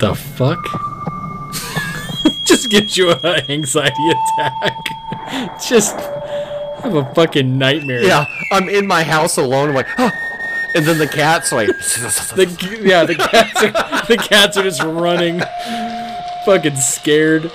The 0.00 0.14
fuck? 0.14 0.62
just 2.46 2.68
gives 2.68 2.96
you 2.96 3.12
an 3.12 3.50
anxiety 3.50 4.10
attack. 4.10 4.76
just 5.66 5.98
have 5.98 6.94
a 6.94 7.14
fucking 7.14 7.56
nightmare. 7.56 8.02
Yeah, 8.02 8.26
I'm 8.52 8.68
in 8.68 8.86
my 8.86 9.02
house 9.02 9.38
alone. 9.38 9.70
I'm 9.70 9.74
like, 9.74 9.86
oh. 9.98 10.10
And 10.74 10.84
then 10.84 10.98
the 10.98 11.06
cat's 11.06 11.52
like, 11.52 11.68
The, 12.34 12.80
yeah, 12.82 13.04
the 13.04 13.14
cats 13.14 13.62
are 13.62 13.70
the 14.06 14.16
cats 14.16 14.56
are 14.56 14.62
just 14.62 14.82
running, 14.82 15.40
fucking 16.44 16.76
scared. 16.76 17.50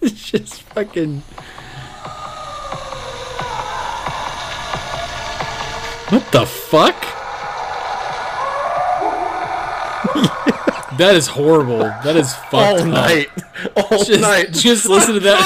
it's 0.00 0.24
just 0.30 0.62
fucking. 0.62 1.22
What 6.10 6.30
the 6.30 6.46
fuck? 6.46 7.21
That 10.98 11.14
is 11.14 11.26
horrible. 11.28 11.78
That 11.78 12.16
is 12.16 12.34
fucked 12.34 12.54
All 12.54 12.78
up. 12.80 12.86
night. 12.86 13.28
All 13.76 14.04
Just, 14.04 14.20
night. 14.20 14.52
just 14.52 14.86
listen 14.86 15.14
to 15.14 15.20
that. 15.20 15.42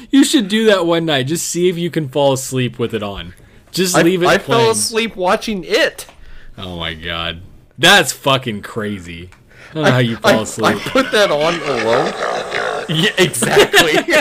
you 0.10 0.24
should 0.24 0.48
do 0.48 0.66
that 0.66 0.86
one 0.86 1.04
night. 1.06 1.26
Just 1.26 1.46
see 1.46 1.68
if 1.68 1.76
you 1.78 1.90
can 1.90 2.08
fall 2.08 2.32
asleep 2.32 2.78
with 2.78 2.94
it 2.94 3.02
on. 3.02 3.34
Just 3.70 3.96
I, 3.96 4.02
leave 4.02 4.22
it 4.22 4.26
I 4.26 4.38
playing. 4.38 4.60
fell 4.62 4.70
asleep 4.70 5.16
watching 5.16 5.64
it. 5.64 6.06
Oh 6.56 6.76
my 6.78 6.94
god. 6.94 7.42
That's 7.76 8.12
fucking 8.12 8.62
crazy. 8.62 9.30
I 9.70 9.74
don't 9.74 9.84
know 9.84 9.90
how 9.92 9.98
you 9.98 10.16
fall 10.16 10.38
I, 10.38 10.42
asleep. 10.42 10.86
I 10.86 10.90
put 10.90 11.12
that 11.12 11.30
on 11.30 11.54
alone. 11.54 12.12
Yeah, 12.88 13.10
exactly. 13.18 14.14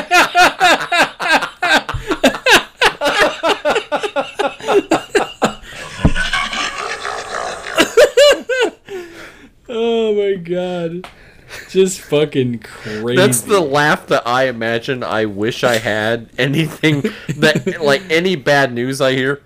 oh 9.69 10.13
my 10.15 10.35
god. 10.35 11.07
Just 11.69 12.01
fucking 12.01 12.59
crazy. 12.59 13.15
That's 13.15 13.39
the 13.41 13.61
laugh 13.61 14.07
that 14.07 14.27
I 14.27 14.47
imagine 14.49 15.01
I 15.01 15.25
wish 15.25 15.63
I 15.63 15.77
had. 15.77 16.29
Anything 16.37 17.03
that, 17.37 17.81
like, 17.81 18.01
any 18.09 18.35
bad 18.35 18.73
news 18.73 18.99
I 18.99 19.13
hear. 19.13 19.41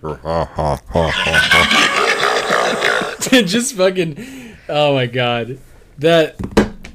just 3.31 3.75
fucking 3.75 4.57
oh 4.67 4.93
my 4.93 5.05
god 5.05 5.57
that 5.97 6.37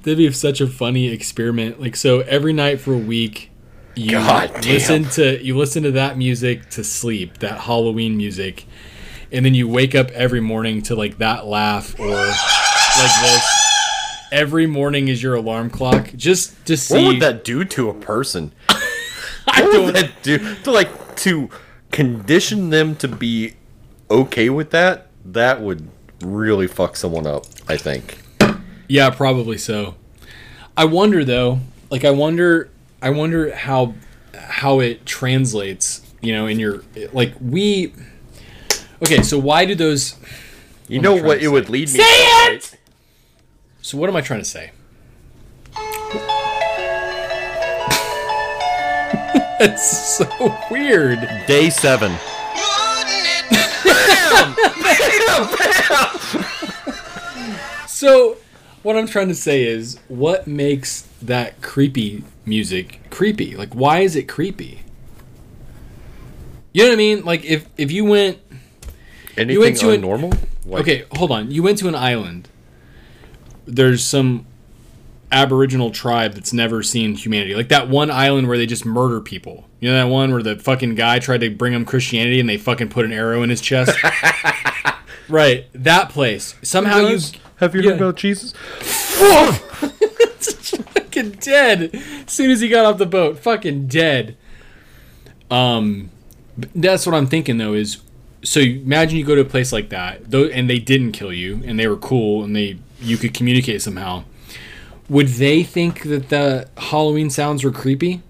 that'd 0.03 0.19
be 0.19 0.31
such 0.33 0.61
a 0.61 0.67
funny 0.67 1.09
experiment 1.09 1.81
like 1.81 1.97
so 1.97 2.21
every 2.21 2.53
night 2.53 2.81
for 2.81 2.93
a 2.93 2.99
week 2.99 3.51
you 3.95 4.12
God 4.12 4.51
damn. 4.61 4.73
listen 4.73 5.05
to 5.11 5.43
you 5.43 5.57
listen 5.57 5.83
to 5.85 5.93
that 5.93 6.19
music 6.19 6.69
to 6.71 6.85
sleep 6.85 7.39
that 7.39 7.61
halloween 7.61 8.17
music 8.17 8.67
and 9.33 9.45
then 9.45 9.55
you 9.55 9.67
wake 9.67 9.95
up 9.95 10.11
every 10.11 10.41
morning 10.41 10.83
to 10.83 10.95
like 10.95 11.19
that 11.19 11.47
laugh 11.47 11.99
or 11.99 12.33
like 12.99 13.21
this 13.23 13.45
every 14.33 14.67
morning 14.67 15.09
is 15.09 15.23
your 15.23 15.35
alarm 15.35 15.71
clock 15.71 16.11
just 16.17 16.65
to 16.67 16.77
see 16.77 16.95
What 16.95 17.05
would 17.07 17.23
that 17.23 17.45
do 17.45 17.65
to 17.65 17.89
a 17.91 17.95
person? 17.95 18.53
I 18.69 19.63
What 19.63 19.73
don't 19.73 19.85
would 19.87 19.95
that 19.97 20.23
do 20.23 20.39
to 20.65 20.71
like 20.71 21.17
to 21.17 21.49
condition 21.93 22.71
them 22.71 22.97
to 22.97 23.09
be 23.09 23.55
okay 24.11 24.51
with 24.51 24.71
that? 24.71 25.09
That 25.25 25.61
would 25.61 25.89
really 26.23 26.67
fuck 26.67 26.97
someone 26.97 27.27
up. 27.27 27.47
I 27.69 27.77
think. 27.77 28.19
Yeah, 28.89 29.11
probably 29.11 29.59
so. 29.59 29.95
I 30.77 30.85
wonder 30.85 31.25
though, 31.25 31.61
like 31.91 32.05
I 32.05 32.11
wonder 32.11 32.71
I 33.03 33.11
wonder 33.11 33.55
how 33.55 33.95
how 34.37 34.81
it 34.81 35.07
translates, 35.07 36.03
you 36.21 36.33
know, 36.33 36.47
in 36.47 36.59
your 36.59 36.83
like 37.13 37.35
we 37.41 37.93
Okay, 39.03 39.23
so 39.23 39.39
why 39.39 39.65
do 39.67 39.75
those 39.75 40.17
You 40.89 41.01
know 41.01 41.15
what 41.15 41.43
it 41.43 41.49
would 41.49 41.69
lead 41.69 41.89
me. 41.89 41.99
Say 41.99 42.03
to, 42.03 42.09
it! 42.09 42.49
right? 42.51 42.79
So 43.87 43.96
what 43.99 44.11
am 44.11 44.16
I 44.16 44.20
trying 44.20 44.40
to 44.40 44.44
say? 44.44 44.72
That's 49.61 50.16
so 50.18 50.59
weird. 50.72 51.20
Day 51.46 51.70
seven. 51.70 52.11
So, 57.87 58.38
what 58.83 58.96
I'm 58.96 59.07
trying 59.07 59.29
to 59.29 59.37
say 59.37 59.62
is, 59.62 60.01
what 60.09 60.49
makes 60.49 61.03
that 61.22 61.62
creepy 61.62 62.25
music 62.44 62.99
creepy? 63.11 63.55
Like, 63.55 63.72
why 63.72 64.01
is 64.01 64.16
it 64.16 64.25
creepy? 64.25 64.81
You 66.72 66.83
know 66.83 66.88
what 66.88 66.94
I 66.94 66.96
mean? 66.96 67.25
Like, 67.25 67.44
if 67.44 67.68
if 67.77 67.92
you 67.92 68.05
went, 68.05 68.38
Anything 69.37 69.61
went 69.61 69.77
to 69.77 69.90
a- 69.90 69.96
unnormal? 69.96 70.37
Like, 70.64 70.83
okay, 70.83 71.05
hold 71.12 71.31
on, 71.31 71.53
you 71.53 71.62
went 71.62 71.79
to 71.79 71.87
an 71.87 71.94
island. 71.94 72.49
There's 73.67 74.03
some 74.05 74.47
Aboriginal 75.33 75.91
tribe 75.91 76.35
that's 76.35 76.53
never 76.53 76.83
seen 76.83 77.15
humanity, 77.15 77.55
like 77.55 77.69
that 77.69 77.89
one 77.89 78.11
island 78.11 78.49
where 78.49 78.57
they 78.57 78.67
just 78.67 78.85
murder 78.87 79.21
people. 79.21 79.67
You 79.81 79.91
know 79.91 79.97
that 79.97 80.11
one 80.11 80.33
where 80.33 80.43
the 80.43 80.57
fucking 80.57 80.95
guy 80.95 81.19
tried 81.19 81.41
to 81.41 81.51
bring 81.51 81.73
him 81.73 81.85
Christianity 81.85 82.41
and 82.41 82.49
they 82.49 82.57
fucking 82.57 82.89
put 82.89 83.05
an 83.05 83.13
arrow 83.13 83.43
in 83.43 83.51
his 83.51 83.61
chest. 83.61 83.97
right, 85.29 85.67
that 85.75 86.09
place. 86.11 86.55
Somehow 86.63 87.01
you 87.09 87.19
Have 87.57 87.75
you 87.75 87.83
Yeah. 87.83 87.91
heard 87.91 88.01
about 88.01 88.17
Jesus? 88.17 88.53
fucking 90.95 91.31
dead 91.41 91.91
as 91.95 92.33
soon 92.33 92.51
as 92.51 92.61
he 92.61 92.69
got 92.69 92.85
off 92.85 92.99
the 92.99 93.07
boat 93.07 93.39
fucking 93.39 93.87
dead 93.87 94.37
um 95.51 96.11
that's 96.75 97.07
what 97.07 97.15
i'm 97.15 97.27
thinking 97.27 97.57
though 97.59 97.73
is 97.73 97.99
so 98.47 98.61
imagine 98.61 99.19
you 99.19 99.25
go 99.25 99.35
to 99.35 99.41
a 99.41 99.45
place 99.45 99.73
like 99.73 99.89
that 99.89 100.31
though 100.31 100.45
and 100.45 100.71
they 100.71 100.79
didn't 100.79 101.13
kill 101.13 101.33
you 101.33 101.61
and 101.65 101.79
they 101.79 101.87
were 101.89 101.97
cool 101.97 102.45
and 102.45 102.55
they 102.55 102.79
you 103.01 103.17
could 103.17 103.35
communicate 103.35 103.83
somehow 103.83 104.23
would 105.09 105.29
they 105.29 105.63
think 105.63 106.03
that 106.03 106.29
the 106.29 106.69
halloween 106.77 107.29
sounds 107.31 107.65
were 107.65 107.73
creepy 107.73 108.23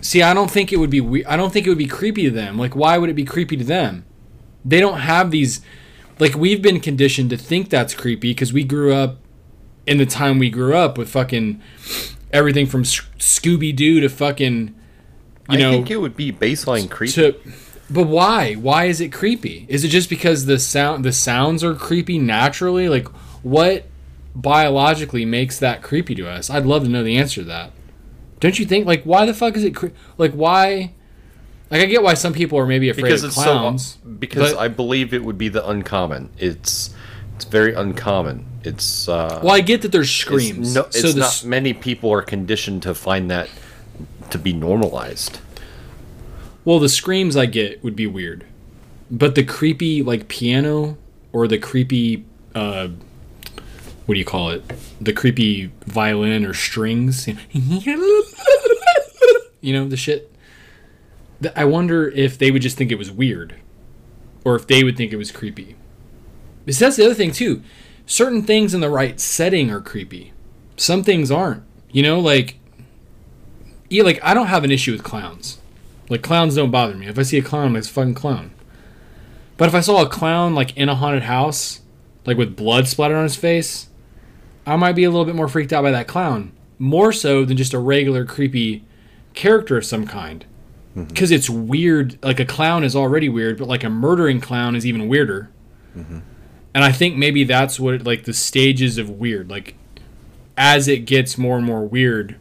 see 0.00 0.22
i 0.22 0.34
don't 0.34 0.50
think 0.50 0.72
it 0.72 0.78
would 0.78 0.90
be 0.90 1.00
we- 1.00 1.24
i 1.26 1.36
don't 1.36 1.52
think 1.52 1.66
it 1.66 1.68
would 1.68 1.78
be 1.78 1.86
creepy 1.86 2.24
to 2.24 2.30
them 2.30 2.58
like 2.58 2.74
why 2.74 2.98
would 2.98 3.08
it 3.10 3.14
be 3.14 3.24
creepy 3.24 3.56
to 3.56 3.64
them 3.64 4.04
they 4.64 4.80
don't 4.80 5.00
have 5.00 5.30
these 5.30 5.60
like 6.18 6.34
we've 6.34 6.62
been 6.62 6.80
conditioned 6.80 7.30
to 7.30 7.36
think 7.36 7.70
that's 7.70 7.94
creepy 7.94 8.30
because 8.30 8.52
we 8.52 8.64
grew 8.64 8.92
up 8.92 9.18
in 9.86 9.98
the 9.98 10.06
time 10.06 10.38
we 10.38 10.48
grew 10.50 10.74
up 10.76 10.96
with 10.96 11.08
fucking 11.08 11.60
everything 12.32 12.66
from 12.66 12.82
Scooby 12.84 13.74
Doo 13.76 14.00
to 14.00 14.08
fucking, 14.08 14.68
you 14.68 14.74
I 15.48 15.56
know, 15.56 15.70
think 15.72 15.90
it 15.90 15.98
would 15.98 16.16
be 16.16 16.32
baseline 16.32 16.90
creepy. 16.90 17.12
to. 17.12 17.34
But 17.90 18.06
why? 18.06 18.54
Why 18.54 18.84
is 18.86 19.00
it 19.00 19.12
creepy? 19.12 19.66
Is 19.68 19.84
it 19.84 19.88
just 19.88 20.08
because 20.08 20.46
the 20.46 20.58
sound 20.58 21.04
the 21.04 21.12
sounds 21.12 21.62
are 21.62 21.74
creepy 21.74 22.18
naturally? 22.18 22.88
Like 22.88 23.08
what 23.42 23.86
biologically 24.34 25.24
makes 25.24 25.58
that 25.58 25.82
creepy 25.82 26.14
to 26.16 26.28
us? 26.28 26.50
I'd 26.50 26.66
love 26.66 26.84
to 26.84 26.88
know 26.88 27.04
the 27.04 27.16
answer 27.16 27.42
to 27.42 27.48
that. 27.48 27.72
Don't 28.40 28.58
you 28.58 28.64
think? 28.64 28.86
Like 28.86 29.04
why 29.04 29.26
the 29.26 29.34
fuck 29.34 29.56
is 29.56 29.64
it 29.64 29.74
cre- 29.74 29.88
like 30.18 30.32
why? 30.32 30.92
Like 31.70 31.82
I 31.82 31.86
get 31.86 32.02
why 32.02 32.14
some 32.14 32.32
people 32.32 32.58
are 32.58 32.66
maybe 32.66 32.88
afraid 32.88 33.04
because 33.04 33.24
of 33.24 33.28
it's 33.28 33.42
clowns. 33.42 33.98
so 34.02 34.08
because 34.08 34.52
but- 34.52 34.60
I 34.60 34.68
believe 34.68 35.12
it 35.12 35.24
would 35.24 35.38
be 35.38 35.48
the 35.48 35.66
uncommon. 35.66 36.30
It's 36.38 36.94
it's 37.36 37.44
very 37.44 37.74
uncommon. 37.74 38.46
It's 38.62 39.08
uh 39.08 39.40
well, 39.42 39.54
I 39.54 39.60
get 39.60 39.82
that 39.82 39.92
there's 39.92 40.08
it's 40.08 40.16
screams. 40.16 40.74
no, 40.74 40.82
it's 40.86 41.00
so 41.12 41.18
not 41.18 41.44
many 41.44 41.74
people 41.74 42.10
are 42.12 42.22
conditioned 42.22 42.82
to 42.84 42.94
find 42.94 43.30
that 43.30 43.50
to 44.30 44.38
be 44.38 44.52
normalized. 44.52 45.38
Well, 46.64 46.78
the 46.78 46.88
screams 46.88 47.36
I 47.36 47.46
get 47.46 47.82
would 47.84 47.96
be 47.96 48.06
weird, 48.06 48.44
but 49.10 49.34
the 49.34 49.44
creepy 49.44 50.02
like 50.02 50.28
piano 50.28 50.96
or 51.32 51.46
the 51.46 51.58
creepy 51.58 52.24
uh, 52.54 52.88
what 54.06 54.14
do 54.14 54.18
you 54.18 54.24
call 54.24 54.50
it? 54.50 54.62
The 55.00 55.12
creepy 55.12 55.72
violin 55.86 56.44
or 56.44 56.54
strings. 56.54 57.28
You 59.60 59.72
know 59.72 59.88
the 59.88 59.96
shit. 59.96 60.30
I 61.56 61.64
wonder 61.64 62.10
if 62.10 62.36
they 62.36 62.50
would 62.50 62.60
just 62.60 62.76
think 62.76 62.92
it 62.92 62.98
was 62.98 63.10
weird, 63.10 63.54
or 64.44 64.56
if 64.56 64.66
they 64.66 64.84
would 64.84 64.94
think 64.94 65.10
it 65.10 65.16
was 65.16 65.32
creepy. 65.32 65.74
Because 66.66 66.78
that's 66.78 66.96
the 66.96 67.06
other 67.06 67.14
thing 67.14 67.32
too. 67.32 67.62
Certain 68.04 68.42
things 68.42 68.74
in 68.74 68.82
the 68.82 68.90
right 68.90 69.18
setting 69.18 69.70
are 69.70 69.80
creepy. 69.80 70.34
Some 70.76 71.02
things 71.02 71.30
aren't. 71.30 71.62
You 71.90 72.02
know, 72.02 72.20
like 72.20 72.58
yeah, 73.88 74.02
like 74.02 74.20
I 74.22 74.34
don't 74.34 74.48
have 74.48 74.64
an 74.64 74.70
issue 74.70 74.92
with 74.92 75.02
clowns. 75.02 75.56
Like 76.14 76.22
clowns 76.22 76.54
don't 76.54 76.70
bother 76.70 76.94
me. 76.94 77.08
If 77.08 77.18
I 77.18 77.22
see 77.24 77.38
a 77.38 77.42
clown, 77.42 77.66
I'm 77.66 77.72
like, 77.72 77.80
it's 77.80 77.90
a 77.90 77.92
fucking 77.92 78.14
clown. 78.14 78.52
But 79.56 79.66
if 79.66 79.74
I 79.74 79.80
saw 79.80 80.00
a 80.00 80.08
clown 80.08 80.54
like 80.54 80.76
in 80.76 80.88
a 80.88 80.94
haunted 80.94 81.24
house, 81.24 81.80
like 82.24 82.36
with 82.36 82.54
blood 82.54 82.86
splattered 82.86 83.16
on 83.16 83.24
his 83.24 83.34
face, 83.34 83.88
I 84.64 84.76
might 84.76 84.92
be 84.92 85.02
a 85.02 85.10
little 85.10 85.24
bit 85.24 85.34
more 85.34 85.48
freaked 85.48 85.72
out 85.72 85.82
by 85.82 85.90
that 85.90 86.06
clown. 86.06 86.52
More 86.78 87.12
so 87.12 87.44
than 87.44 87.56
just 87.56 87.74
a 87.74 87.80
regular 87.80 88.24
creepy 88.24 88.84
character 89.34 89.76
of 89.76 89.84
some 89.84 90.06
kind. 90.06 90.44
Mm-hmm. 90.90 91.08
Because 91.08 91.32
it's 91.32 91.50
weird. 91.50 92.16
Like 92.22 92.38
a 92.38 92.44
clown 92.44 92.84
is 92.84 92.94
already 92.94 93.28
weird, 93.28 93.58
but 93.58 93.66
like 93.66 93.82
a 93.82 93.90
murdering 93.90 94.40
clown 94.40 94.76
is 94.76 94.86
even 94.86 95.08
weirder. 95.08 95.50
Mm-hmm. 95.96 96.20
And 96.74 96.84
I 96.84 96.92
think 96.92 97.16
maybe 97.16 97.42
that's 97.42 97.80
what 97.80 98.04
like 98.04 98.22
the 98.22 98.32
stages 98.32 98.98
of 98.98 99.10
weird. 99.10 99.50
Like 99.50 99.74
as 100.56 100.86
it 100.86 101.06
gets 101.06 101.36
more 101.36 101.56
and 101.56 101.66
more 101.66 101.84
weird, 101.84 102.36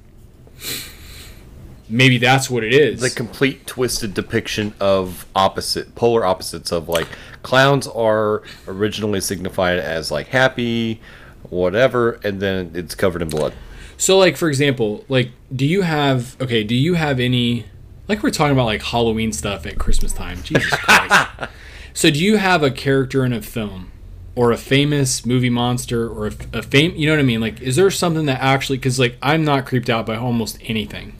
maybe 1.89 2.17
that's 2.17 2.49
what 2.49 2.63
it 2.63 2.73
is. 2.73 3.01
The 3.01 3.09
complete 3.09 3.65
twisted 3.67 4.13
depiction 4.13 4.73
of 4.79 5.25
opposite 5.35 5.95
polar 5.95 6.25
opposites 6.25 6.71
of 6.71 6.89
like 6.89 7.07
clowns 7.41 7.87
are 7.87 8.43
originally 8.67 9.21
signified 9.21 9.79
as 9.79 10.11
like 10.11 10.27
happy, 10.27 11.01
whatever, 11.49 12.13
and 12.23 12.39
then 12.41 12.71
it's 12.73 12.95
covered 12.95 13.21
in 13.21 13.29
blood. 13.29 13.53
So, 13.97 14.17
like 14.17 14.37
for 14.37 14.49
example, 14.49 15.05
like, 15.07 15.31
do 15.55 15.65
you 15.65 15.81
have 15.83 16.39
okay? 16.41 16.63
Do 16.63 16.75
you 16.75 16.95
have 16.95 17.19
any 17.19 17.65
like 18.07 18.23
we're 18.23 18.31
talking 18.31 18.53
about 18.53 18.65
like 18.65 18.81
Halloween 18.81 19.31
stuff 19.31 19.65
at 19.65 19.77
Christmas 19.77 20.13
time? 20.13 20.41
Jesus 20.43 20.71
Christ! 20.71 21.51
so, 21.93 22.09
do 22.09 22.23
you 22.23 22.37
have 22.37 22.63
a 22.63 22.71
character 22.71 23.23
in 23.23 23.33
a 23.33 23.41
film 23.41 23.91
or 24.35 24.51
a 24.51 24.57
famous 24.57 25.25
movie 25.25 25.49
monster 25.49 26.09
or 26.09 26.27
a, 26.27 26.33
a 26.53 26.63
fame 26.63 26.91
you 26.95 27.05
know 27.05 27.13
what 27.13 27.19
i 27.19 27.23
mean 27.23 27.39
like 27.39 27.61
is 27.61 27.75
there 27.75 27.89
something 27.91 28.25
that 28.25 28.41
actually 28.41 28.77
because 28.77 28.99
like 28.99 29.15
i'm 29.21 29.45
not 29.45 29.63
creeped 29.63 29.91
out 29.91 30.07
by 30.07 30.15
almost 30.15 30.57
anything 30.63 31.13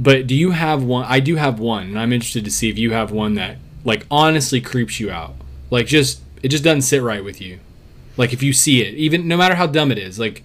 but 0.00 0.26
do 0.26 0.34
you 0.34 0.50
have 0.50 0.82
one 0.82 1.04
i 1.08 1.20
do 1.20 1.36
have 1.36 1.60
one 1.60 1.84
and 1.84 1.98
i'm 1.98 2.12
interested 2.12 2.44
to 2.44 2.50
see 2.50 2.68
if 2.68 2.76
you 2.76 2.90
have 2.92 3.12
one 3.12 3.34
that 3.34 3.56
like 3.84 4.06
honestly 4.10 4.60
creeps 4.60 5.00
you 5.00 5.10
out. 5.10 5.34
Like 5.70 5.86
just 5.86 6.22
it 6.42 6.48
just 6.48 6.64
doesn't 6.64 6.82
sit 6.82 7.02
right 7.02 7.24
with 7.24 7.40
you. 7.40 7.60
Like 8.16 8.32
if 8.32 8.42
you 8.42 8.52
see 8.52 8.82
it 8.82 8.94
even 8.94 9.28
no 9.28 9.36
matter 9.36 9.54
how 9.54 9.66
dumb 9.66 9.90
it 9.90 9.98
is 9.98 10.18
like 10.18 10.42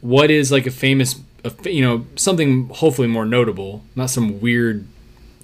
what 0.00 0.30
is 0.30 0.50
like 0.50 0.66
a 0.66 0.70
famous 0.70 1.20
a, 1.44 1.52
you 1.70 1.82
know 1.82 2.06
something 2.16 2.68
hopefully 2.68 3.06
more 3.06 3.26
notable 3.26 3.84
not 3.94 4.10
some 4.10 4.40
weird 4.40 4.86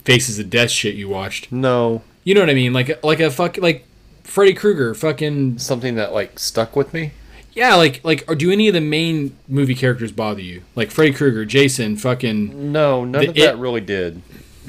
faces 0.05 0.39
of 0.39 0.51
death 0.51 0.71
shit 0.71 0.95
you 0.95 1.09
watched. 1.09 1.53
No, 1.53 2.03
you 2.25 2.35
know 2.35 2.41
what 2.41 2.51
i 2.51 2.55
mean? 2.55 2.73
Like 2.73 3.03
like 3.05 3.21
a 3.21 3.31
fuck 3.31 3.59
like 3.59 3.87
freddy 4.25 4.55
krueger 4.55 4.95
fucking 4.95 5.59
something 5.59 5.95
that 5.97 6.13
like 6.13 6.39
stuck 6.39 6.75
with 6.75 6.93
me. 6.93 7.13
Yeah 7.57 7.75
like 7.75 8.01
like 8.05 8.23
or 8.29 8.37
do 8.37 8.51
any 8.53 8.69
of 8.69 8.75
the 8.75 8.81
main 8.81 9.37
movie 9.49 9.75
characters 9.75 10.13
bother 10.13 10.41
you? 10.43 10.63
Like 10.77 10.91
freddy 10.93 11.13
krueger 11.13 11.45
jason 11.45 11.97
fucking 11.97 12.71
No, 12.73 13.05
none 13.05 13.23
The 13.23 13.29
of 13.31 13.35
that 13.35 13.55
It- 13.55 13.59
really 13.59 13.81
did. 13.81 14.23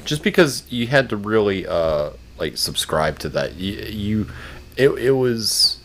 Just 0.04 0.22
because 0.24 0.64
you 0.70 0.86
had 0.88 1.08
to 1.10 1.16
really 1.16 1.66
uh 1.66 2.10
like 2.38 2.56
subscribe 2.56 3.18
to 3.20 3.28
that. 3.30 3.54
You, 3.56 3.72
you 3.88 4.26
it 4.76 4.88
it 4.90 5.10
was 5.12 5.78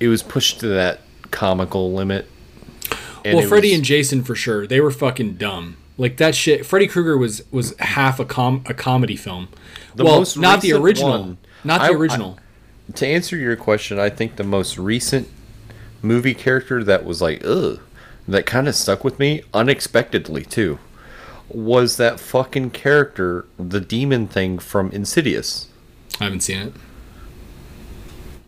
it 0.00 0.08
was 0.08 0.22
pushed 0.22 0.60
to 0.60 0.68
that 0.68 1.00
comical 1.32 1.92
limit. 1.92 2.26
Well 3.24 3.46
freddy 3.48 3.68
was- 3.70 3.76
and 3.78 3.84
jason 3.84 4.22
for 4.22 4.34
sure. 4.34 4.66
They 4.66 4.80
were 4.80 4.90
fucking 4.90 5.34
dumb. 5.34 5.76
Like 5.96 6.16
that 6.18 6.34
shit 6.34 6.64
freddy 6.66 6.86
krueger 6.86 7.16
was 7.18 7.42
was 7.50 7.74
half 7.78 8.20
a 8.20 8.24
com 8.24 8.62
a 8.66 8.74
comedy 8.74 9.16
film. 9.16 9.48
The 9.96 10.04
well 10.04 10.18
most 10.18 10.36
not 10.38 10.60
the 10.60 10.72
original. 10.74 11.10
one- 11.10 11.38
not 11.64 11.78
the 11.80 11.86
I- 11.86 11.88
I- 11.88 11.92
original. 11.96 12.38
To 12.94 13.06
answer 13.06 13.36
your 13.36 13.54
question, 13.56 13.98
I 13.98 14.08
think 14.10 14.36
the 14.36 14.44
most 14.44 14.78
recent 14.78 15.28
movie 16.02 16.34
character 16.34 16.82
that 16.84 17.04
was 17.04 17.20
like, 17.22 17.42
ugh, 17.44 17.80
that 18.26 18.46
kind 18.46 18.68
of 18.68 18.74
stuck 18.74 19.04
with 19.04 19.18
me 19.18 19.42
unexpectedly 19.54 20.44
too, 20.44 20.78
was 21.48 21.96
that 21.96 22.20
fucking 22.20 22.70
character, 22.70 23.46
the 23.58 23.80
demon 23.80 24.26
thing 24.26 24.58
from 24.58 24.90
Insidious. 24.90 25.68
I 26.20 26.24
haven't 26.24 26.40
seen 26.40 26.58
it. 26.58 26.72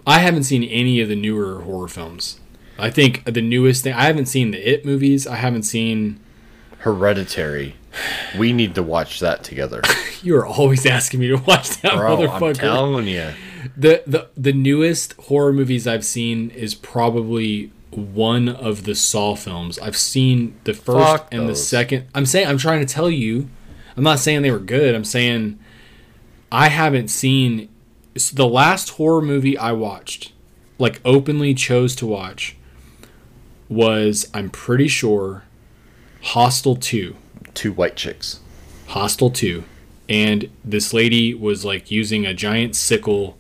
I 0.07 0.19
haven't 0.21 0.45
seen 0.45 0.65
any 0.65 1.01
of 1.01 1.09
the 1.09 1.17
newer 1.17 1.63
horror 1.63 1.89
films. 1.89 2.41
I 2.79 2.91
think 2.91 3.25
the 3.25 3.43
newest 3.43 3.85
thing 3.85 3.93
I 3.93 4.05
haven't 4.05 4.27
seen 4.27 4.51
the 4.53 4.59
It 4.71 4.85
movies. 4.85 5.27
I 5.27 5.37
haven't 5.37 5.65
seen. 5.65 6.19
Hereditary. 6.79 7.77
We 8.39 8.53
need 8.53 8.75
to 8.77 8.83
watch 8.83 9.21
that 9.21 9.45
together. 9.45 9.83
You 10.23 10.37
are 10.37 10.47
always 10.47 10.85
asking 10.85 11.21
me 11.21 11.29
to 11.29 11.37
watch 11.37 11.81
that 11.81 11.95
Bro, 11.95 12.29
I'm 12.29 12.29
motherfucker. 12.43 12.59
telling 12.59 13.07
you. 13.07 13.31
The 13.77 14.03
the 14.07 14.29
the 14.37 14.53
newest 14.53 15.15
horror 15.15 15.53
movies 15.53 15.87
I've 15.87 16.05
seen 16.05 16.51
is 16.51 16.75
probably 16.75 17.73
one 17.91 18.49
of 18.49 18.85
the 18.85 18.95
Saw 18.95 19.35
films. 19.35 19.79
I've 19.79 19.97
seen 19.97 20.59
the 20.65 20.75
first 20.75 21.23
Fuck 21.23 21.35
and 21.35 21.49
the 21.49 21.57
second. 21.57 22.07
I'm 22.15 22.27
saying 22.27 22.49
I'm 22.49 22.59
trying 22.59 22.85
to 22.85 22.93
tell 22.93 23.11
you. 23.11 23.49
I'm 23.97 24.05
not 24.05 24.21
saying 24.21 24.43
they 24.43 24.51
were 24.51 24.59
good. 24.59 24.95
I'm 24.95 25.05
saying 25.05 25.59
I 26.53 26.69
haven't 26.69 27.09
seen 27.09 27.69
so 28.17 28.35
the 28.35 28.47
last 28.47 28.91
horror 28.91 29.23
movie 29.23 29.57
I 29.57 29.73
watched, 29.73 30.33
like 30.79 31.01
openly 31.05 31.55
chose 31.55 31.95
to 31.97 32.07
watch, 32.07 32.57
was 33.69 34.29
I'm 34.35 34.51
pretty 34.51 34.89
sure 34.89 35.45
Hostel 36.23 36.77
2. 36.77 37.17
Two 37.55 37.73
white 37.73 37.97
chicks. 37.97 38.41
Hostel 38.89 39.31
2. 39.31 39.65
And 40.09 40.51
this 40.65 40.93
lady 40.93 41.35
was 41.35 41.65
like 41.65 41.91
using 41.91 42.27
a 42.27 42.35
giant 42.35 42.75
sickle 42.75 43.39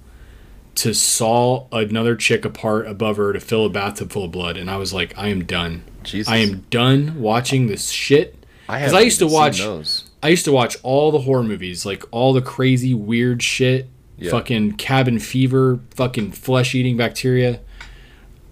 to 0.77 0.95
saw 0.95 1.67
another 1.73 2.17
chick 2.17 2.45
apart 2.45 2.87
above 2.87 3.17
her 3.17 3.33
to 3.33 3.41
fill 3.41 3.67
a 3.67 3.71
bathtub 3.71 4.13
full 4.13 4.25
of 4.25 4.31
blood. 4.31 4.57
And 4.57 4.71
I 4.71 4.77
was 4.77 4.93
like, 4.93 5.17
I 5.19 5.29
am 5.29 5.45
done. 5.45 5.85
Jesus. 6.03 6.33
I 6.33 6.39
am 6.39 6.65
done 6.71 7.21
watching 7.21 7.67
this 7.67 7.91
shit. 7.91 8.37
I 8.69 8.79
Because 8.79 8.93
haven't 8.93 8.99
I 8.99 9.01
used 9.03 9.19
to 9.19 9.27
watch. 9.27 9.61
I 10.23 10.29
used 10.29 10.45
to 10.45 10.53
watch 10.53 10.77
all 10.83 11.11
the 11.11 11.21
horror 11.21 11.43
movies, 11.43 11.85
like 11.85 12.05
all 12.11 12.33
the 12.33 12.43
crazy 12.43 12.95
weird 12.95 13.43
shit, 13.43 13.89
Yeah. 14.19 14.31
fucking 14.31 14.73
cabin 14.73 15.19
fever, 15.19 15.81
fucking 15.95 16.33
flesh 16.33 16.75
eating 16.75 16.97
bacteria. 16.97 17.61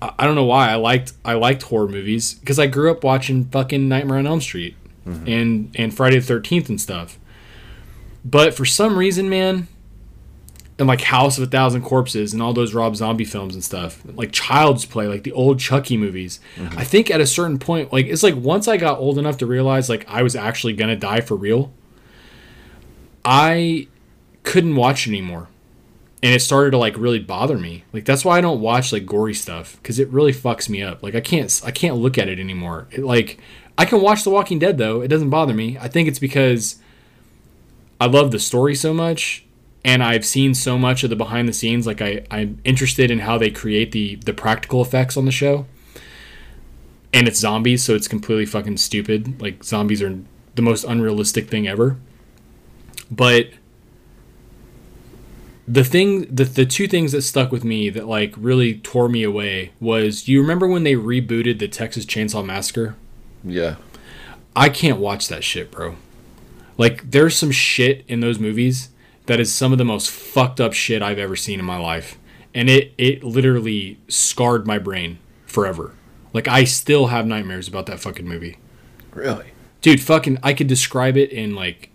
I, 0.02 0.12
I 0.18 0.26
don't 0.26 0.34
know 0.34 0.44
why 0.44 0.70
I 0.70 0.74
liked 0.76 1.12
I 1.24 1.34
liked 1.34 1.62
horror 1.62 1.88
movies 1.88 2.34
because 2.34 2.58
I 2.58 2.66
grew 2.66 2.90
up 2.90 3.04
watching 3.04 3.44
fucking 3.46 3.88
Nightmare 3.88 4.18
on 4.18 4.26
Elm 4.26 4.40
Street 4.40 4.76
mm-hmm. 5.06 5.28
and 5.28 5.70
and 5.74 5.94
Friday 5.94 6.18
the 6.18 6.26
Thirteenth 6.26 6.68
and 6.68 6.80
stuff. 6.80 7.18
But 8.24 8.54
for 8.54 8.64
some 8.64 8.98
reason, 8.98 9.28
man, 9.28 9.68
and 10.78 10.86
like 10.86 11.00
House 11.00 11.38
of 11.38 11.44
a 11.44 11.46
Thousand 11.50 11.82
Corpses 11.82 12.32
and 12.32 12.40
all 12.40 12.52
those 12.52 12.72
Rob 12.72 12.94
Zombie 12.94 13.24
films 13.24 13.54
and 13.54 13.64
stuff, 13.64 14.00
like 14.14 14.30
Child's 14.30 14.84
Play, 14.84 15.08
like 15.08 15.24
the 15.24 15.32
old 15.32 15.58
Chucky 15.58 15.96
movies. 15.96 16.38
Mm-hmm. 16.56 16.78
I 16.78 16.84
think 16.84 17.10
at 17.10 17.20
a 17.20 17.26
certain 17.26 17.58
point, 17.58 17.92
like 17.92 18.06
it's 18.06 18.22
like 18.22 18.36
once 18.36 18.68
I 18.68 18.76
got 18.76 18.98
old 18.98 19.18
enough 19.18 19.38
to 19.38 19.46
realize 19.46 19.88
like 19.88 20.08
I 20.08 20.22
was 20.22 20.36
actually 20.36 20.74
gonna 20.74 20.96
die 20.96 21.20
for 21.20 21.36
real, 21.36 21.72
I 23.24 23.88
couldn't 24.44 24.76
watch 24.76 25.08
anymore. 25.08 25.48
And 26.20 26.34
it 26.34 26.40
started 26.40 26.72
to 26.72 26.78
like 26.78 26.96
really 26.96 27.20
bother 27.20 27.58
me. 27.58 27.84
Like 27.92 28.04
that's 28.04 28.24
why 28.24 28.38
I 28.38 28.40
don't 28.40 28.60
watch 28.60 28.92
like 28.92 29.06
gory 29.06 29.34
stuff 29.34 29.76
because 29.82 29.98
it 29.98 30.08
really 30.08 30.32
fucks 30.32 30.68
me 30.68 30.82
up. 30.82 31.02
Like 31.02 31.16
I 31.16 31.20
can't 31.20 31.60
I 31.64 31.72
can't 31.72 31.96
look 31.96 32.18
at 32.18 32.28
it 32.28 32.38
anymore. 32.38 32.86
It, 32.92 33.02
like 33.02 33.38
I 33.76 33.84
can 33.84 34.00
watch 34.00 34.22
The 34.22 34.30
Walking 34.30 34.60
Dead 34.60 34.78
though. 34.78 35.00
It 35.00 35.08
doesn't 35.08 35.30
bother 35.30 35.54
me. 35.54 35.76
I 35.78 35.88
think 35.88 36.08
it's 36.08 36.18
because 36.20 36.76
I 38.00 38.06
love 38.06 38.30
the 38.30 38.38
story 38.38 38.76
so 38.76 38.94
much 38.94 39.44
and 39.84 40.02
I've 40.02 40.24
seen 40.24 40.54
so 40.54 40.78
much 40.78 41.04
of 41.04 41.10
the 41.10 41.16
behind 41.16 41.48
the 41.48 41.52
scenes. 41.52 41.86
Like 41.86 42.02
I, 42.02 42.24
I'm 42.30 42.60
interested 42.64 43.10
in 43.10 43.20
how 43.20 43.38
they 43.38 43.50
create 43.50 43.92
the 43.92 44.16
the 44.16 44.32
practical 44.32 44.82
effects 44.82 45.16
on 45.16 45.24
the 45.24 45.32
show. 45.32 45.66
And 47.12 47.26
it's 47.26 47.38
zombies, 47.38 47.82
so 47.82 47.94
it's 47.94 48.08
completely 48.08 48.44
fucking 48.44 48.76
stupid. 48.76 49.40
Like 49.40 49.64
zombies 49.64 50.02
are 50.02 50.18
the 50.54 50.62
most 50.62 50.84
unrealistic 50.84 51.48
thing 51.48 51.66
ever. 51.66 51.96
But 53.10 53.50
the 55.66 55.84
thing 55.84 56.34
the, 56.34 56.44
the 56.44 56.66
two 56.66 56.88
things 56.88 57.12
that 57.12 57.22
stuck 57.22 57.52
with 57.52 57.64
me 57.64 57.90
that 57.90 58.06
like 58.06 58.34
really 58.36 58.78
tore 58.78 59.08
me 59.08 59.22
away 59.22 59.72
was 59.80 60.28
you 60.28 60.40
remember 60.40 60.66
when 60.66 60.82
they 60.82 60.94
rebooted 60.94 61.58
the 61.58 61.68
Texas 61.68 62.04
Chainsaw 62.04 62.44
Massacre? 62.44 62.96
Yeah. 63.44 63.76
I 64.56 64.68
can't 64.68 64.98
watch 64.98 65.28
that 65.28 65.44
shit, 65.44 65.70
bro. 65.70 65.96
Like, 66.76 67.10
there's 67.10 67.36
some 67.36 67.50
shit 67.50 68.04
in 68.08 68.20
those 68.20 68.38
movies 68.38 68.88
that 69.28 69.38
is 69.38 69.52
some 69.52 69.72
of 69.72 69.78
the 69.78 69.84
most 69.84 70.10
fucked 70.10 70.58
up 70.58 70.72
shit 70.72 71.02
I've 71.02 71.18
ever 71.18 71.36
seen 71.36 71.60
in 71.60 71.64
my 71.64 71.76
life. 71.76 72.18
And 72.54 72.70
it, 72.70 72.94
it 72.96 73.22
literally 73.22 73.98
scarred 74.08 74.66
my 74.66 74.78
brain 74.78 75.18
forever. 75.44 75.94
Like, 76.32 76.48
I 76.48 76.64
still 76.64 77.08
have 77.08 77.26
nightmares 77.26 77.68
about 77.68 77.84
that 77.86 78.00
fucking 78.00 78.26
movie. 78.26 78.56
Really? 79.12 79.52
Dude, 79.82 80.00
fucking, 80.00 80.38
I 80.42 80.54
could 80.54 80.66
describe 80.66 81.18
it 81.18 81.30
in 81.30 81.54
like 81.54 81.90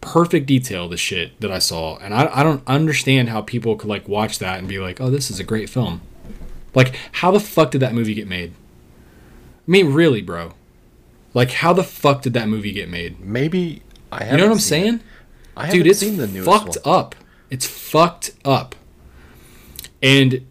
perfect 0.00 0.46
detail, 0.46 0.88
the 0.88 0.96
shit 0.96 1.38
that 1.42 1.52
I 1.52 1.58
saw. 1.58 1.98
And 1.98 2.14
I, 2.14 2.40
I 2.40 2.42
don't 2.42 2.66
understand 2.66 3.28
how 3.28 3.42
people 3.42 3.76
could 3.76 3.90
like 3.90 4.08
watch 4.08 4.38
that 4.38 4.58
and 4.58 4.66
be 4.66 4.78
like, 4.78 4.98
oh, 4.98 5.10
this 5.10 5.30
is 5.30 5.38
a 5.38 5.44
great 5.44 5.68
film. 5.68 6.00
Like, 6.74 6.96
how 7.12 7.30
the 7.30 7.40
fuck 7.40 7.70
did 7.70 7.82
that 7.82 7.92
movie 7.92 8.14
get 8.14 8.26
made? 8.26 8.54
I 8.54 9.70
mean, 9.70 9.92
really, 9.92 10.22
bro. 10.22 10.54
Like, 11.34 11.50
how 11.50 11.74
the 11.74 11.84
fuck 11.84 12.22
did 12.22 12.32
that 12.32 12.48
movie 12.48 12.72
get 12.72 12.88
made? 12.88 13.20
Maybe 13.20 13.82
I 14.10 14.24
have. 14.24 14.32
You 14.32 14.38
know 14.38 14.46
what 14.46 14.54
I'm 14.54 14.58
saying? 14.58 15.00
I 15.56 15.70
Dude, 15.70 15.86
it's 15.86 16.00
seen 16.00 16.16
the 16.16 16.26
newest 16.26 16.50
fucked 16.50 16.78
one. 16.84 16.94
up. 16.94 17.14
It's 17.50 17.66
fucked 17.66 18.32
up. 18.44 18.74
And 20.02 20.46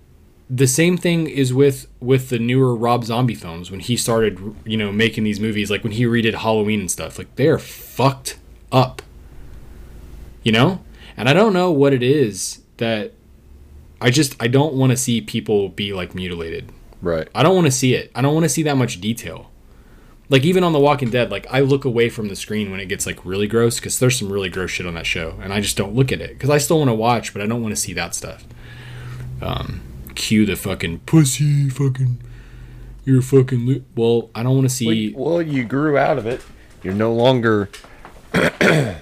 the 0.49 0.67
same 0.67 0.97
thing 0.97 1.27
is 1.27 1.53
with 1.53 1.87
with 1.99 2.29
the 2.29 2.39
newer 2.39 2.75
Rob 2.75 3.05
Zombie 3.05 3.35
films 3.35 3.71
when 3.71 3.79
he 3.79 3.95
started, 3.97 4.55
you 4.65 4.77
know, 4.77 4.91
making 4.91 5.23
these 5.23 5.39
movies 5.39 5.71
like 5.71 5.83
when 5.83 5.93
he 5.93 6.03
redid 6.03 6.35
Halloween 6.35 6.81
and 6.81 6.91
stuff. 6.91 7.17
Like 7.17 7.35
they're 7.35 7.59
fucked 7.59 8.37
up. 8.71 9.01
You 10.43 10.51
know? 10.51 10.83
And 11.17 11.29
I 11.29 11.33
don't 11.33 11.53
know 11.53 11.71
what 11.71 11.93
it 11.93 12.03
is 12.03 12.61
that 12.77 13.13
I 13.99 14.09
just 14.09 14.35
I 14.41 14.47
don't 14.47 14.73
want 14.73 14.91
to 14.91 14.97
see 14.97 15.21
people 15.21 15.69
be 15.69 15.93
like 15.93 16.15
mutilated. 16.15 16.71
Right. 17.01 17.27
I 17.33 17.43
don't 17.43 17.55
want 17.55 17.67
to 17.67 17.71
see 17.71 17.93
it. 17.93 18.11
I 18.15 18.21
don't 18.21 18.33
want 18.33 18.43
to 18.43 18.49
see 18.49 18.63
that 18.63 18.75
much 18.77 18.99
detail. 19.01 19.50
Like 20.31 20.45
even 20.45 20.63
on 20.63 20.73
The 20.73 20.79
Walking 20.79 21.11
Dead, 21.11 21.29
like 21.29 21.45
I 21.51 21.59
look 21.59 21.85
away 21.85 22.09
from 22.09 22.27
the 22.27 22.35
screen 22.35 22.71
when 22.71 22.79
it 22.79 22.87
gets 22.87 23.05
like 23.05 23.23
really 23.23 23.47
gross 23.47 23.79
because 23.79 23.99
there's 23.99 24.17
some 24.17 24.31
really 24.31 24.49
gross 24.49 24.71
shit 24.71 24.87
on 24.87 24.95
that 24.95 25.05
show, 25.05 25.37
and 25.43 25.53
I 25.53 25.61
just 25.61 25.77
don't 25.77 25.93
look 25.93 26.11
at 26.11 26.21
it 26.21 26.29
because 26.29 26.49
I 26.49 26.57
still 26.57 26.79
want 26.79 26.89
to 26.89 26.95
watch, 26.95 27.33
but 27.33 27.43
I 27.43 27.45
don't 27.45 27.61
want 27.61 27.73
to 27.75 27.79
see 27.79 27.93
that 27.93 28.15
stuff. 28.15 28.43
Um, 29.41 29.81
cue 30.15 30.45
the 30.47 30.55
fucking 30.55 30.99
pussy, 30.99 31.69
fucking, 31.69 32.19
you're 33.05 33.21
fucking. 33.21 33.67
Lo-. 33.67 33.81
Well, 33.95 34.29
I 34.33 34.41
don't 34.41 34.55
want 34.55 34.69
to 34.69 34.75
see. 34.75 35.13
Well, 35.15 35.41
you 35.41 35.65
grew 35.65 35.97
out 35.97 36.17
of 36.17 36.25
it. 36.25 36.41
You're 36.81 36.95
no 36.95 37.13
longer 37.13 37.69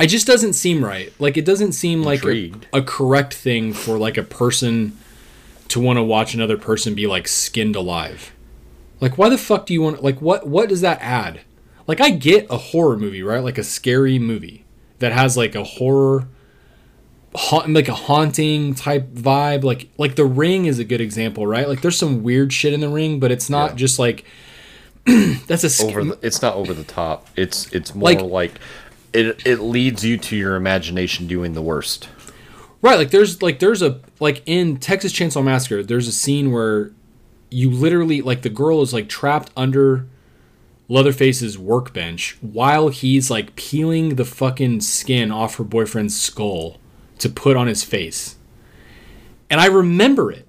It 0.00 0.08
just 0.08 0.26
doesn't 0.26 0.54
seem 0.54 0.84
right. 0.84 1.12
Like 1.18 1.36
it 1.36 1.44
doesn't 1.44 1.72
seem 1.72 2.02
like 2.02 2.24
a, 2.24 2.52
a 2.72 2.82
correct 2.82 3.32
thing 3.32 3.72
for 3.72 3.96
like 3.96 4.18
a 4.18 4.22
person 4.22 4.98
to 5.68 5.80
want 5.80 5.98
to 5.98 6.02
watch 6.02 6.34
another 6.34 6.58
person 6.58 6.94
be 6.94 7.06
like 7.06 7.26
skinned 7.26 7.74
alive. 7.74 8.33
Like 9.00 9.18
why 9.18 9.28
the 9.28 9.38
fuck 9.38 9.66
do 9.66 9.74
you 9.74 9.82
want 9.82 10.02
like 10.02 10.20
what 10.22 10.46
what 10.46 10.68
does 10.68 10.80
that 10.82 10.98
add? 11.00 11.40
Like 11.86 12.00
I 12.00 12.10
get 12.10 12.46
a 12.50 12.56
horror 12.56 12.96
movie, 12.96 13.22
right? 13.22 13.42
Like 13.42 13.58
a 13.58 13.64
scary 13.64 14.18
movie 14.18 14.64
that 15.00 15.12
has 15.12 15.36
like 15.36 15.54
a 15.54 15.64
horror 15.64 16.28
ha- 17.34 17.64
like 17.68 17.88
a 17.88 17.94
haunting 17.94 18.74
type 18.74 19.08
vibe. 19.12 19.64
Like 19.64 19.88
like 19.98 20.14
the 20.16 20.24
ring 20.24 20.66
is 20.66 20.78
a 20.78 20.84
good 20.84 21.00
example, 21.00 21.46
right? 21.46 21.68
Like 21.68 21.82
there's 21.82 21.98
some 21.98 22.22
weird 22.22 22.52
shit 22.52 22.72
in 22.72 22.80
the 22.80 22.88
ring, 22.88 23.20
but 23.20 23.30
it's 23.30 23.50
not 23.50 23.70
Yeah. 23.72 23.76
just 23.76 23.98
like 23.98 24.24
that's 25.46 25.64
a 25.64 25.70
sc- 25.70 25.84
over 25.84 26.04
the, 26.04 26.18
it's 26.22 26.40
not 26.40 26.54
over 26.54 26.72
the 26.72 26.84
top 26.84 27.26
it's 27.36 27.70
it's 27.74 27.94
more 27.94 28.04
Like- 28.04 28.22
like, 28.22 28.52
it 29.12 29.46
it 29.46 29.56
leads 29.60 30.02
you 30.02 30.16
to 30.16 30.34
your 30.36 30.56
imagination 30.56 31.26
doing 31.26 31.52
the 31.52 31.62
worst 31.62 32.08
Right, 32.80 32.98
like 32.98 33.10
there's 33.10 33.40
like 33.42 33.58
there's 33.60 33.80
a 33.82 34.00
like 34.20 34.42
in 34.46 34.76
Texas 34.78 35.10
Chainsaw 35.12 35.42
Massacre, 35.44 35.82
there's 35.82 36.06
a 36.08 36.12
scene 36.12 36.52
where 36.52 36.90
you 37.54 37.70
literally 37.70 38.20
like 38.20 38.42
the 38.42 38.50
girl 38.50 38.82
is 38.82 38.92
like 38.92 39.08
trapped 39.08 39.50
under 39.56 40.06
Leatherface's 40.88 41.56
workbench 41.56 42.36
while 42.40 42.88
he's 42.88 43.30
like 43.30 43.54
peeling 43.54 44.16
the 44.16 44.24
fucking 44.24 44.80
skin 44.80 45.30
off 45.30 45.56
her 45.56 45.64
boyfriend's 45.64 46.20
skull 46.20 46.78
to 47.20 47.28
put 47.28 47.56
on 47.56 47.68
his 47.68 47.84
face. 47.84 48.36
And 49.48 49.60
I 49.60 49.66
remember 49.66 50.32
it. 50.32 50.46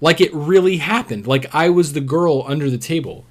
Like 0.00 0.20
it 0.20 0.32
really 0.32 0.78
happened. 0.78 1.26
Like 1.26 1.54
I 1.54 1.68
was 1.68 1.92
the 1.92 2.00
girl 2.00 2.42
under 2.46 2.70
the 2.70 2.78
table. 2.78 3.26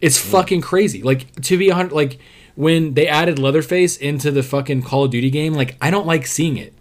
It's 0.00 0.16
fucking 0.16 0.60
crazy. 0.60 1.02
Like 1.02 1.34
to 1.42 1.58
be 1.58 1.70
a 1.70 1.74
hundred 1.74 1.94
like 1.94 2.20
when 2.54 2.94
they 2.94 3.08
added 3.08 3.40
Leatherface 3.40 3.96
into 3.96 4.30
the 4.30 4.44
fucking 4.44 4.82
Call 4.82 5.04
of 5.04 5.10
Duty 5.10 5.30
game, 5.30 5.54
like 5.54 5.76
I 5.80 5.90
don't 5.90 6.06
like 6.06 6.24
seeing 6.24 6.56
it. 6.56 6.72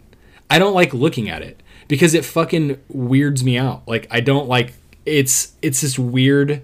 I 0.51 0.59
don't 0.59 0.75
like 0.75 0.93
looking 0.93 1.29
at 1.29 1.41
it 1.41 1.63
because 1.87 2.13
it 2.13 2.25
fucking 2.25 2.79
weirds 2.89 3.43
me 3.43 3.57
out. 3.57 3.87
Like 3.87 4.07
I 4.11 4.19
don't 4.19 4.47
like 4.47 4.73
it's 5.07 5.53
it's 5.61 5.81
this 5.81 5.97
weird 5.97 6.61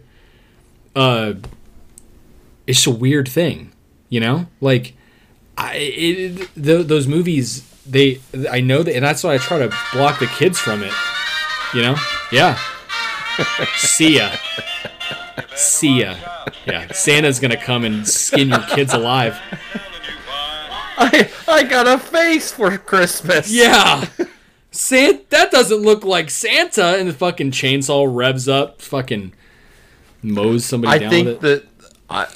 uh 0.96 1.34
it's 2.68 2.84
just 2.84 2.88
a 2.88 2.92
weird 3.00 3.28
thing, 3.28 3.72
you 4.10 4.20
know? 4.20 4.48
Like 4.62 4.94
I 5.58 5.76
it, 5.76 6.50
th- 6.56 6.88
those 6.88 7.08
movies 7.08 7.64
they 7.86 8.20
I 8.52 8.62
know 8.62 8.84
that 8.84 8.96
and 8.96 9.04
that's 9.04 9.24
why 9.24 9.34
I 9.34 9.38
try 9.38 9.60
to 9.60 9.74
block 9.94 10.20
the 10.20 10.28
kids 10.28 10.60
from 10.60 10.84
it. 10.84 10.94
You 11.74 11.82
know? 11.82 11.96
Yeah. 12.32 12.58
See 13.78 14.18
ya. 14.18 14.32
See 15.56 16.02
ya. 16.02 16.16
Yeah. 16.66 16.92
Santa's 16.92 17.40
gonna 17.40 17.58
come 17.62 17.84
and 17.84 18.08
skin 18.08 18.50
your 18.50 18.62
kids 18.70 18.94
alive. 18.94 19.40
i 20.96 21.28
i 21.48 21.64
got 21.64 21.88
a 21.88 21.98
face 21.98 22.52
for 22.52 22.78
christmas 22.78 23.52
Yeah. 23.52 24.06
Santa 24.74 25.22
that 25.30 25.52
doesn't 25.52 25.82
look 25.82 26.04
like 26.04 26.30
Santa 26.30 26.98
and 26.98 27.08
the 27.08 27.14
fucking 27.14 27.52
chainsaw 27.52 28.08
revs 28.10 28.50
up, 28.50 28.82
fucking 28.82 29.34
mows 30.22 30.64
somebody 30.66 30.94
i 30.96 30.98
down 30.98 31.10
think 31.10 31.28
with 31.28 31.44
it. 31.44 31.68
that 32.10 32.30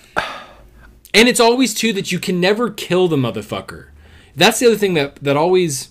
and 1.14 1.30
it's 1.30 1.40
always 1.40 1.74
too 1.74 1.94
that 1.94 2.12
you 2.12 2.20
can 2.20 2.40
never 2.40 2.70
kill 2.70 3.08
the 3.08 3.16
motherfucker. 3.16 3.88
That's 4.36 4.60
the 4.60 4.68
other 4.68 4.76
thing 4.76 4.94
that 4.96 5.16
that 5.18 5.36
always 5.38 5.90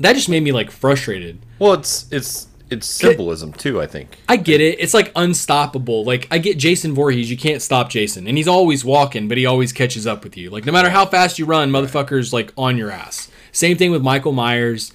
that 0.00 0.14
just 0.14 0.28
made 0.28 0.42
me 0.42 0.50
like 0.52 0.70
frustrated. 0.70 1.40
well 1.58 1.74
it's 1.74 2.06
it's 2.10 2.48
it's 2.70 2.86
symbolism 2.86 3.52
too 3.52 3.80
i 3.80 3.86
think 3.86 4.16
I 4.28 4.36
get 4.36 4.60
it. 4.60 4.80
It's 4.80 4.94
like 4.94 5.12
unstoppable. 5.14 6.02
Like 6.04 6.26
I 6.30 6.38
get 6.38 6.58
Jason 6.58 6.94
Voorhees. 6.94 7.30
You 7.30 7.36
can't 7.36 7.62
stop 7.62 7.90
Jason, 7.90 8.26
and 8.26 8.36
he's 8.36 8.48
always 8.48 8.84
walking, 8.84 9.28
but 9.28 9.38
he 9.38 9.46
always 9.46 9.72
catches 9.72 10.06
up 10.06 10.24
with 10.24 10.36
you. 10.36 10.50
Like 10.50 10.64
no 10.64 10.72
matter 10.72 10.90
how 10.90 11.06
fast 11.06 11.38
you 11.38 11.44
run, 11.44 11.70
motherfucker's 11.70 12.32
like 12.32 12.52
on 12.56 12.76
your 12.76 12.90
ass. 12.90 13.30
Same 13.52 13.76
thing 13.76 13.92
with 13.92 14.02
Michael 14.02 14.32
Myers. 14.32 14.92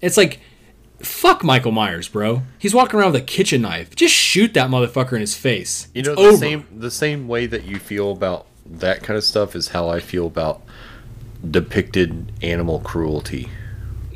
It's 0.00 0.16
like, 0.16 0.40
fuck 1.00 1.42
Michael 1.44 1.72
Myers, 1.72 2.08
bro. 2.08 2.42
He's 2.58 2.74
walking 2.74 2.98
around 2.98 3.12
with 3.12 3.22
a 3.22 3.24
kitchen 3.24 3.62
knife. 3.62 3.94
Just 3.96 4.14
shoot 4.14 4.54
that 4.54 4.70
motherfucker 4.70 5.12
in 5.14 5.20
his 5.20 5.36
face. 5.36 5.88
you 5.94 6.02
know 6.02 6.12
It's 6.12 6.20
the 6.20 6.26
over. 6.28 6.36
same 6.36 6.66
the 6.74 6.90
same 6.90 7.28
way 7.28 7.46
that 7.46 7.64
you 7.64 7.78
feel 7.78 8.10
about 8.12 8.46
that 8.66 9.02
kind 9.02 9.16
of 9.16 9.22
stuff 9.22 9.54
is 9.54 9.68
how 9.68 9.88
i 9.88 10.00
feel 10.00 10.26
about 10.26 10.60
depicted 11.48 12.32
animal 12.42 12.80
cruelty 12.80 13.48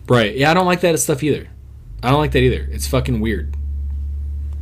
Right. 0.09 0.35
Yeah, 0.37 0.51
I 0.51 0.55
don't 0.55 0.67
like 0.67 0.81
that 0.81 0.99
stuff 0.99 1.23
either. 1.23 1.47
I 2.03 2.11
don't 2.11 2.19
like 2.19 2.33
that 2.33 2.41
either. 2.41 2.67
It's 2.73 2.89
fucking 2.89 3.21
weird. 3.21 3.55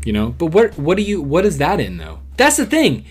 You 0.04 0.12
know? 0.12 0.28
But 0.36 0.46
what 0.46 0.78
what 0.78 0.98
do 0.98 1.02
you 1.02 1.22
what 1.22 1.46
is 1.46 1.56
that 1.56 1.80
in 1.80 1.96
though? 1.96 2.18
That's 2.36 2.58
the 2.58 2.66
thing. 2.66 3.06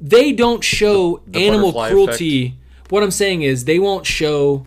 They 0.00 0.30
don't 0.30 0.62
show 0.62 1.22
The 1.26 1.44
animal 1.44 1.72
butterfly 1.72 1.90
cruelty. 1.90 2.58
What 2.88 3.02
I'm 3.02 3.10
saying 3.10 3.42
is 3.42 3.64
they 3.64 3.80
won't 3.80 4.06
show 4.06 4.64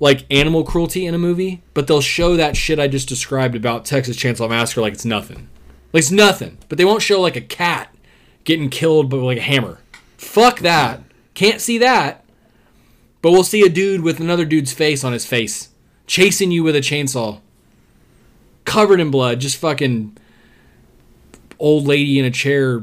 like 0.00 0.26
animal 0.30 0.64
cruelty 0.64 1.06
in 1.06 1.14
a 1.14 1.18
movie, 1.18 1.62
but 1.74 1.86
they'll 1.86 2.00
show 2.00 2.36
that 2.36 2.56
shit 2.56 2.80
I 2.80 2.88
just 2.88 3.08
described 3.08 3.54
about 3.54 3.84
Texas 3.84 4.16
Chainsaw 4.16 4.48
Massacre 4.48 4.80
like 4.80 4.94
it's 4.94 5.04
nothing. 5.04 5.48
Like 5.92 6.02
it's 6.02 6.10
nothing. 6.10 6.58
But 6.68 6.78
they 6.78 6.84
won't 6.84 7.02
show 7.02 7.20
like 7.20 7.36
a 7.36 7.40
cat 7.40 7.94
getting 8.44 8.70
killed 8.70 9.10
by 9.10 9.18
like 9.18 9.38
a 9.38 9.42
hammer. 9.42 9.78
Fuck 10.16 10.60
that. 10.60 11.02
Can't 11.34 11.60
see 11.60 11.78
that. 11.78 12.24
But 13.22 13.32
we'll 13.32 13.44
see 13.44 13.62
a 13.62 13.68
dude 13.68 14.00
with 14.00 14.18
another 14.18 14.46
dude's 14.46 14.72
face 14.72 15.04
on 15.04 15.12
his 15.12 15.26
face 15.26 15.68
chasing 16.10 16.50
you 16.50 16.64
with 16.64 16.74
a 16.74 16.80
chainsaw, 16.80 17.40
covered 18.64 18.98
in 18.98 19.12
blood, 19.12 19.38
just 19.38 19.56
fucking 19.58 20.18
old 21.60 21.86
lady 21.86 22.18
in 22.18 22.24
a 22.24 22.30
chair 22.32 22.82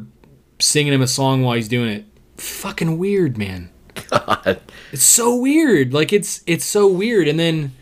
singing 0.59 0.93
him 0.93 1.01
a 1.01 1.07
song 1.07 1.43
while 1.43 1.55
he's 1.55 1.67
doing 1.67 1.89
it. 1.89 2.05
Fucking 2.37 2.97
weird, 2.97 3.37
man. 3.37 3.69
God. 4.17 4.61
It's 4.91 5.03
so 5.03 5.35
weird. 5.35 5.93
Like 5.93 6.13
it's 6.13 6.41
it's 6.45 6.65
so 6.65 6.87
weird. 6.87 7.27
And 7.27 7.39
then, 7.39 7.73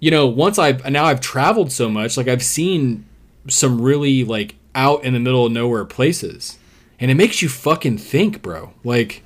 you 0.00 0.10
know, 0.10 0.26
once 0.26 0.58
I've 0.58 0.88
now 0.90 1.04
I've 1.04 1.20
traveled 1.20 1.72
so 1.72 1.88
much, 1.88 2.16
like 2.16 2.28
I've 2.28 2.42
seen 2.42 3.04
some 3.48 3.80
really 3.80 4.24
like 4.24 4.56
out 4.74 5.04
in 5.04 5.14
the 5.14 5.20
middle 5.20 5.46
of 5.46 5.52
nowhere 5.52 5.84
places, 5.84 6.58
and 6.98 7.10
it 7.10 7.14
makes 7.14 7.42
you 7.42 7.48
fucking 7.48 7.98
think, 7.98 8.42
bro. 8.42 8.72
Like 8.84 9.22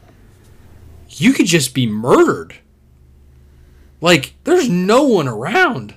you 1.08 1.32
could 1.32 1.46
just 1.46 1.74
be 1.74 1.86
murdered. 1.86 2.56
Like 4.00 4.34
there's 4.44 4.68
no 4.68 5.04
one 5.04 5.28
around. 5.28 5.94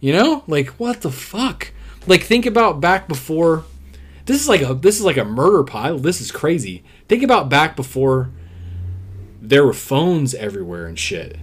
You 0.00 0.14
know? 0.14 0.44
Like 0.46 0.68
what 0.70 1.02
the 1.02 1.10
fuck? 1.10 1.72
Like 2.06 2.22
think 2.22 2.46
about 2.46 2.80
back 2.80 3.06
before 3.06 3.64
this 4.24 4.40
is 4.40 4.48
like 4.48 4.62
a 4.62 4.74
this 4.74 4.98
is 4.98 5.04
like 5.04 5.16
a 5.16 5.24
murder 5.24 5.64
pile. 5.64 5.98
This 5.98 6.20
is 6.20 6.32
crazy. 6.32 6.82
Think 7.08 7.22
about 7.22 7.48
back 7.48 7.76
before 7.76 8.30
there 9.40 9.64
were 9.64 9.72
phones 9.72 10.34
everywhere 10.34 10.86
and 10.86 10.98
shit. 10.98 11.36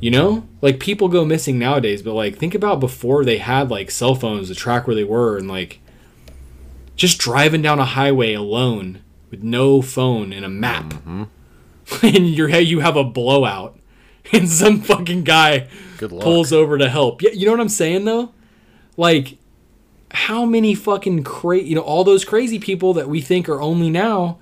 You 0.00 0.10
know? 0.10 0.48
Like 0.60 0.80
people 0.80 1.08
go 1.08 1.24
missing 1.24 1.58
nowadays, 1.58 2.02
but 2.02 2.14
like 2.14 2.38
think 2.38 2.54
about 2.54 2.80
before 2.80 3.24
they 3.24 3.38
had 3.38 3.70
like 3.70 3.90
cell 3.90 4.14
phones 4.14 4.48
to 4.48 4.54
track 4.54 4.86
where 4.86 4.96
they 4.96 5.04
were 5.04 5.36
and 5.36 5.48
like 5.48 5.80
just 6.96 7.18
driving 7.18 7.62
down 7.62 7.78
a 7.78 7.84
highway 7.84 8.34
alone 8.34 9.02
with 9.30 9.42
no 9.42 9.82
phone 9.82 10.32
and 10.32 10.44
a 10.44 10.48
map. 10.48 10.84
Mm-hmm. 10.84 11.24
and 12.02 12.28
you're 12.28 12.48
you 12.48 12.80
have 12.80 12.96
a 12.96 13.04
blowout 13.04 13.78
and 14.32 14.48
some 14.48 14.80
fucking 14.80 15.24
guy 15.24 15.68
pulls 15.98 16.52
over 16.52 16.78
to 16.78 16.88
help. 16.88 17.22
Yeah, 17.22 17.30
you 17.30 17.46
know 17.46 17.52
what 17.52 17.60
I'm 17.60 17.68
saying 17.68 18.04
though? 18.04 18.32
Like 18.96 19.38
how 20.10 20.44
many 20.44 20.74
fucking 20.74 21.24
crazy, 21.24 21.68
you 21.68 21.74
know, 21.74 21.80
all 21.80 22.04
those 22.04 22.24
crazy 22.24 22.58
people 22.58 22.92
that 22.94 23.08
we 23.08 23.20
think 23.20 23.48
are 23.48 23.60
only 23.60 23.88
now, 23.90 24.38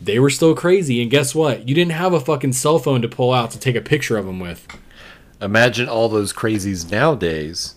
they 0.00 0.18
were 0.18 0.30
still 0.30 0.54
crazy. 0.54 1.02
And 1.02 1.10
guess 1.10 1.34
what? 1.34 1.68
You 1.68 1.74
didn't 1.74 1.92
have 1.92 2.12
a 2.12 2.20
fucking 2.20 2.54
cell 2.54 2.78
phone 2.78 3.02
to 3.02 3.08
pull 3.08 3.32
out 3.32 3.50
to 3.52 3.58
take 3.58 3.76
a 3.76 3.80
picture 3.80 4.16
of 4.16 4.26
them 4.26 4.40
with. 4.40 4.66
Imagine 5.40 5.88
all 5.88 6.08
those 6.08 6.32
crazies 6.32 6.90
nowadays 6.90 7.74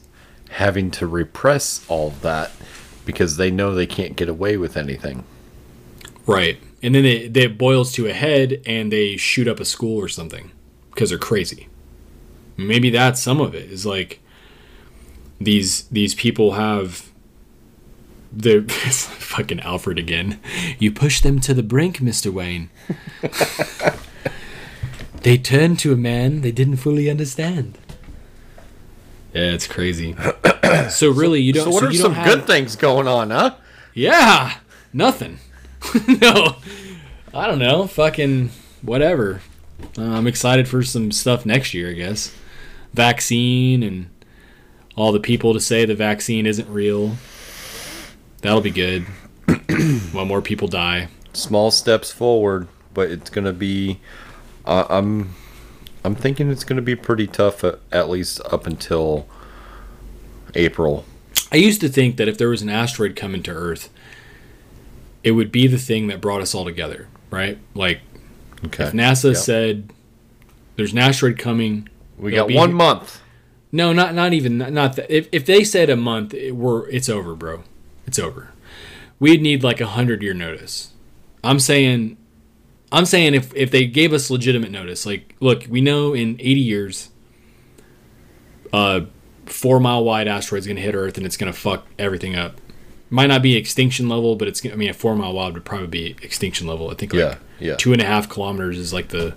having 0.52 0.92
to 0.92 1.08
repress 1.08 1.86
all 1.90 2.12
that 2.22 2.52
because 3.06 3.38
they 3.38 3.52
know 3.52 3.74
they 3.74 3.88
can't 3.88 4.16
get 4.16 4.30
away 4.30 4.58
with 4.58 4.78
anything. 4.78 5.24
Right. 6.26 6.60
And 6.82 6.94
then 6.96 7.06
it, 7.06 7.36
it 7.36 7.58
boils 7.58 7.92
to 7.94 8.08
a 8.08 8.14
head 8.14 8.62
and 8.66 8.92
they 8.92 9.18
shoot 9.18 9.48
up 9.48 9.60
a 9.60 9.66
school 9.66 9.98
or 9.98 10.08
something 10.08 10.52
because 10.92 11.10
they're 11.10 11.18
crazy. 11.18 11.68
Maybe 12.56 12.90
that's 12.90 13.22
some 13.22 13.42
of 13.42 13.56
it. 13.56 13.72
Is 13.72 13.86
like 13.86 14.20
these 15.40 15.84
these 15.86 16.14
people 16.14 16.54
have 16.54 17.12
the 18.36 18.64
fucking 18.70 19.60
Alfred 19.62 20.00
again. 20.00 20.40
You 20.80 20.92
push 20.92 21.22
them 21.22 21.40
to 21.42 21.54
the 21.54 21.64
brink, 21.64 21.98
Mr. 21.98 22.32
Wayne. 22.32 22.70
they 25.22 25.38
turned 25.38 25.80
to 25.80 25.94
a 25.94 25.98
man 25.98 26.42
they 26.42 26.52
didn't 26.52 26.78
fully 26.78 27.10
understand. 27.10 27.78
Yeah, 29.34 29.52
it's 29.52 29.68
crazy. 29.68 30.16
so 30.90 31.10
really, 31.10 31.42
you 31.42 31.54
don't. 31.54 31.66
So 31.66 31.70
what 31.72 31.82
so 31.82 31.88
are 31.88 31.92
you 31.92 32.00
some 32.00 32.14
have, 32.14 32.26
good 32.26 32.48
things 32.48 32.76
going 32.76 33.08
on, 33.08 33.32
huh? 33.32 33.56
yeah, 33.94 34.58
nothing. 34.92 35.40
no, 36.22 36.58
I 37.34 37.48
don't 37.48 37.60
know. 37.60 37.88
Fucking 37.88 38.52
whatever. 38.82 39.42
Uh, 39.98 40.04
I'm 40.04 40.28
excited 40.28 40.68
for 40.68 40.84
some 40.84 41.12
stuff 41.12 41.46
next 41.46 41.74
year. 41.74 41.90
I 41.90 41.94
guess 41.94 42.34
vaccine 42.94 43.82
and 43.82 44.10
all 44.96 45.12
the 45.12 45.20
people 45.20 45.54
to 45.54 45.60
say 45.60 45.86
the 45.86 45.96
vaccine 45.96 46.46
isn't 46.46 46.70
real. 46.70 47.16
That'll 48.44 48.62
be 48.62 48.70
good. 48.72 49.04
While 50.12 50.26
more 50.26 50.42
people 50.42 50.68
die. 50.68 51.08
Small 51.34 51.72
steps 51.72 52.12
forward, 52.12 52.68
but 52.94 53.10
it's 53.10 53.30
gonna 53.32 53.54
be. 53.54 54.00
Uh, 54.66 54.86
I'm, 54.90 55.34
I'm 56.04 56.14
thinking 56.16 56.50
it's 56.52 56.64
gonna 56.64 56.82
be 56.82 56.96
pretty 56.96 57.26
tough 57.26 57.64
at, 57.64 57.80
at 57.92 58.10
least 58.10 58.40
up 58.52 58.68
until 58.68 59.26
April. 60.56 61.06
I 61.52 61.56
used 61.58 61.82
to 61.82 61.90
think 61.90 62.18
that 62.18 62.28
if 62.28 62.38
there 62.38 62.50
was 62.50 62.62
an 62.62 62.70
asteroid 62.70 63.16
coming 63.16 63.42
to 63.44 63.52
Earth, 63.52 63.90
it 65.24 65.32
would 65.32 65.52
be 65.52 65.68
the 65.68 65.78
thing 65.78 66.08
that 66.08 66.22
brought 66.22 66.42
us 66.42 66.54
all 66.54 66.66
together, 66.66 67.08
right? 67.32 67.58
Like 67.74 68.02
Okay. 68.66 68.86
if 68.86 68.94
NASA 68.94 69.30
Yep. 69.34 69.38
said 69.38 69.90
there's 70.76 70.92
an 70.94 71.00
asteroid 71.00 71.38
coming, 71.38 71.90
we 72.18 72.32
got 72.32 72.52
one 72.52 72.70
here- 72.70 72.78
month. 72.78 73.22
No, 73.72 73.92
not 73.92 74.14
not 74.14 74.34
even 74.34 74.60
not, 74.60 74.72
not 74.72 74.96
that. 74.98 75.10
If 75.10 75.28
if 75.32 75.46
they 75.46 75.64
said 75.64 75.90
a 75.90 75.96
month, 75.96 76.34
it, 76.36 76.52
we're 76.56 76.88
it's 76.90 77.10
over, 77.10 77.34
bro. 77.36 77.64
It's 78.06 78.20
over. 78.20 78.50
We'd 79.20 79.42
need 79.42 79.64
like 79.64 79.80
a 79.82 79.88
hundred 79.88 80.22
year 80.22 80.34
notice. 80.34 80.92
I'm 81.44 81.60
saying, 81.60 82.18
I'm 82.92 83.06
saying 83.06 83.34
if 83.34 83.54
if 83.56 83.72
they 83.72 83.86
gave 83.86 84.14
us 84.14 84.30
legitimate 84.30 84.72
notice, 84.72 85.06
like, 85.06 85.36
look, 85.40 85.66
we 85.70 85.82
know 85.82 86.14
in 86.14 86.36
80 86.40 86.60
years, 86.62 87.10
uh, 88.72 89.02
four 89.46 89.80
mile 89.80 90.04
wide 90.04 90.28
asteroid's 90.28 90.68
gonna 90.68 90.80
hit 90.82 90.96
Earth 90.96 91.18
and 91.18 91.26
it's 91.26 91.38
gonna 91.38 91.54
fuck 91.54 91.86
everything 92.00 92.36
up. 92.36 92.60
Might 93.10 93.28
not 93.28 93.42
be 93.44 93.56
extinction 93.56 94.10
level, 94.10 94.36
but 94.36 94.48
it's 94.48 94.66
I 94.66 94.76
mean 94.76 94.90
a 94.90 94.94
four 94.94 95.16
mile 95.16 95.34
wide 95.34 95.54
would 95.54 95.66
probably 95.66 95.88
be 95.88 96.16
extinction 96.22 96.68
level. 96.68 96.90
I 96.90 96.96
think 96.96 97.14
like 97.14 97.20
Yeah, 97.20 97.38
yeah. 97.60 97.76
two 97.76 97.94
and 97.94 98.02
a 98.02 98.06
half 98.06 98.30
kilometers 98.30 98.78
is 98.78 98.94
like 98.94 99.10
the. 99.10 99.36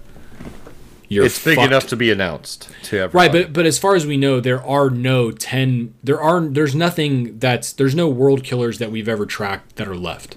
You're 1.09 1.27
it's 1.27 1.43
big 1.43 1.59
enough 1.59 1.87
to 1.89 1.97
be 1.97 2.11
announced 2.11 2.71
to 2.85 2.99
everybody. 2.99 3.29
Right, 3.29 3.33
but 3.33 3.53
but 3.53 3.67
as 3.67 3.79
far 3.79 3.95
as 3.95 4.07
we 4.07 4.17
know, 4.17 4.41
there 4.41 4.65
are 4.65 4.91
no 4.91 5.31
ten. 5.31 5.95
There 6.03 6.21
are 6.21 6.41
there's 6.41 6.75
nothing 6.75 7.39
that's 7.39 7.73
there's 7.73 7.95
no 7.95 8.09
world 8.09 8.43
killers 8.43 8.79
that 8.79 8.91
we've 8.91 9.09
ever 9.09 9.25
tracked 9.25 9.77
that 9.77 9.87
are 9.87 9.97
left. 9.97 10.37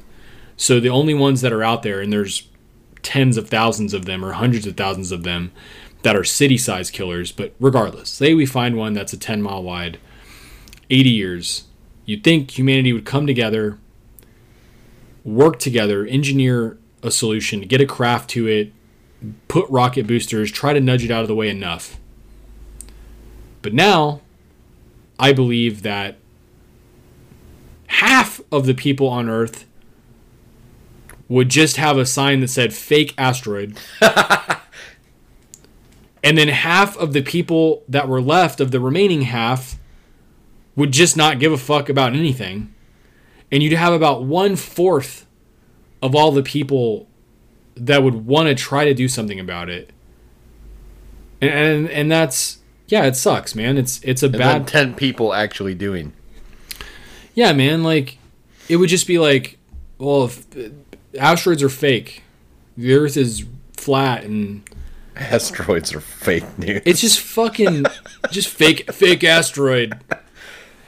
So 0.58 0.80
the 0.80 0.90
only 0.90 1.14
ones 1.14 1.42
that 1.42 1.54
are 1.54 1.64
out 1.64 1.84
there, 1.84 2.02
and 2.02 2.14
there's 2.14 2.48
tens 3.02 3.38
of 3.38 3.50
thousands 3.50 3.94
of 3.94 4.06
them 4.06 4.24
or 4.24 4.34
hundreds 4.34 4.68
of 4.68 4.76
thousands 4.76 5.12
of 5.12 5.24
them 5.24 5.52
that 6.04 6.16
are 6.16 6.24
city 6.24 6.58
size 6.58 6.92
killers. 6.92 7.32
But 7.32 7.56
regardless, 7.60 8.10
say 8.10 8.34
we 8.34 8.46
find 8.46 8.76
one 8.78 8.94
that's 8.94 9.14
a 9.14 9.18
ten 9.18 9.42
mile 9.42 9.64
wide, 9.64 9.98
eighty 10.90 11.12
years. 11.12 11.64
You'd 12.06 12.24
think 12.24 12.58
humanity 12.58 12.94
would 12.94 13.06
come 13.06 13.28
together, 13.28 13.78
work 15.24 15.60
together, 15.60 16.06
engineer 16.06 16.78
a 17.02 17.12
solution, 17.12 17.62
get 17.62 17.82
a 17.82 17.86
craft 17.86 18.30
to 18.32 18.48
it, 18.48 18.74
put 19.48 19.70
rocket 19.70 20.08
boosters, 20.08 20.52
try 20.52 20.74
to 20.74 20.80
nudge 20.80 21.04
it 21.04 21.12
out 21.12 21.22
of 21.22 21.28
the 21.28 21.36
way 21.36 21.50
enough. 21.50 22.00
But 23.62 23.74
now, 23.74 24.22
I 25.18 25.34
believe 25.34 25.82
that 25.82 26.18
half 27.88 28.40
of 28.52 28.66
the 28.66 28.74
people 28.74 29.08
on 29.08 29.30
Earth 29.30 29.66
would 31.28 31.50
just 31.50 31.78
have 31.78 31.98
a 31.98 32.06
sign 32.06 32.40
that 32.40 32.48
said 32.48 32.74
fake 32.74 33.14
asteroid. 33.18 33.78
and 36.24 36.38
then 36.38 36.48
half 36.48 36.98
of 36.98 37.14
the 37.14 37.22
people 37.22 37.84
that 37.88 38.08
were 38.08 38.22
left 38.22 38.62
of 38.62 38.72
the 38.72 38.80
remaining 38.80 39.24
half 39.24 39.78
would 40.76 40.92
just 40.92 41.18
not 41.18 41.40
give 41.40 41.52
a 41.52 41.58
fuck 41.58 41.90
about 41.90 42.14
anything. 42.16 42.74
And 43.52 43.62
you'd 43.62 43.74
have 43.74 43.94
about 43.94 44.24
one 44.24 44.56
fourth 44.56 45.26
of 46.02 46.16
all 46.16 46.32
the 46.32 46.44
people 46.44 47.09
that 47.80 48.04
would 48.04 48.26
want 48.26 48.48
to 48.50 48.56
try 48.56 48.86
to 48.86 48.94
do 48.94 49.08
something 49.08 49.40
about 49.40 49.70
it. 49.70 49.92
And, 51.42 51.52
and 51.52 51.90
and 51.90 52.12
that's 52.12 52.60
yeah, 52.88 53.06
it 53.06 53.16
sucks, 53.16 53.56
man. 53.56 53.78
It's 53.78 54.02
it's 54.04 54.24
a 54.24 54.28
and 54.28 54.38
bad 54.38 54.68
ten 54.68 54.94
people 54.96 55.34
actually 55.34 55.76
doing. 55.76 56.14
yeah, 57.34 57.54
man. 57.54 57.84
Like 57.84 58.18
it 58.68 58.76
would 58.78 58.90
just 58.90 59.08
be 59.08 59.18
like, 59.20 59.58
well, 59.98 60.26
if 60.26 60.46
asteroids 61.18 61.64
are 61.64 61.70
fake, 61.70 62.24
the 62.78 62.94
Earth 62.94 63.16
is 63.18 63.46
flat, 63.78 64.24
and 64.24 64.64
Asteroids 65.16 65.94
are 65.94 66.00
fake 66.02 66.58
news. 66.58 66.82
it's 66.86 67.02
just 67.02 67.20
fucking 67.20 67.86
just 68.32 68.50
fake 68.50 68.92
fake 68.92 69.24
asteroid. 69.24 69.98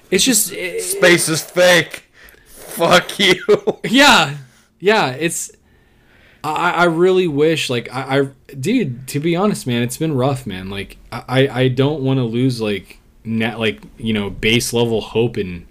It's 0.09 0.23
just 0.25 0.51
it- 0.51 0.81
Space 0.83 1.29
is 1.29 1.41
fake. 1.41 2.05
Fuck 2.45 3.19
you. 3.19 3.43
yeah, 3.83 4.37
yeah. 4.79 5.11
It's 5.11 5.51
I 6.43 6.71
I 6.71 6.83
really 6.85 7.27
wish 7.27 7.69
like 7.69 7.93
I, 7.93 8.19
I 8.19 8.55
dude 8.55 9.07
to 9.09 9.19
be 9.19 9.35
honest, 9.35 9.67
man, 9.67 9.83
it's 9.83 9.97
been 9.97 10.15
rough, 10.15 10.45
man. 10.47 10.69
Like 10.69 10.97
I 11.11 11.47
I 11.47 11.67
don't 11.67 12.01
want 12.01 12.17
to 12.17 12.23
lose 12.23 12.61
like 12.61 12.99
net 13.23 13.59
like 13.59 13.81
you 13.97 14.13
know 14.13 14.29
base 14.29 14.73
level 14.73 15.01
hope 15.01 15.37
in 15.37 15.67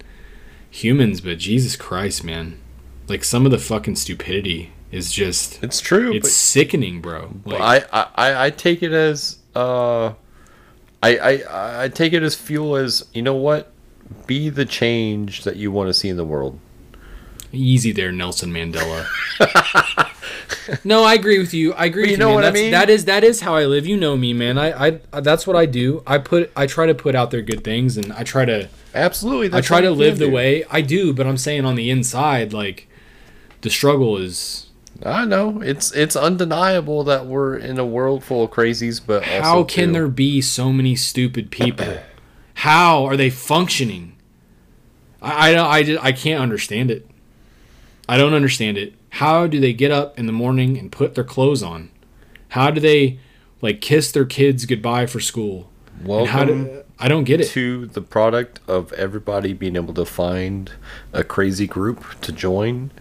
humans, 0.69 1.21
but 1.21 1.37
Jesus 1.37 1.75
Christ, 1.75 2.23
man, 2.23 2.59
like 3.07 3.23
some 3.23 3.45
of 3.45 3.51
the 3.51 3.57
fucking 3.57 3.97
stupidity 3.97 4.71
is 4.91 5.11
just 5.11 5.63
It's 5.63 5.79
true. 5.81 6.13
it's 6.13 6.31
sickening, 6.31 7.01
bro. 7.01 7.31
but 7.45 7.59
Like, 7.59 7.87
I, 7.93 8.07
I 8.15 8.45
I 8.45 8.49
take 8.49 8.81
it 8.83 8.91
as 8.93 9.37
uh, 9.55 10.13
I 11.03 11.17
I 11.17 11.83
I 11.83 11.87
take 11.89 12.13
it 12.13 12.23
as 12.23 12.35
fuel 12.35 12.75
as 12.75 13.05
you 13.13 13.21
know 13.21 13.35
what, 13.35 13.71
be 14.27 14.49
the 14.49 14.65
change 14.65 15.43
that 15.43 15.55
you 15.57 15.71
want 15.71 15.89
to 15.89 15.93
see 15.93 16.09
in 16.09 16.17
the 16.17 16.25
world. 16.25 16.59
Easy 17.51 17.91
there, 17.91 18.11
Nelson 18.11 18.51
Mandela. 18.51 19.05
no, 20.83 21.03
I 21.03 21.13
agree 21.13 21.39
with 21.39 21.53
you. 21.53 21.73
I 21.73 21.85
agree. 21.85 22.03
But 22.03 22.07
with 22.07 22.11
you 22.11 22.17
know 22.17 22.27
man. 22.27 22.35
what 22.35 22.43
I 22.43 22.47
That's, 22.47 22.61
mean? 22.61 22.71
That 22.71 22.89
is 22.89 23.05
that 23.05 23.23
is 23.23 23.41
how 23.41 23.55
I 23.55 23.65
live. 23.65 23.85
You 23.85 23.97
know 23.97 24.17
me, 24.17 24.33
man. 24.33 24.57
I, 24.57 24.99
I 25.11 25.21
that's 25.21 25.45
what 25.45 25.55
I 25.55 25.65
do. 25.65 26.03
I 26.05 26.17
put 26.17 26.51
I 26.55 26.67
try 26.67 26.85
to 26.85 26.95
put 26.95 27.15
out 27.15 27.31
there 27.31 27.41
good 27.41 27.63
things, 27.63 27.97
and 27.97 28.11
I 28.13 28.23
try 28.23 28.45
to 28.45 28.69
Absolutely. 28.93 29.57
I 29.57 29.61
try 29.61 29.81
to 29.81 29.91
live 29.91 30.17
the 30.17 30.25
do. 30.25 30.31
way 30.31 30.65
I 30.69 30.81
do. 30.81 31.13
But 31.13 31.27
I'm 31.27 31.37
saying 31.37 31.65
on 31.65 31.75
the 31.75 31.89
inside, 31.89 32.53
like 32.53 32.87
the 33.61 33.69
struggle 33.69 34.17
is 34.17 34.67
I 35.03 35.25
know 35.25 35.61
it's 35.61 35.91
it's 35.93 36.15
undeniable 36.15 37.03
that 37.05 37.25
we're 37.25 37.57
in 37.57 37.79
a 37.79 37.85
world 37.85 38.23
full 38.23 38.43
of 38.43 38.51
crazies, 38.51 39.01
but 39.05 39.23
how 39.23 39.63
can 39.63 39.89
too- 39.89 39.93
there 39.93 40.07
be 40.07 40.41
so 40.41 40.71
many 40.71 40.95
stupid 40.95 41.51
people? 41.51 41.97
how 42.55 43.05
are 43.05 43.17
they 43.17 43.29
functioning? 43.29 44.15
I 45.21 45.55
I 45.55 45.69
I, 45.77 45.83
just, 45.83 46.03
I 46.03 46.11
can't 46.11 46.41
understand 46.41 46.91
it. 46.91 47.07
I 48.11 48.17
don't 48.17 48.33
understand 48.33 48.77
it. 48.77 48.93
How 49.11 49.47
do 49.47 49.57
they 49.61 49.71
get 49.71 49.89
up 49.89 50.19
in 50.19 50.25
the 50.25 50.33
morning 50.33 50.77
and 50.77 50.91
put 50.91 51.15
their 51.15 51.23
clothes 51.23 51.63
on? 51.63 51.91
How 52.49 52.69
do 52.69 52.81
they 52.81 53.19
like 53.61 53.79
kiss 53.79 54.11
their 54.11 54.25
kids 54.25 54.65
goodbye 54.65 55.05
for 55.05 55.21
school? 55.21 55.69
How 56.01 56.25
Welcome 56.25 56.65
do 56.65 56.83
I 56.99 57.07
don't 57.07 57.23
get 57.23 57.39
it. 57.39 57.47
to 57.51 57.85
the 57.85 58.01
product 58.01 58.59
of 58.67 58.91
everybody 58.91 59.53
being 59.53 59.77
able 59.77 59.93
to 59.93 60.03
find 60.03 60.73
a 61.13 61.23
crazy 61.23 61.67
group 61.67 62.19
to 62.19 62.33
join, 62.33 62.91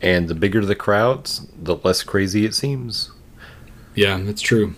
and 0.00 0.28
the 0.28 0.34
bigger 0.34 0.64
the 0.64 0.74
crowds, 0.74 1.46
the 1.62 1.76
less 1.76 2.02
crazy 2.02 2.46
it 2.46 2.54
seems. 2.54 3.10
Yeah, 3.94 4.18
that's 4.22 4.40
true. 4.40 4.76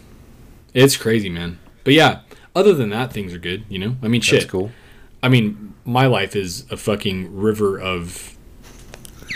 It's 0.75 0.97
crazy, 0.97 1.29
man. 1.29 1.61
But 1.85 1.95
yeah, 1.95 2.23
other 2.57 2.75
than 2.75 2.91
that, 2.91 3.13
things 3.13 3.33
are 3.33 3.39
good. 3.39 3.65
You 3.69 3.79
know, 3.79 3.97
I 4.03 4.09
mean, 4.09 4.21
shit. 4.21 4.41
That's 4.41 4.51
cool. 4.51 4.73
I 5.23 5.29
mean, 5.29 5.75
my 5.85 6.07
life 6.07 6.35
is 6.35 6.69
a 6.73 6.77
fucking 6.77 7.37
river 7.39 7.79
of 7.79 8.36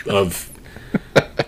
of 0.09 0.51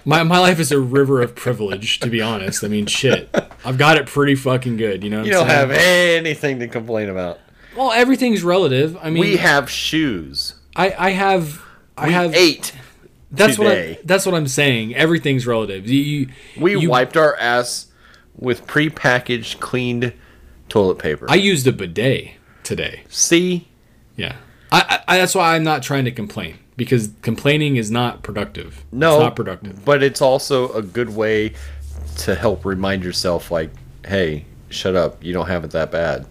my 0.05 0.23
my 0.23 0.39
life 0.39 0.59
is 0.59 0.73
a 0.73 0.79
river 0.81 1.21
of 1.23 1.35
privilege. 1.35 2.01
To 2.01 2.09
be 2.09 2.21
honest, 2.21 2.65
I 2.65 2.69
mean, 2.69 2.87
shit. 2.87 3.29
I've 3.65 3.79
got 3.79 3.97
it 3.97 4.07
pretty 4.07 4.35
fucking 4.35 4.77
good. 4.77 5.05
You 5.05 5.11
know, 5.11 5.19
what 5.19 5.27
You 5.27 5.33
don't 5.33 5.49
saying? 5.49 5.59
have 5.59 5.71
anything 5.71 6.59
to 6.61 6.69
complain 6.69 7.09
about. 7.09 7.39
Well, 7.77 7.93
everything's 7.93 8.43
relative. 8.43 8.97
I 9.03 9.11
mean, 9.11 9.21
We 9.21 9.37
have 9.37 9.71
shoes. 9.71 10.55
I 10.77 10.95
I 10.99 11.11
have 11.11 11.63
I 11.97 12.07
We 12.09 12.13
have 12.13 12.35
ate. 12.35 12.73
that's 13.31 13.59
what 13.59 13.69
I, 13.69 13.99
that's 14.05 14.27
what 14.27 14.35
I'm 14.35 14.49
saying. 14.49 14.95
Everything's 14.95 15.47
relative. 15.47 15.89
You, 15.89 16.01
you 16.01 16.29
We 16.59 16.77
you- 16.79 16.91
wiped 16.91 17.17
our 17.17 17.37
ass 17.37 17.87
with 18.37 18.67
prepackaged, 18.67 19.61
cleaned 19.61 20.13
toilet 20.69 20.99
paper. 20.99 21.27
I 21.29 21.35
used 21.35 21.67
a 21.67 21.73
bidet 21.73 22.33
today. 22.63 23.03
See, 23.09 23.69
Yeah. 24.17 24.37
I, 24.71 25.01
I 25.07 25.19
that's 25.19 25.35
why 25.35 25.55
I'm 25.55 25.65
not 25.65 25.83
trying 25.83 26.07
to 26.07 26.11
complain 26.11 26.57
because 26.77 27.11
complaining 27.23 27.77
is 27.77 27.91
not 27.91 28.23
productive. 28.23 28.85
no, 28.93 29.15
it's 29.15 29.23
not 29.23 29.37
productive. 29.37 29.85
But 29.85 30.03
it's 30.03 30.21
also 30.21 30.73
a 30.73 30.83
good 30.83 31.15
way 31.15 31.55
to 32.19 32.35
help 32.35 32.65
remind 32.65 33.05
yourself, 33.05 33.51
like, 33.51 33.71
hey, 34.07 34.45
shut 34.69 34.97
up. 34.97 35.23
You 35.23 35.33
don't 35.33 35.49
have 35.49 35.65
it 35.65 35.71
that 35.73 35.91
bad. 35.91 36.27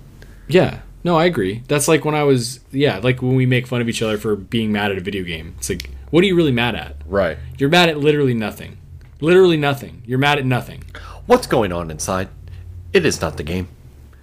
Yeah. 0.47 0.81
No, 1.03 1.17
I 1.17 1.25
agree. 1.25 1.63
That's 1.67 1.87
like 1.87 2.05
when 2.05 2.13
I 2.13 2.23
was 2.23 2.59
yeah, 2.71 2.99
like 2.99 3.21
when 3.21 3.35
we 3.35 3.45
make 3.45 3.65
fun 3.65 3.81
of 3.81 3.89
each 3.89 4.01
other 4.01 4.17
for 4.17 4.35
being 4.35 4.71
mad 4.71 4.91
at 4.91 4.97
a 4.97 5.01
video 5.01 5.23
game. 5.23 5.55
It's 5.57 5.69
like, 5.69 5.89
what 6.11 6.23
are 6.23 6.27
you 6.27 6.35
really 6.35 6.51
mad 6.51 6.75
at? 6.75 6.97
Right. 7.07 7.37
You're 7.57 7.69
mad 7.69 7.89
at 7.89 7.97
literally 7.97 8.35
nothing. 8.35 8.77
Literally 9.19 9.57
nothing. 9.57 10.03
You're 10.05 10.19
mad 10.19 10.37
at 10.37 10.45
nothing. 10.45 10.83
What's 11.25 11.47
going 11.47 11.71
on 11.71 11.89
inside? 11.89 12.29
It 12.93 13.05
is 13.05 13.21
not 13.21 13.37
the 13.37 13.43
game. 13.43 13.67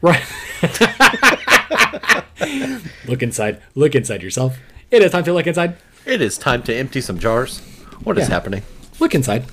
Right. 0.00 0.22
look 3.06 3.22
inside. 3.22 3.62
Look 3.74 3.94
inside 3.94 4.22
yourself. 4.22 4.58
It 4.90 5.02
is 5.02 5.12
time 5.12 5.24
to 5.24 5.32
look 5.32 5.46
inside. 5.46 5.76
It 6.08 6.22
is 6.22 6.38
time 6.38 6.62
to 6.64 6.74
empty 6.74 7.00
some 7.02 7.18
jars. 7.18 7.60
What 8.02 8.16
is 8.18 8.28
Yeah. 8.28 8.34
happening? 8.34 8.62
Look 8.98 9.14
inside. 9.14 9.44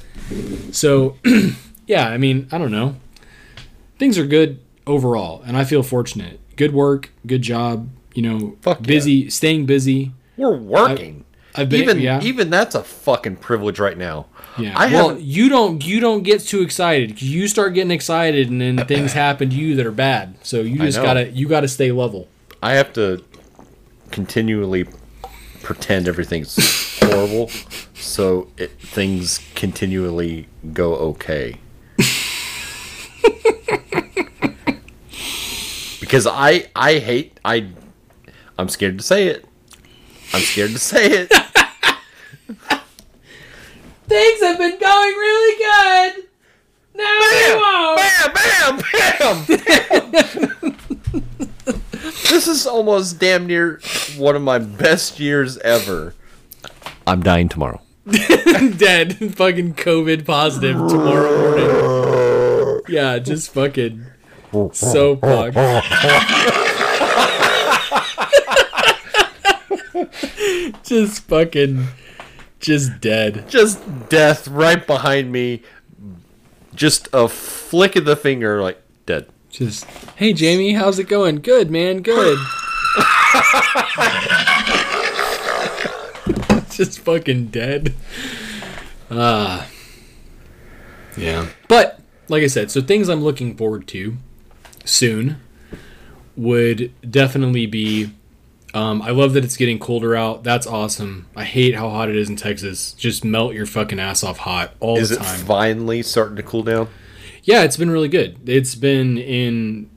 So, 0.71 1.17
yeah, 1.85 2.07
I 2.07 2.17
mean, 2.17 2.47
I 2.51 2.57
don't 2.57 2.71
know. 2.71 2.95
Things 3.99 4.17
are 4.17 4.25
good 4.25 4.59
overall, 4.87 5.43
and 5.45 5.57
I 5.57 5.65
feel 5.65 5.83
fortunate. 5.83 6.39
Good 6.55 6.73
work, 6.73 7.11
good 7.27 7.41
job. 7.41 7.89
You 8.13 8.21
know, 8.21 8.55
Fuck 8.61 8.79
yeah. 8.79 8.87
busy, 8.87 9.29
staying 9.29 9.65
busy. 9.65 10.13
We're 10.37 10.55
working. 10.55 11.25
I've 11.57 11.69
been 11.69 11.81
even 11.81 11.99
yeah. 11.99 12.21
even 12.21 12.49
that's 12.49 12.75
a 12.75 12.83
fucking 12.83 13.37
privilege 13.37 13.79
right 13.79 13.97
now. 13.97 14.25
Yeah. 14.57 14.73
I 14.77 14.87
well, 14.87 15.09
haven't- 15.09 15.23
you 15.25 15.47
don't 15.49 15.85
you 15.85 15.99
don't 16.01 16.23
get 16.23 16.41
too 16.41 16.61
excited. 16.61 17.21
you 17.21 17.47
start 17.49 17.73
getting 17.73 17.91
excited 17.91 18.49
and 18.49 18.59
then 18.61 18.85
things 18.87 19.13
happen 19.25 19.49
to 19.49 19.55
you 19.55 19.75
that 19.75 19.85
are 19.85 19.91
bad. 19.91 20.35
So 20.43 20.61
you 20.61 20.77
just 20.79 21.01
gotta 21.01 21.29
you 21.29 21.47
gotta 21.47 21.67
stay 21.69 21.91
level. 21.93 22.27
I 22.61 22.73
have 22.73 22.91
to 22.93 23.23
continually 24.11 24.85
pretend 25.65 26.07
everything's 26.07 26.99
horrible, 27.01 27.49
so 27.95 28.47
it, 28.55 28.79
things 28.79 29.41
continually 29.55 30.47
go 30.73 30.93
okay. 30.93 31.57
because 35.99 36.27
I 36.27 36.67
I 36.75 36.99
hate 36.99 37.39
I 37.43 37.71
I'm 38.59 38.69
scared 38.69 38.99
to 38.99 39.03
say 39.03 39.27
it. 39.27 39.43
I'm 40.33 40.41
scared 40.41 40.69
to 40.71 40.79
say 40.79 41.07
it. 41.07 41.29
Things 44.07 44.39
have 44.41 44.59
been 44.59 44.79
going 44.79 45.13
really 45.15 45.57
good. 45.57 46.25
Now 46.93 47.19
bam, 47.95 48.33
bam, 48.35 48.77
bam, 49.17 49.45
bam. 49.45 50.71
this 52.29 52.47
is 52.47 52.65
almost 52.65 53.19
damn 53.19 53.47
near 53.47 53.79
one 54.17 54.35
of 54.35 54.41
my 54.41 54.59
best 54.59 55.19
years 55.19 55.57
ever. 55.59 56.13
I'm 57.07 57.21
dying 57.21 57.49
tomorrow. 57.49 57.81
dead, 58.05 59.17
fucking 59.35 59.75
COVID 59.75 60.25
positive 60.25 60.75
tomorrow 60.75 61.39
morning. 61.39 62.81
Yeah, 62.87 63.19
just 63.19 63.53
fucking 63.53 64.05
so 64.73 65.15
fucked. 65.17 65.55
just 70.83 71.23
fucking, 71.23 71.87
just 72.59 73.01
dead. 73.01 73.45
Just 73.47 74.09
death 74.09 74.47
right 74.47 74.85
behind 74.85 75.31
me. 75.31 75.63
Just 76.75 77.07
a 77.11 77.27
flick 77.27 77.95
of 77.95 78.05
the 78.05 78.15
finger, 78.15 78.61
like 78.61 78.79
dead. 79.05 79.27
Just, 79.55 79.85
hey 80.17 80.33
Jamie, 80.33 80.73
how's 80.73 80.99
it 80.99 81.07
going? 81.07 81.37
Good, 81.37 81.71
man, 81.71 82.01
good. 82.01 82.37
just 86.71 86.99
fucking 86.99 87.47
dead. 87.47 87.93
Ah. 89.09 89.65
yeah. 91.15 91.47
But, 91.69 92.01
like 92.27 92.43
I 92.43 92.47
said, 92.47 92.69
so 92.69 92.81
things 92.81 93.07
I'm 93.07 93.23
looking 93.23 93.55
forward 93.55 93.87
to 93.87 94.17
soon 94.83 95.37
would 96.35 96.91
definitely 97.09 97.65
be. 97.65 98.11
Um, 98.73 99.01
I 99.01 99.11
love 99.11 99.31
that 99.35 99.45
it's 99.45 99.55
getting 99.55 99.79
colder 99.79 100.17
out. 100.17 100.43
That's 100.43 100.67
awesome. 100.67 101.27
I 101.33 101.45
hate 101.45 101.75
how 101.75 101.89
hot 101.89 102.09
it 102.09 102.17
is 102.17 102.27
in 102.27 102.35
Texas. 102.35 102.91
Just 102.91 103.23
melt 103.23 103.53
your 103.53 103.65
fucking 103.65 104.01
ass 104.01 104.21
off 104.21 104.39
hot 104.39 104.73
all 104.81 104.97
Is 104.97 105.11
the 105.11 105.15
it 105.15 105.19
time. 105.19 105.39
finally 105.45 106.03
starting 106.03 106.35
to 106.35 106.43
cool 106.43 106.63
down? 106.63 106.89
Yeah, 107.45 107.61
it's 107.63 107.77
been 107.77 107.91
really 107.91 108.07
good. 108.09 108.37
It's 108.49 108.73
been 108.75 109.17
in 109.17 109.89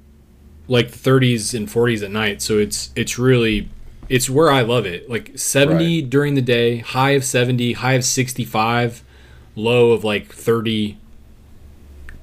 like 0.68 0.90
the 0.90 0.99
30s 0.99 1.55
and 1.55 1.66
40s 1.66 2.03
at 2.05 2.11
night, 2.11 2.42
so 2.42 2.59
it's 2.59 2.90
it's 2.94 3.18
really 3.18 3.70
it's 4.09 4.28
where 4.30 4.51
I 4.51 4.61
love 4.62 4.86
it. 4.86 5.09
Like 5.11 5.36
70 5.38 6.03
Right. 6.03 6.11
during 6.11 6.34
the 6.34 6.42
day, 6.42 6.78
high 6.78 7.11
of 7.12 7.24
70, 7.24 7.72
high 7.74 7.94
of 7.94 8.05
65, 8.05 9.03
low 9.57 9.92
of 9.92 10.05
like 10.05 10.32
30 10.32 10.99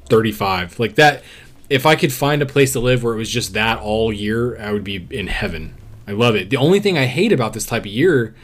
35. 0.08 0.80
Like 0.80 0.96
that 0.96 1.24
if 1.70 1.86
I 1.88 1.96
could 1.96 2.14
find 2.14 2.44
a 2.44 2.46
place 2.46 2.74
to 2.74 2.80
live 2.80 3.04
where 3.04 3.16
it 3.16 3.18
was 3.18 3.30
just 3.32 3.54
that 3.54 3.80
all 3.80 4.14
year, 4.14 4.60
I 4.62 4.72
would 4.72 4.84
be 4.84 5.08
in 5.10 5.28
heaven. 5.28 5.76
I 6.08 6.12
love 6.12 6.36
it. 6.36 6.52
The 6.52 6.58
only 6.58 6.80
thing 6.80 6.98
I 7.00 7.06
hate 7.08 7.32
about 7.32 7.54
this 7.54 7.66
type 7.66 7.82
of 7.82 7.88
year, 7.88 8.36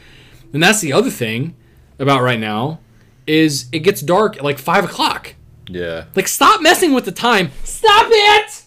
and 0.52 0.60
that's 0.60 0.80
the 0.80 0.92
other 0.92 1.10
thing 1.10 1.54
about 2.00 2.22
right 2.22 2.40
now, 2.40 2.80
is 3.24 3.66
it 3.70 3.80
gets 3.80 4.00
dark 4.00 4.36
at 4.38 4.42
like 4.42 4.58
five 4.58 4.84
o'clock. 4.84 5.36
Yeah, 5.74 6.04
Like, 6.14 6.28
stop 6.28 6.60
messing 6.62 6.92
with 6.92 7.04
the 7.04 7.12
time. 7.12 7.50
Stop 7.64 8.06
it! 8.10 8.62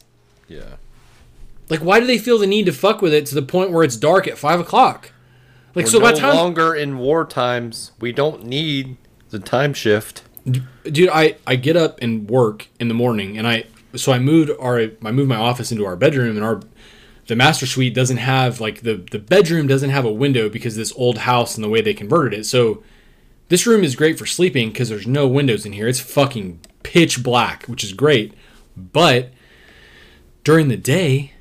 yeah. 0.47 0.76
Like, 1.70 1.80
why 1.80 1.99
do 1.99 2.06
they 2.06 2.20
feel 2.20 2.38
the 2.38 2.45
need 2.45 2.68
to 2.68 2.72
fuck 2.72 3.01
with 3.01 3.14
it 3.14 3.26
to 3.28 3.36
the 3.36 3.41
point 3.41 3.72
where 3.72 3.84
it's 3.84 3.97
dark 3.97 4.28
at 4.28 4.38
five 4.38 4.60
o'clock? 4.60 5.12
Like, 5.74 5.86
We're 5.86 5.91
so 5.91 5.97
no 5.99 6.06
by 6.06 6.14
time, 6.14 6.36
longer 6.36 6.76
in 6.76 6.97
war 6.99 7.26
times. 7.26 7.91
We 7.99 8.12
don't 8.12 8.45
need 8.45 8.97
the 9.32 9.39
time 9.39 9.74
shift. 9.74 10.22
dude, 10.45 11.10
I 11.12 11.38
I 11.47 11.56
get 11.56 11.76
up 11.76 11.97
and 12.01 12.30
work 12.30 12.68
in 12.80 12.88
the 12.88 12.93
morning, 12.93 13.38
and 13.38 13.47
I 13.47 13.66
so 13.95 14.12
I 14.12 14.20
moved 14.20 14.51
our 14.60 14.80
I 14.80 15.12
moved 15.12 15.28
my 15.28 15.36
office 15.38 15.72
into 15.72 15.86
our 15.86 15.95
bedroom, 15.95 16.36
and 16.38 16.45
our 16.45 16.62
the 17.28 17.36
master 17.36 17.66
suite 17.66 17.95
doesn't 17.95 18.18
have 18.18 18.62
like 18.62 18.82
the 18.82 19.03
the 19.12 19.20
bedroom 19.20 19.66
doesn't 19.68 19.89
have 19.89 20.06
a 20.06 20.12
window 20.12 20.47
because 20.49 20.76
this 20.76 20.93
old 20.95 21.18
house 21.20 21.56
and 21.56 21.64
the 21.64 21.70
way 21.70 21.82
they 21.82 21.93
converted 21.95 22.39
it. 22.39 22.45
So 22.45 22.84
this 23.49 23.66
room 23.66 23.84
is 23.84 23.95
great 23.95 24.20
for 24.20 24.28
sleeping 24.28 24.70
because 24.70 24.89
there's 24.89 25.08
no 25.08 25.28
windows 25.28 25.66
in 25.66 25.74
here. 25.74 25.88
It's 25.88 25.99
fucking 25.99 26.60
pitch 26.86 27.23
black, 27.23 27.65
which 27.65 27.83
is 27.83 27.93
great, 27.93 28.31
but 28.77 29.31
during 30.43 30.67
the 30.67 30.77
day, 30.77 31.33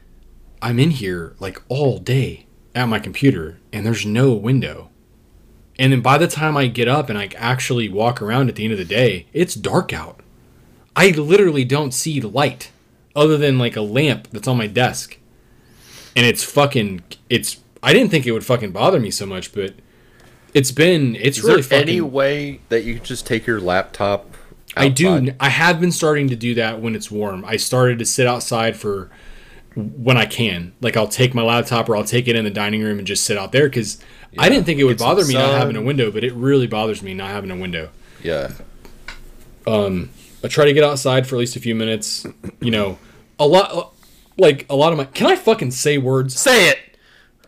I'm 0.63 0.79
in 0.79 0.91
here 0.91 1.37
like 1.39 1.63
all 1.69 1.99
day 1.99 2.47
at 2.75 2.89
my 2.89 2.99
computer, 2.99 3.59
and 3.71 3.85
there's 3.85 4.07
no 4.07 4.33
window. 4.33 4.89
And 5.79 5.93
then 5.93 6.01
by 6.01 6.17
the 6.17 6.27
time 6.27 6.57
I 6.57 6.67
get 6.69 6.89
up 6.89 7.11
and 7.11 7.19
I 7.19 7.29
actually 7.37 7.91
walk 7.91 8.23
around 8.23 8.49
at 8.49 8.57
the 8.57 8.65
end 8.65 8.73
of 8.73 8.79
the 8.79 8.85
day, 8.87 9.27
it's 9.35 9.55
dark 9.55 9.93
out. 9.93 10.21
I 10.97 11.11
literally 11.11 11.65
don't 11.65 11.93
see 11.93 12.19
the 12.19 12.29
light 12.29 12.71
other 13.15 13.37
than 13.37 13.59
like 13.59 13.77
a 13.77 13.83
lamp 13.83 14.29
that's 14.31 14.49
on 14.49 14.57
my 14.57 14.67
desk. 14.67 15.19
And 16.17 16.25
it's 16.25 16.43
fucking 16.43 17.03
it's 17.29 17.59
I 17.83 17.93
didn't 17.93 18.11
think 18.11 18.27
it 18.27 18.33
would 18.33 18.47
fucking 18.47 18.73
bother 18.73 18.99
me 18.99 19.11
so 19.11 19.27
much, 19.27 19.53
but 19.53 19.75
it's 20.55 20.71
been 20.71 21.17
it's 21.17 21.39
Is 21.39 21.45
really 21.45 21.61
there 21.61 21.81
fucking 21.81 21.89
any 21.89 22.01
way 22.01 22.61
that 22.71 22.85
you 22.85 22.95
could 22.95 23.05
just 23.05 23.27
take 23.27 23.47
your 23.47 23.61
laptop? 23.61 24.34
I 24.77 24.89
do. 24.89 25.35
I 25.41 25.49
have 25.49 25.81
been 25.81 25.93
starting 25.93 26.29
to 26.29 26.37
do 26.37 26.55
that 26.55 26.81
when 26.81 26.95
it's 26.95 27.11
warm. 27.11 27.45
I 27.45 27.57
started 27.57 27.99
to 28.01 28.05
sit 28.05 28.27
outside 28.27 28.77
for 28.77 29.11
when 29.75 30.17
I 30.17 30.27
can. 30.27 30.73
Like 30.81 30.97
I'll 30.97 31.09
take 31.09 31.35
my 31.35 31.43
laptop 31.43 31.89
or 31.89 31.97
I'll 31.97 32.05
take 32.05 32.29
it 32.29 32.37
in 32.37 32.45
the 32.45 32.51
dining 32.51 32.83
room 32.83 32.99
and 32.99 33.07
just 33.07 33.25
sit 33.25 33.37
out 33.37 33.53
there 33.53 33.69
because 33.69 33.99
I 34.39 34.49
didn't 34.49 34.65
think 34.65 34.81
it 34.81 34.85
would 34.85 34.99
some 34.99 35.09
bother 35.09 35.25
me 35.27 35.35
not 35.35 35.55
having 35.55 35.77
a 35.77 35.83
window, 35.83 36.11
but 36.11 36.25
it 36.25 36.33
really 36.35 36.67
bothers 36.67 37.03
me 37.03 37.15
not 37.15 37.31
having 37.31 37.51
a 37.51 37.57
window. 37.57 37.91
Yeah. 38.23 38.53
Um, 39.67 40.11
I 40.43 40.49
try 40.49 40.65
to 40.65 40.73
get 40.73 40.85
outside 40.85 41.27
for 41.27 41.37
at 41.37 41.39
least 41.39 41.57
a 41.57 41.61
few 41.61 41.75
minutes. 41.75 42.27
You 42.61 42.71
know, 42.71 42.99
a 43.39 43.47
lot 43.47 43.93
like 44.39 44.67
a 44.69 44.77
lot 44.77 44.93
of 44.93 44.99
my. 44.99 45.05
Can 45.07 45.27
I 45.27 45.37
fucking 45.37 45.71
say 45.71 45.99
words? 45.99 46.39
Say 46.39 46.69
it. 46.69 46.79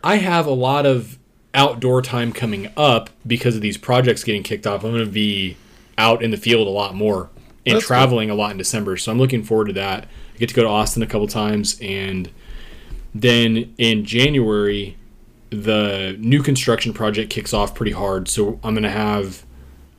I 0.03 0.17
have 0.17 0.45
a 0.45 0.51
lot 0.51 0.85
of 0.85 1.17
outdoor 1.53 2.01
time 2.01 2.31
coming 2.31 2.71
up 2.77 3.09
because 3.25 3.55
of 3.55 3.61
these 3.61 3.77
projects 3.77 4.23
getting 4.23 4.43
kicked 4.43 4.67
off. 4.67 4.83
I'm 4.83 4.91
going 4.91 5.05
to 5.05 5.11
be 5.11 5.57
out 5.97 6.23
in 6.23 6.31
the 6.31 6.37
field 6.37 6.67
a 6.67 6.71
lot 6.71 6.95
more 6.95 7.29
and 7.67 7.75
That's 7.75 7.85
traveling 7.85 8.29
a 8.29 8.35
lot 8.35 8.51
in 8.51 8.57
December. 8.57 8.95
So 8.97 9.11
I'm 9.11 9.17
looking 9.17 9.43
forward 9.43 9.67
to 9.67 9.73
that. 9.73 10.05
I 10.05 10.37
get 10.37 10.49
to 10.49 10.55
go 10.55 10.63
to 10.63 10.69
Austin 10.69 11.03
a 11.03 11.05
couple 11.05 11.27
times. 11.27 11.77
And 11.81 12.31
then 13.13 13.73
in 13.77 14.05
January, 14.05 14.97
the 15.49 16.15
new 16.19 16.41
construction 16.41 16.93
project 16.93 17.29
kicks 17.29 17.53
off 17.53 17.75
pretty 17.75 17.91
hard. 17.91 18.29
So 18.29 18.59
I'm 18.63 18.73
going 18.73 18.83
to 18.83 18.89
have, 18.89 19.45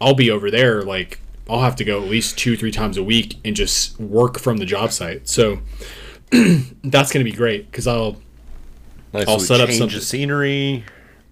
I'll 0.01 0.15
be 0.15 0.31
over 0.31 0.51
there 0.51 0.83
like, 0.83 1.21
I'll 1.49 1.61
have 1.61 1.77
to 1.77 1.85
go 1.85 2.03
at 2.03 2.09
least 2.09 2.39
two, 2.39 2.57
three 2.57 2.71
times 2.71 2.97
a 2.97 3.03
week 3.03 3.37
and 3.45 3.55
just 3.55 3.99
work 4.01 4.39
from 4.39 4.57
the 4.57 4.67
job 4.67 4.93
site. 4.93 5.29
So 5.29 5.59
that's 6.31 7.13
going 7.13 7.25
to 7.25 7.31
be 7.31 7.33
great 7.33 7.71
because 7.71 7.87
I'll, 7.87 8.17
Nice 9.13 9.29
I'll 9.29 9.41
set 9.41 9.61
up 9.61 9.71
some 9.71 9.89
scenery. 9.91 10.85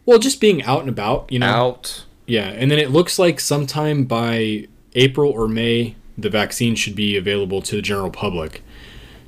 well, 0.06 0.18
just 0.18 0.40
being 0.40 0.62
out 0.62 0.80
and 0.80 0.88
about, 0.88 1.30
you 1.30 1.38
know. 1.38 1.46
Out. 1.46 2.04
Yeah, 2.26 2.48
and 2.48 2.70
then 2.70 2.78
it 2.78 2.90
looks 2.90 3.18
like 3.18 3.38
sometime 3.40 4.04
by 4.04 4.66
April 4.94 5.30
or 5.30 5.46
May, 5.48 5.94
the 6.18 6.30
vaccine 6.30 6.74
should 6.74 6.96
be 6.96 7.16
available 7.16 7.62
to 7.62 7.76
the 7.76 7.82
general 7.82 8.10
public. 8.10 8.62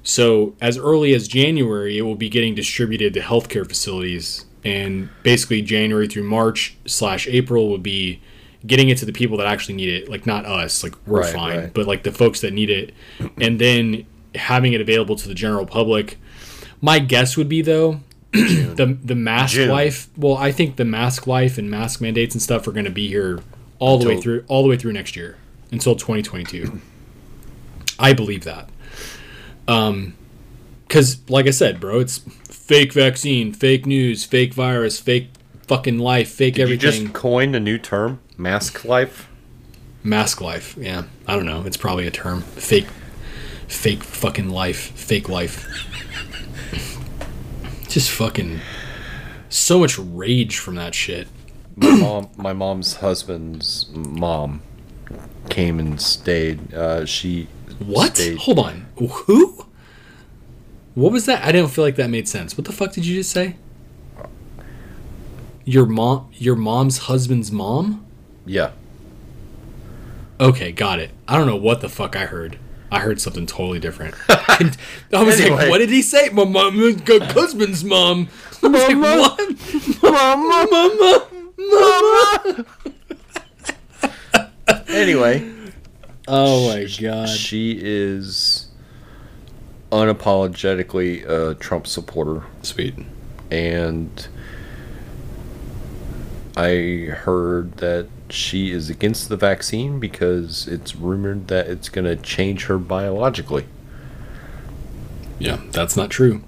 So, 0.02 0.54
as 0.60 0.78
early 0.78 1.14
as 1.14 1.28
January, 1.28 1.98
it 1.98 2.02
will 2.02 2.14
be 2.16 2.28
getting 2.28 2.54
distributed 2.54 3.12
to 3.14 3.20
healthcare 3.20 3.68
facilities, 3.68 4.46
and 4.64 5.10
basically 5.22 5.60
January 5.62 6.08
through 6.08 6.24
March 6.24 6.76
slash 6.86 7.28
April 7.28 7.68
will 7.68 7.78
be 7.78 8.20
getting 8.66 8.88
it 8.88 8.98
to 8.98 9.04
the 9.06 9.12
people 9.12 9.36
that 9.36 9.46
actually 9.46 9.74
need 9.74 9.90
it. 9.90 10.08
Like 10.08 10.26
not 10.26 10.46
us, 10.46 10.82
like 10.82 10.94
we're 11.06 11.20
Right, 11.20 11.32
fine, 11.34 11.58
right. 11.58 11.74
but 11.74 11.86
like 11.86 12.02
the 12.04 12.12
folks 12.12 12.40
that 12.40 12.52
need 12.52 12.70
it, 12.70 12.94
and 13.40 13.60
then 13.60 14.06
having 14.34 14.72
it 14.72 14.80
available 14.80 15.14
to 15.16 15.28
the 15.28 15.34
general 15.34 15.66
public. 15.66 16.18
My 16.80 16.98
guess 17.00 17.36
would 17.36 17.48
be 17.48 17.60
though, 17.60 18.00
the 18.32 18.98
the 19.02 19.14
mask 19.14 19.54
June. 19.54 19.68
life. 19.68 20.08
Well, 20.16 20.36
I 20.36 20.52
think 20.52 20.76
the 20.76 20.84
mask 20.84 21.26
life 21.26 21.58
and 21.58 21.70
mask 21.70 22.00
mandates 22.00 22.34
and 22.34 22.42
stuff 22.42 22.66
are 22.68 22.72
going 22.72 22.84
to 22.84 22.90
be 22.90 23.08
here 23.08 23.40
all 23.78 23.98
the 23.98 24.08
way 24.08 24.20
through 24.20 24.44
all 24.48 24.62
the 24.62 24.68
way 24.68 24.76
through 24.76 24.92
next 24.92 25.16
year 25.16 25.36
until 25.70 25.94
2022. 25.94 26.80
I 27.98 28.12
believe 28.12 28.44
that. 28.44 28.68
Um, 29.66 30.14
because 30.86 31.20
like 31.28 31.46
I 31.46 31.50
said, 31.50 31.80
bro, 31.80 32.00
it's 32.00 32.18
fake 32.18 32.92
vaccine, 32.92 33.52
fake 33.52 33.84
news, 33.86 34.24
fake 34.24 34.54
virus, 34.54 34.98
fake 34.98 35.28
fucking 35.66 35.98
life, 35.98 36.30
fake 36.30 36.54
Did 36.54 36.68
you 36.68 36.74
everything. 36.76 37.04
just 37.04 37.14
coined 37.14 37.54
a 37.54 37.60
new 37.60 37.76
term? 37.78 38.20
Mask 38.38 38.84
life? 38.84 39.28
Mask 40.02 40.40
life. 40.40 40.76
Yeah, 40.78 41.04
I 41.26 41.34
don't 41.34 41.44
know. 41.44 41.64
It's 41.66 41.76
probably 41.76 42.06
a 42.06 42.10
term. 42.10 42.40
Fake, 42.42 42.86
fake 43.66 44.02
fucking 44.02 44.48
life. 44.48 44.92
Fake 44.92 45.28
life. 45.28 45.66
Just 47.88 48.10
fucking 48.10 48.60
so 49.48 49.78
much 49.78 49.98
rage 49.98 50.58
from 50.58 50.74
that 50.76 50.94
shit. 50.94 51.28
My 51.76 51.90
mom 52.00 52.28
my 52.36 52.52
mom's 52.52 52.94
husband's 52.96 53.88
mom 53.94 54.62
came 55.48 55.78
and 55.78 56.00
stayed. 56.00 56.74
Uh, 56.74 57.06
she 57.06 57.48
What? 57.78 58.16
stayed- 58.16 58.38
Hold 58.38 58.58
on. 58.58 58.86
Who? 58.98 59.64
What 60.94 61.12
was 61.12 61.26
that? 61.26 61.44
I 61.44 61.52
didn't 61.52 61.70
feel 61.70 61.84
like 61.84 61.96
that 61.96 62.10
made 62.10 62.28
sense. 62.28 62.58
What 62.58 62.64
the 62.66 62.72
fuck 62.72 62.92
did 62.92 63.06
you 63.06 63.14
just 63.16 63.30
say? 63.30 63.56
Your 65.64 65.86
mom, 65.86 66.28
your 66.32 66.56
mom's 66.56 66.98
husband's 66.98 67.52
mom? 67.52 68.04
Yeah. 68.44 68.72
Okay, 70.40 70.72
got 70.72 70.98
it. 70.98 71.10
I 71.28 71.36
don't 71.36 71.46
know 71.46 71.56
what 71.56 71.80
the 71.82 71.88
fuck 71.88 72.16
I 72.16 72.26
heard. 72.26 72.58
I 72.90 73.00
heard 73.00 73.20
something 73.20 73.44
totally 73.46 73.78
different. 73.78 74.14
I 74.28 74.72
was 75.12 75.40
Anyway. 75.40 75.56
like, 75.56 75.70
what 75.70 75.78
did 75.78 75.90
he 75.90 76.00
say? 76.02 76.30
My 76.30 76.44
mom, 76.44 76.78
husband's 76.78 77.84
mom. 77.84 78.28
I 78.62 78.66
was 78.68 78.82
like, 78.88 78.96
what? 78.96 80.02
Mama, 80.02 80.66
mama, 80.70 81.26
mama. 81.58 82.64
Anyway, 84.88 85.50
Oh 86.26 86.68
my 86.68 86.86
god. 87.00 87.28
she 87.28 87.78
is 87.80 88.68
unapologetically 89.92 91.26
a 91.28 91.54
Trump 91.54 91.86
supporter, 91.86 92.44
Sweet. 92.62 92.94
and 93.50 94.28
I 96.56 97.08
heard 97.10 97.76
that 97.78 98.08
she 98.30 98.70
is 98.72 98.90
against 98.90 99.28
the 99.28 99.36
vaccine 99.36 99.98
because 100.00 100.66
it's 100.68 100.94
rumored 100.96 101.48
that 101.48 101.66
it's 101.68 101.88
going 101.88 102.04
to 102.04 102.16
change 102.16 102.64
her 102.66 102.78
biologically. 102.78 103.66
Yeah, 105.38 105.60
that's 105.70 105.96
not 105.96 106.10
true. 106.10 106.42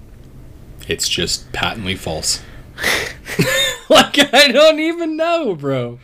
It's 0.87 1.07
just 1.07 1.51
patently 1.53 1.95
false. 1.95 2.41
like 3.89 4.33
I 4.33 4.49
don't 4.51 4.79
even 4.79 5.15
know, 5.15 5.55
bro. 5.55 5.99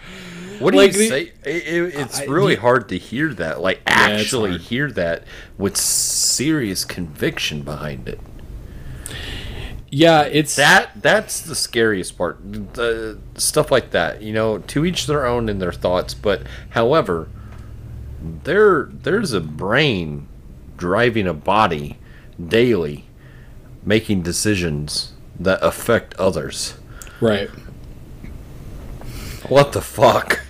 What 0.59 0.71
do 0.71 0.77
Like 0.77 0.93
you 0.95 1.07
say? 1.07 1.21
It, 1.43 1.67
it- 1.67 1.95
it's 1.95 2.21
I- 2.21 2.25
really 2.25 2.55
the- 2.55 2.61
hard 2.61 2.89
to 2.89 2.97
hear 2.97 3.33
that. 3.35 3.61
Like 3.61 3.77
it's 3.85 3.91
actually 3.95 4.57
hear 4.57 4.91
that 4.91 5.23
with 5.57 5.77
serious 5.77 6.85
conviction 6.85 7.61
behind 7.61 8.07
it. 8.07 8.19
Yeah, 9.89 10.23
it's 10.23 10.55
That 10.55 10.91
that's 11.01 11.41
the 11.41 11.55
scariest 11.55 12.17
part. 12.17 12.39
The 12.73 13.19
stuff 13.35 13.71
like 13.71 13.91
that, 13.91 14.21
you 14.21 14.33
know, 14.33 14.59
to 14.59 14.85
each 14.85 15.07
their 15.07 15.25
own 15.25 15.47
in 15.49 15.59
their 15.59 15.71
thoughts. 15.71 16.13
But 16.13 16.41
however, 16.71 17.29
there 18.21 18.89
there's 18.91 19.33
a 19.33 19.41
brain 19.41 20.27
driving 20.75 21.27
a 21.27 21.33
body 21.33 21.97
daily, 22.45 23.05
making 23.85 24.23
decisions 24.23 25.13
that 25.39 25.59
affect 25.61 26.13
others. 26.15 26.75
right. 27.21 27.49
What 29.47 29.71
the 29.71 29.81
fuck? 29.81 30.41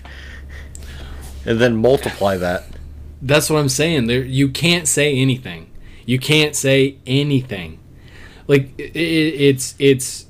And 1.45 1.59
then 1.59 1.77
multiply 1.77 2.35
that. 2.37 2.63
That's 3.21 3.49
what 3.49 3.59
I'm 3.59 3.69
saying. 3.69 4.07
There, 4.07 4.23
you 4.23 4.49
can't 4.49 4.87
say 4.87 5.15
anything. 5.15 5.69
You 6.05 6.19
can't 6.19 6.55
say 6.55 6.97
anything. 7.05 7.79
Like 8.47 8.73
i 8.79 8.83
i 8.83 8.89
it's 8.93 9.75
it's 9.77 10.25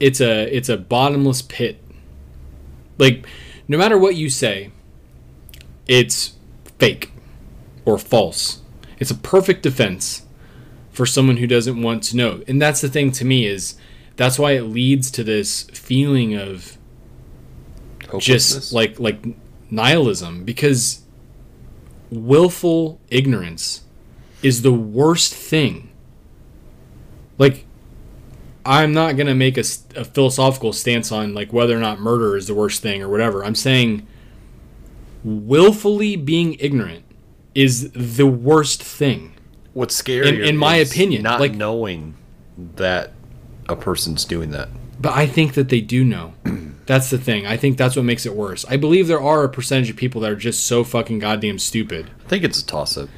it's 0.00 0.20
a 0.20 0.54
it's 0.54 0.68
a 0.68 0.76
bottomless 0.76 1.42
pit. 1.42 1.82
Like 2.98 3.26
no 3.68 3.78
matter 3.78 3.98
what 3.98 4.16
you 4.16 4.28
say, 4.28 4.70
it's 5.86 6.34
fake 6.78 7.12
or 7.84 7.98
false. 7.98 8.60
It's 8.98 9.10
a 9.10 9.16
perfect 9.16 9.62
defense 9.62 10.26
for 10.90 11.06
someone 11.06 11.38
who 11.38 11.46
doesn't 11.46 11.80
want 11.80 12.02
to 12.04 12.16
know. 12.16 12.42
And 12.46 12.60
that's 12.60 12.80
the 12.80 12.88
thing 12.88 13.12
to 13.12 13.24
me 13.24 13.46
is 13.46 13.76
that's 14.16 14.38
why 14.38 14.52
it 14.52 14.62
leads 14.62 15.10
to 15.12 15.24
this 15.24 15.62
feeling 15.72 16.34
of 16.34 16.78
just 18.18 18.72
like 18.72 19.00
like 19.00 19.24
nihilism 19.70 20.44
because 20.44 21.02
willful 22.10 23.00
ignorance 23.08 23.82
is 24.42 24.62
the 24.62 24.72
worst 24.72 25.32
thing 25.32 25.91
like 27.38 27.64
i'm 28.64 28.92
not 28.92 29.16
going 29.16 29.26
to 29.26 29.34
make 29.34 29.56
a 29.58 29.64
philosophical 29.64 30.72
stance 30.72 31.10
on 31.10 31.34
like 31.34 31.52
whether 31.52 31.76
or 31.76 31.80
not 31.80 31.98
murder 32.00 32.36
is 32.36 32.46
the 32.46 32.54
worst 32.54 32.80
thing 32.82 33.02
or 33.02 33.08
whatever 33.08 33.44
i'm 33.44 33.54
saying 33.54 34.06
willfully 35.24 36.16
being 36.16 36.54
ignorant 36.58 37.04
is 37.54 37.90
the 37.92 38.26
worst 38.26 38.82
thing 38.82 39.34
What's 39.74 39.94
scary 39.96 40.28
In- 40.28 40.42
in 40.44 40.56
my 40.58 40.76
opinion, 40.76 41.22
not 41.22 41.40
like- 41.40 41.54
knowing 41.54 42.14
that 42.76 43.12
a 43.70 43.74
person's 43.76 44.26
doing 44.26 44.50
that. 44.50 44.68
But 45.00 45.12
I 45.16 45.26
think 45.26 45.54
that 45.54 45.70
they 45.70 45.80
do 45.80 46.04
know. 46.04 46.34
That's 46.86 47.08
the 47.08 47.16
thing. 47.16 47.46
I 47.46 47.56
think 47.56 47.78
that's 47.78 47.94
what 47.96 48.04
makes 48.04 48.26
it 48.26 48.34
worse. 48.34 48.64
I 48.68 48.76
believe 48.76 49.06
there 49.06 49.20
are 49.22 49.44
a 49.44 49.48
percentage 49.48 49.88
of 49.88 49.96
people 49.96 50.20
that 50.22 50.30
are 50.30 50.36
just 50.36 50.66
so 50.66 50.82
fucking 50.84 51.20
goddamn 51.20 51.58
stupid 51.60 52.10
I 52.26 52.28
think 52.28 52.44
it's 52.44 52.60
a 52.60 52.66
toss 52.66 52.98
up. 52.98 53.08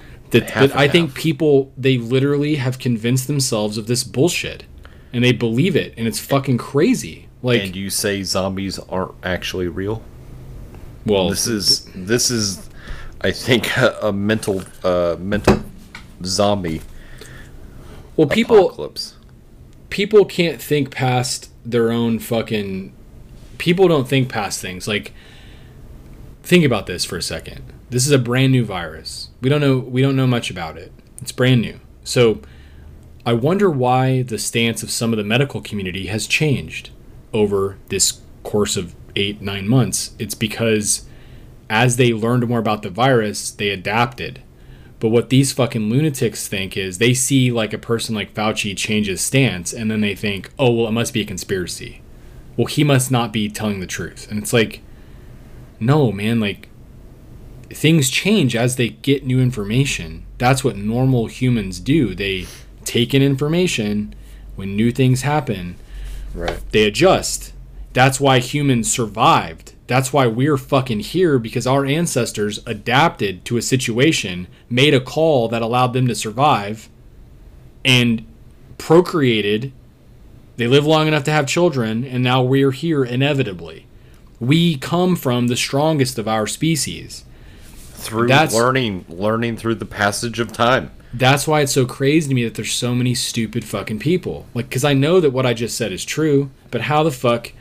That, 0.41 0.55
that 0.55 0.77
I 0.77 0.85
and 0.85 0.93
think 0.93 1.09
half. 1.11 1.17
people 1.17 1.73
they 1.77 1.99
literally 1.99 2.57
have 2.57 2.79
convinced 2.79 3.27
themselves 3.27 3.79
of 3.79 3.87
this 3.87 4.05
bullshit 4.05 4.65
and 5.13 5.25
they 5.25 5.33
believe 5.33 5.77
it 5.77 5.95
and 5.97 6.07
it's 6.07 6.19
fucking 6.19 6.59
crazy. 6.59 7.29
Like 7.43 7.63
and 7.63 7.77
you 7.77 7.91
say 7.91 8.23
zombies 8.23 8.79
aren't 8.79 9.15
actually 9.23 9.69
real. 9.69 10.03
well 11.07 11.29
This 11.29 11.47
is 11.47 11.89
this 11.95 12.31
is, 12.31 12.69
I 13.21 13.31
think, 13.31 13.77
a, 13.77 13.99
a 14.03 14.13
mental 14.13 14.63
uh, 14.83 15.17
mental 15.19 15.63
zombie 16.23 16.81
well 18.17 18.29
people 18.29 18.67
apocalypse. 18.67 19.17
people 19.91 20.25
can't 20.25 20.63
think 20.63 20.91
past 20.91 21.51
their 21.65 21.91
own 21.91 22.19
fucking 22.19 22.93
people 23.59 23.89
don't 23.89 24.09
think 24.09 24.29
past 24.29 24.61
things 24.61 24.87
like 24.89 25.13
think 26.43 26.65
about 26.65 26.87
this 26.87 27.05
for 27.05 27.17
a 27.17 27.23
second 27.23 27.63
this 27.95 28.07
is 28.07 28.13
a 28.13 28.19
brand 28.19 28.51
new 28.51 28.65
virus. 28.65 29.31
We 29.41 29.49
don't 29.49 29.61
know 29.61 29.79
we 29.79 30.03
don't 30.03 30.17
know 30.17 30.27
much 30.27 30.51
about 30.51 30.77
it. 30.77 30.91
It's 31.23 31.31
brand 31.31 31.61
new. 31.61 31.79
So 32.03 32.41
i 33.25 33.33
wonder 33.33 33.71
why 33.71 34.23
the 34.23 34.37
stance 34.37 34.83
of 34.83 34.91
some 34.91 35.13
of 35.13 35.17
the 35.17 35.25
medical 35.25 35.63
community 35.63 36.09
has 36.09 36.27
changed 36.27 36.91
over 37.33 37.79
this 37.89 38.21
course 38.43 38.77
of 38.77 38.97
eight 39.15 39.41
nine 39.41 39.69
months. 39.69 40.13
It's 40.19 40.35
because 40.35 41.07
as 41.71 41.97
they 41.97 42.13
learned 42.13 42.49
more 42.49 42.59
about 42.59 42.83
the 42.83 42.91
virus 42.91 43.53
they 43.53 43.71
adapted. 43.71 44.43
But 44.99 45.11
what 45.11 45.31
these 45.31 45.53
fucking 45.53 45.89
lunatics 45.89 46.49
think 46.49 46.77
is 46.77 46.99
they 46.99 47.15
see 47.15 47.53
like 47.53 47.73
a 47.73 47.79
person 47.79 48.13
like 48.13 48.35
Fauci 48.35 48.77
change 48.77 49.07
his 49.07 49.21
stance 49.21 49.73
and 49.73 49.89
then 49.89 50.01
they 50.01 50.17
think, 50.17 50.51
oh, 50.59 50.73
well, 50.73 50.89
it 50.89 50.93
must 50.93 51.13
be 51.13 51.21
a 51.21 51.27
conspiracy. 51.27 52.03
Well, 52.57 52.67
he 52.67 52.83
must 52.83 53.13
not 53.13 53.33
be 53.33 53.49
telling 53.49 53.79
the 53.79 53.87
truth. 53.87 54.29
And 54.29 54.41
it's 54.41 54.53
like, 54.53 54.81
no, 55.79 56.11
man, 56.11 56.41
like 56.41 56.69
things 57.75 58.11
change 58.11 58.55
as 58.57 58.77
they 58.77 58.89
get 58.91 59.25
new 59.27 59.41
information. 59.41 60.25
That's 60.39 60.65
what 60.65 60.77
normal 60.77 61.27
humans 61.27 61.81
do. 61.81 62.15
They 62.15 62.47
take 62.85 63.15
in 63.15 63.23
information 63.23 64.15
when 64.57 64.77
new 64.77 64.91
things 64.93 65.23
happen, 65.23 65.77
Right. 66.35 66.59
they 66.71 66.85
adjust. 66.85 67.53
That's 67.93 68.21
why 68.21 68.39
humans 68.39 68.91
survived. 68.91 69.73
That's 69.87 70.13
why 70.13 70.27
we're 70.27 70.57
fucking 70.57 71.01
here 71.01 71.39
because 71.39 71.67
our 71.67 71.85
ancestors 71.85 72.61
adapted 72.67 73.45
to 73.47 73.57
a 73.57 73.63
situation, 73.63 74.47
made 74.71 74.95
a 74.95 75.01
call 75.01 75.49
that 75.49 75.63
allowed 75.63 75.93
them 75.93 76.07
to 76.09 76.15
survive, 76.15 76.89
and 77.85 78.25
procreated. 78.79 79.73
They 80.57 80.67
live 80.67 80.87
long 80.87 81.09
enough 81.09 81.25
to 81.25 81.33
have 81.33 81.47
children, 81.47 82.05
and 82.05 82.23
now 82.23 82.43
we're 82.43 82.71
here 82.71 83.05
inevitably. 83.05 83.87
We 84.41 84.77
come 84.77 85.17
from 85.17 85.49
the 85.49 85.57
strongest 85.57 86.19
of 86.19 86.29
our 86.29 86.47
species. 86.47 87.25
Through 88.05 88.29
That's- 88.29 88.55
learning, 88.55 89.07
learning 89.09 89.57
through 89.57 89.77
the 89.77 89.87
passage 89.87 90.39
of 90.39 90.53
time. 90.53 90.91
That's 91.15 91.47
why 91.47 91.61
it's 91.63 91.73
so 91.73 91.87
crazy 91.87 92.29
to 92.29 92.35
me 92.35 92.45
that 92.45 92.55
there's 92.55 92.73
so 92.73 92.95
many 92.95 93.15
stupid 93.15 93.65
fucking 93.65 94.01
people. 94.01 94.47
Like, 94.53 94.69
because 94.69 94.85
I 94.85 94.93
know 94.95 95.21
that 95.21 95.31
what 95.31 95.47
I 95.47 95.55
just 95.55 95.77
said 95.77 95.91
is 95.93 96.05
true, 96.05 96.51
but 96.71 96.83
how 96.83 97.03
the 97.03 97.11
fuck 97.11 97.53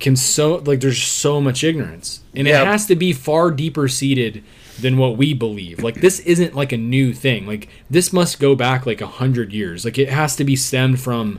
can 0.00 0.16
so 0.16 0.56
like 0.56 0.80
there's 0.80 1.00
so 1.00 1.40
much 1.40 1.62
ignorance, 1.62 2.20
and 2.34 2.48
Yeah. 2.48 2.62
it 2.62 2.66
has 2.66 2.86
to 2.86 2.96
be 2.96 3.12
far 3.12 3.52
deeper 3.52 3.86
seated 3.86 4.42
than 4.80 4.96
what 4.96 5.16
we 5.16 5.32
believe. 5.32 5.80
Like, 5.82 6.00
this 6.00 6.18
isn't 6.20 6.56
like 6.56 6.72
a 6.72 6.76
new 6.76 7.12
thing. 7.12 7.46
Like, 7.46 7.68
this 7.88 8.12
must 8.12 8.40
go 8.40 8.56
back 8.56 8.84
like 8.84 9.00
a 9.00 9.06
hundred 9.06 9.52
years. 9.52 9.84
Like, 9.84 9.98
it 9.98 10.08
has 10.08 10.34
to 10.36 10.44
be 10.44 10.56
stemmed 10.56 10.98
from 11.00 11.38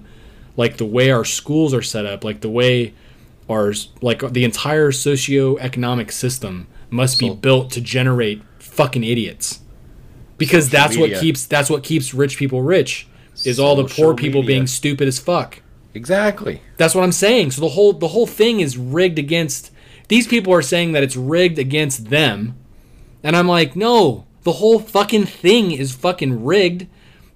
like 0.56 0.78
the 0.78 0.86
way 0.86 1.12
our 1.12 1.26
schools 1.26 1.74
are 1.74 1.82
set 1.82 2.06
up, 2.06 2.24
like 2.24 2.40
the 2.40 2.50
way 2.50 2.94
our 3.50 3.74
like 4.02 4.32
the 4.32 4.46
entire 4.46 4.92
socio-economic 4.94 6.12
system 6.12 6.68
must 6.94 7.20
be 7.20 7.30
built 7.30 7.72
to 7.72 7.82
generate 7.82 8.42
fucking 8.60 9.04
idiots. 9.04 9.60
Because 10.38 10.66
Social 10.70 10.80
that's 10.80 10.98
what 10.98 11.20
keeps 11.20 11.46
that's 11.46 11.70
what 11.70 11.84
keeps 11.84 12.14
rich 12.14 12.38
people 12.38 12.62
rich 12.62 13.08
is 13.46 13.60
all 13.60 13.76
the 13.76 13.88
Social 13.88 14.06
poor 14.06 14.16
people 14.16 14.42
media. 14.42 14.56
being 14.56 14.68
stupid 14.68 15.08
as 15.08 15.20
fuck. 15.20 15.62
Exactly. 15.96 16.62
that's 16.78 16.96
what 16.96 17.04
i'm 17.04 17.12
saying. 17.12 17.52
So 17.52 17.62
the 17.62 17.70
whole 17.70 17.94
the 17.94 18.08
whole 18.10 18.26
thing 18.26 18.60
is 18.62 18.78
rigged 18.78 19.20
against 19.20 19.72
these 20.08 20.28
people 20.28 20.52
are 20.52 20.62
saying 20.62 20.94
that 20.94 21.04
it's 21.04 21.16
rigged 21.16 21.60
against 21.60 22.10
them. 22.10 22.56
And 23.22 23.36
i'm 23.36 23.48
like 23.48 23.76
no 23.76 24.26
the 24.44 24.54
whole 24.54 24.80
fucking 24.80 25.26
thing 25.26 25.72
is 25.72 25.94
fucking 25.94 26.44
rigged. 26.44 26.88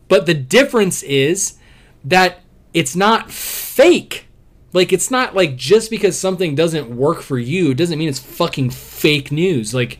But 0.07 0.25
the 0.25 0.33
difference 0.33 1.03
is 1.03 1.57
that 2.03 2.41
it's 2.73 2.95
not 2.95 3.31
fake 3.31 4.26
like 4.73 4.91
it's 4.91 5.09
not 5.09 5.35
like 5.35 5.55
just 5.55 5.89
because 5.89 6.19
something 6.19 6.55
doesn't 6.55 6.95
work 6.95 7.21
for 7.21 7.39
you 7.39 7.73
doesn't 7.73 7.97
mean 7.97 8.09
it's 8.09 8.19
fucking 8.19 8.69
fake 8.69 9.31
news. 9.31 9.73
Like 9.73 9.99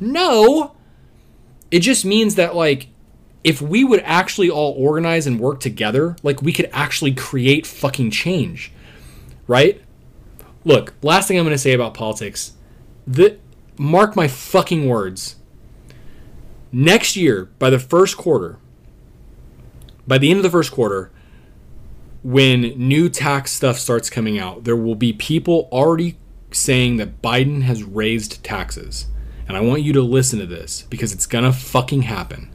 no. 0.00 0.74
It 1.70 1.80
just 1.80 2.04
means 2.04 2.34
that 2.36 2.56
like 2.56 2.88
if 3.44 3.62
we 3.62 3.84
would 3.84 4.00
actually 4.04 4.50
all 4.50 4.74
organize 4.76 5.26
and 5.26 5.38
work 5.38 5.60
together 5.60 6.16
like 6.22 6.42
we 6.42 6.52
could 6.52 6.68
actually 6.72 7.14
create 7.14 7.66
fucking 7.66 8.10
change. 8.10 8.72
Right? 9.46 9.82
Look 10.64 10.94
last 11.02 11.28
thing 11.28 11.38
i'm 11.38 11.44
going 11.44 11.54
to 11.54 11.58
say 11.58 11.72
about 11.72 11.94
politics. 11.94 12.52
The 13.06 13.38
mark 13.78 14.16
my 14.16 14.28
fucking 14.28 14.88
words. 14.88 15.36
Next 16.70 17.16
year, 17.16 17.46
by 17.58 17.70
the 17.70 17.78
first 17.78 18.18
quarter, 18.18 18.58
by 20.06 20.18
the 20.18 20.30
end 20.30 20.38
of 20.38 20.42
the 20.42 20.50
first 20.50 20.70
quarter, 20.70 21.10
when 22.22 22.62
new 22.76 23.08
tax 23.08 23.52
stuff 23.52 23.78
starts 23.78 24.10
coming 24.10 24.38
out, 24.38 24.64
there 24.64 24.76
will 24.76 24.94
be 24.94 25.12
people 25.12 25.68
already 25.70 26.16
saying 26.50 26.96
that 26.96 27.22
Biden 27.22 27.62
has 27.62 27.84
raised 27.84 28.42
taxes. 28.42 29.06
And 29.46 29.56
I 29.56 29.60
want 29.60 29.82
you 29.82 29.92
to 29.94 30.02
listen 30.02 30.38
to 30.40 30.46
this 30.46 30.82
because 30.90 31.12
it's 31.12 31.26
gonna 31.26 31.52
fucking 31.52 32.02
happen. 32.02 32.50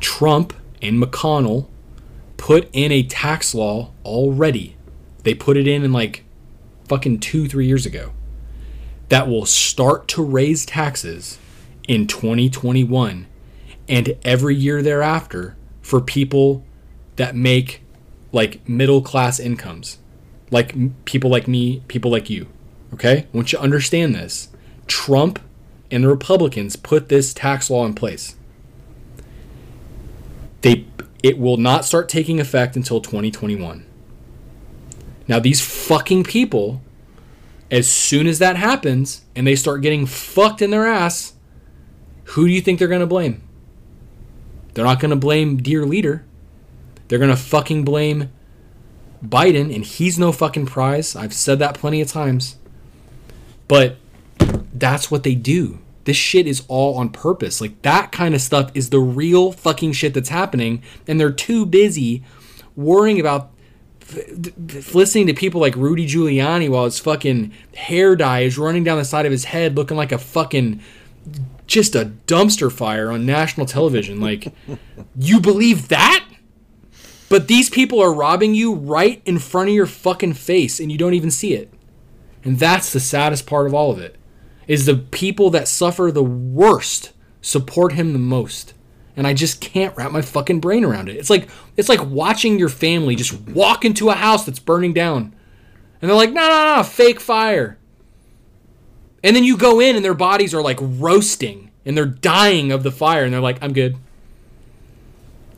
Trump 0.00 0.52
and 0.80 1.00
McConnell 1.00 1.68
put 2.36 2.68
in 2.72 2.90
a 2.90 3.04
tax 3.04 3.54
law 3.54 3.92
already. 4.04 4.76
They 5.22 5.34
put 5.34 5.56
it 5.56 5.68
in 5.68 5.84
in 5.84 5.92
like 5.92 6.24
fucking 6.88 7.20
two, 7.20 7.48
three 7.48 7.66
years 7.66 7.86
ago 7.86 8.12
that 9.08 9.28
will 9.28 9.46
start 9.46 10.08
to 10.08 10.24
raise 10.24 10.64
taxes 10.64 11.38
in 11.86 12.06
2021 12.06 13.26
and 13.88 14.16
every 14.24 14.54
year 14.54 14.82
thereafter 14.82 15.56
for 15.82 16.00
people 16.00 16.64
that 17.16 17.36
make 17.36 17.81
like 18.32 18.66
middle 18.68 19.02
class 19.02 19.38
incomes, 19.38 19.98
like 20.50 21.04
people 21.04 21.30
like 21.30 21.46
me, 21.46 21.82
people 21.88 22.10
like 22.10 22.28
you. 22.28 22.48
Okay? 22.94 23.26
I 23.32 23.36
want 23.36 23.52
you 23.52 23.58
to 23.58 23.64
understand 23.64 24.14
this. 24.14 24.48
Trump 24.86 25.38
and 25.90 26.04
the 26.04 26.08
Republicans 26.08 26.76
put 26.76 27.08
this 27.08 27.32
tax 27.32 27.70
law 27.70 27.86
in 27.86 27.94
place. 27.94 28.36
They 30.62 30.86
it 31.22 31.38
will 31.38 31.56
not 31.56 31.84
start 31.84 32.08
taking 32.08 32.40
effect 32.40 32.74
until 32.74 33.00
2021. 33.00 33.86
Now 35.28 35.38
these 35.38 35.60
fucking 35.60 36.24
people 36.24 36.80
as 37.72 37.90
soon 37.90 38.26
as 38.26 38.38
that 38.38 38.56
happens 38.56 39.22
and 39.34 39.46
they 39.46 39.56
start 39.56 39.80
getting 39.80 40.04
fucked 40.04 40.60
in 40.60 40.70
their 40.70 40.86
ass, 40.86 41.32
who 42.24 42.46
do 42.46 42.52
you 42.52 42.60
think 42.60 42.78
they're 42.78 42.86
going 42.86 43.00
to 43.00 43.06
blame? 43.06 43.42
They're 44.74 44.84
not 44.84 45.00
going 45.00 45.10
to 45.10 45.16
blame 45.16 45.56
dear 45.56 45.86
leader. 45.86 46.24
They're 47.12 47.18
going 47.18 47.30
to 47.30 47.36
fucking 47.36 47.84
blame 47.84 48.30
Biden 49.22 49.74
and 49.74 49.84
he's 49.84 50.18
no 50.18 50.32
fucking 50.32 50.64
prize. 50.64 51.14
I've 51.14 51.34
said 51.34 51.58
that 51.58 51.74
plenty 51.74 52.00
of 52.00 52.08
times. 52.08 52.56
But 53.68 53.98
that's 54.72 55.10
what 55.10 55.22
they 55.22 55.34
do. 55.34 55.78
This 56.04 56.16
shit 56.16 56.46
is 56.46 56.64
all 56.68 56.96
on 56.96 57.10
purpose. 57.10 57.60
Like 57.60 57.82
that 57.82 58.12
kind 58.12 58.34
of 58.34 58.40
stuff 58.40 58.70
is 58.72 58.88
the 58.88 58.98
real 58.98 59.52
fucking 59.52 59.92
shit 59.92 60.14
that's 60.14 60.30
happening 60.30 60.82
and 61.06 61.20
they're 61.20 61.30
too 61.30 61.66
busy 61.66 62.24
worrying 62.76 63.20
about 63.20 63.50
listening 64.94 65.26
to 65.26 65.34
people 65.34 65.60
like 65.60 65.76
Rudy 65.76 66.06
Giuliani 66.08 66.70
while 66.70 66.86
his 66.86 66.98
fucking 66.98 67.52
hair 67.74 68.16
dye 68.16 68.40
is 68.40 68.56
running 68.56 68.84
down 68.84 68.96
the 68.96 69.04
side 69.04 69.26
of 69.26 69.32
his 69.32 69.44
head 69.44 69.76
looking 69.76 69.98
like 69.98 70.12
a 70.12 70.18
fucking 70.18 70.80
just 71.66 71.94
a 71.94 72.10
dumpster 72.26 72.72
fire 72.72 73.10
on 73.10 73.26
national 73.26 73.66
television. 73.66 74.18
Like, 74.18 74.50
you 75.14 75.40
believe 75.40 75.88
that? 75.88 76.26
But 77.32 77.48
these 77.48 77.70
people 77.70 77.98
are 77.98 78.12
robbing 78.12 78.54
you 78.54 78.74
right 78.74 79.22
in 79.24 79.38
front 79.38 79.70
of 79.70 79.74
your 79.74 79.86
fucking 79.86 80.34
face 80.34 80.78
and 80.78 80.92
you 80.92 80.98
don't 80.98 81.14
even 81.14 81.30
see 81.30 81.54
it. 81.54 81.72
And 82.44 82.58
that's 82.58 82.92
the 82.92 83.00
saddest 83.00 83.46
part 83.46 83.66
of 83.66 83.72
all 83.72 83.90
of 83.90 83.98
it. 83.98 84.16
Is 84.68 84.84
the 84.84 84.96
people 84.96 85.48
that 85.48 85.66
suffer 85.66 86.12
the 86.12 86.22
worst 86.22 87.14
support 87.40 87.94
him 87.94 88.12
the 88.12 88.18
most. 88.18 88.74
And 89.16 89.26
I 89.26 89.32
just 89.32 89.62
can't 89.62 89.96
wrap 89.96 90.12
my 90.12 90.20
fucking 90.20 90.60
brain 90.60 90.84
around 90.84 91.08
it. 91.08 91.16
It's 91.16 91.30
like 91.30 91.48
it's 91.74 91.88
like 91.88 92.04
watching 92.04 92.58
your 92.58 92.68
family 92.68 93.16
just 93.16 93.32
walk 93.48 93.86
into 93.86 94.10
a 94.10 94.14
house 94.14 94.44
that's 94.44 94.58
burning 94.58 94.92
down. 94.92 95.34
And 96.02 96.10
they're 96.10 96.18
like, 96.18 96.32
"No, 96.32 96.46
no, 96.46 96.76
no, 96.76 96.82
fake 96.82 97.18
fire." 97.18 97.78
And 99.24 99.34
then 99.34 99.44
you 99.44 99.56
go 99.56 99.80
in 99.80 99.96
and 99.96 100.04
their 100.04 100.12
bodies 100.12 100.52
are 100.52 100.60
like 100.60 100.80
roasting 100.82 101.70
and 101.86 101.96
they're 101.96 102.04
dying 102.04 102.72
of 102.72 102.82
the 102.82 102.92
fire 102.92 103.24
and 103.24 103.32
they're 103.32 103.40
like, 103.40 103.62
I'm 103.62 103.72
good. 103.72 103.96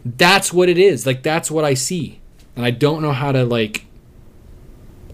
That's 0.05 0.53
what 0.53 0.69
it 0.69 0.79
is. 0.79 1.07
Like, 1.07 1.23
that's 1.23 1.51
what 1.51 1.65
I 1.65 1.75
see. 1.75 2.21
And 2.57 2.65
I 2.65 2.71
don't 2.71 3.03
know 3.03 3.13
how 3.13 3.33
to, 3.33 3.45
like, 3.45 3.87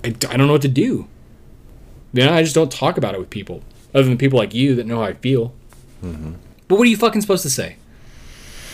I, 0.05 0.09
I 0.09 0.37
don't 0.37 0.47
know 0.47 0.53
what 0.53 0.63
to 0.63 0.69
do. 0.69 1.07
You 2.13 2.25
know, 2.25 2.33
I 2.33 2.43
just 2.43 2.55
don't 2.55 2.73
talk 2.73 2.97
about 2.99 3.15
it 3.15 3.21
with 3.21 3.31
people 3.31 3.63
other 3.95 4.05
than 4.05 4.19
people 4.19 4.39
like 4.39 4.55
you 4.55 4.75
that 4.75 4.87
know 4.87 4.97
how 4.97 5.05
I 5.05 5.13
feel. 5.15 5.55
Mm-hmm. 6.03 6.33
But 6.69 6.79
what 6.79 6.87
are 6.87 6.91
you 6.91 6.97
fucking 6.97 7.21
supposed 7.21 7.43
to 7.43 7.51
say? 7.51 7.77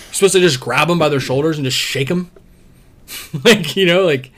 You're 0.07 0.15
supposed 0.15 0.35
to 0.35 0.41
just 0.41 0.61
grab 0.61 0.89
them 0.89 0.99
by 0.99 1.09
their 1.09 1.21
shoulders 1.21 1.59
and 1.59 1.65
just 1.65 1.77
shake 1.77 2.09
them? 2.09 2.31
like, 3.45 3.77
you 3.77 3.87
know, 3.87 4.05
like, 4.05 4.33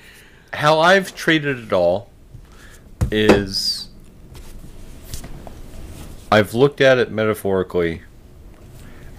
How 0.53 0.81
I've 0.81 1.15
treated 1.15 1.59
it 1.59 1.73
all 1.73 2.11
is 3.11 3.89
I've 6.31 6.55
looked 6.55 6.81
at 6.81 6.99
it 6.99 7.11
metaphorically 7.11 8.03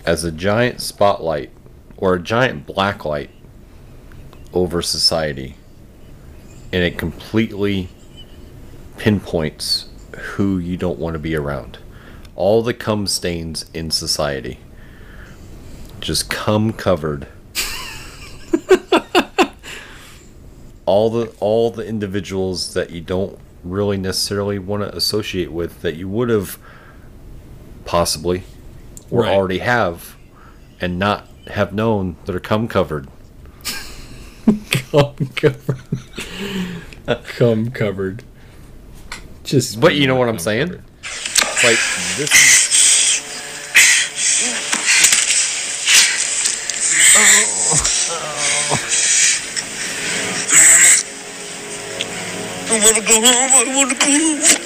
as 0.06 0.24
a 0.24 0.32
giant 0.32 0.82
spotlight 0.82 1.52
or 2.00 2.16
a 2.16 2.20
giant 2.22 2.66
black 2.66 3.04
light 3.04 3.30
over 4.54 4.82
society. 4.82 5.56
And 6.72 6.82
it 6.84 6.98
completely 6.98 7.90
pinpoints 8.98 9.90
who 10.18 10.58
you 10.58 10.78
don't 10.78 10.98
want 10.98 11.14
to 11.14 11.20
be 11.20 11.36
around. 11.36 11.80
All 12.36 12.64
the 12.64 12.74
cum 12.74 13.06
stains 13.06 13.66
in 13.74 13.92
society. 13.92 14.60
Just 16.00 16.30
cum 16.30 16.72
covered. 16.72 17.28
all 20.86 21.10
the 21.10 21.34
all 21.42 21.70
the 21.70 21.86
individuals 21.86 22.74
that 22.74 22.92
you 22.92 23.02
don't 23.02 23.38
really 23.64 23.98
necessarily 23.98 24.58
want 24.58 24.82
to 24.84 24.96
associate 24.96 25.52
with 25.52 25.82
that 25.82 25.96
you 25.98 26.08
would 26.08 26.30
have 26.30 26.58
possibly 27.84 28.44
or 29.12 29.24
Right. 29.24 29.34
already 29.34 29.58
have 29.60 30.16
and 30.80 30.98
not 30.98 31.28
have 31.50 31.74
known 31.74 32.16
that 32.26 32.36
are 32.36 32.40
cum 32.40 32.68
covered. 32.68 33.08
cum 34.92 35.16
covered. 35.36 35.78
cum 37.38 37.72
covered. 37.72 38.24
Just. 39.44 39.80
But 39.80 39.96
you 39.96 40.08
know 40.08 40.16
what 40.16 40.30
I'm 40.30 40.40
saying? 40.40 40.68
covered. 40.70 40.84
It's 41.02 41.64
like 41.64 41.78
this 42.18 42.32
is 42.34 42.60
I 52.72 52.78
wanna 52.84 53.02
go 53.02 53.16
home. 53.16 53.52
I 53.52 53.76
wanna 53.76 53.96
go 53.96 54.06
home. 54.06 54.66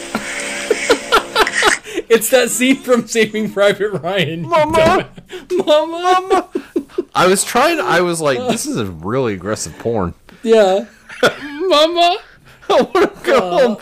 It's 2.10 2.30
that 2.30 2.50
scene 2.50 2.76
from 2.76 3.08
Saving 3.08 3.52
Private 3.52 3.90
Ryan. 3.92 4.42
Mama, 4.44 5.10
Mama! 5.52 6.20
Mama! 6.22 6.50
I 7.16 7.28
was 7.28 7.44
trying 7.44 7.80
I 7.80 8.02
was 8.02 8.20
like 8.22 8.40
uh. 8.40 8.48
this 8.52 8.66
is 8.66 8.78
a 8.78 8.86
really 8.86 9.34
aggressive 9.34 9.78
porn. 9.80 10.14
Yeah. 10.42 10.86
Mama! 11.22 12.18
I 12.70 12.82
want 12.82 12.94
to 13.16 13.24
go 13.24 13.38
uh. 13.50 13.60
home. 13.60 13.78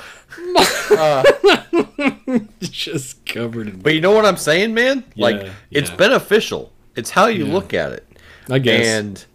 Uh. 2.32 2.40
Just 2.62 3.26
covered 3.26 3.68
in. 3.70 3.80
But 3.82 3.94
you 3.94 4.02
know 4.02 4.12
what 4.12 4.26
I'm 4.26 4.38
saying, 4.38 4.74
man? 4.74 5.04
Like 5.16 5.42
Yeah, 5.42 5.54
it's 5.72 5.90
yeah. 5.90 5.96
beneficial. 5.96 6.72
It's 6.96 7.10
how 7.10 7.28
you 7.28 7.46
Yeah. 7.46 7.54
look 7.54 7.74
at 7.74 7.92
it. 7.94 8.08
I 8.50 8.60
guess. 8.60 8.86
And 8.86 9.26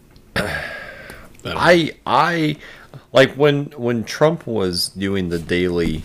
I. 0.36 0.64
I 1.44 1.94
I 2.06 2.56
like 3.12 3.34
when 3.34 3.66
when 3.76 4.04
Trump 4.04 4.46
was 4.46 4.88
doing 4.88 5.28
the 5.28 5.38
daily 5.38 6.02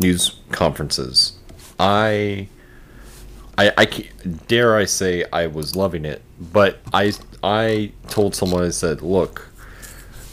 news 0.00 0.40
conferences. 0.50 1.34
I 1.78 2.48
I 3.58 3.72
I 3.76 3.84
dare 4.46 4.76
I 4.76 4.84
say 4.84 5.24
I 5.32 5.46
was 5.46 5.76
loving 5.76 6.04
it, 6.04 6.22
but 6.40 6.80
I 6.92 7.12
I 7.42 7.92
told 8.08 8.34
someone 8.34 8.64
I 8.64 8.70
said, 8.70 9.02
"Look, 9.02 9.48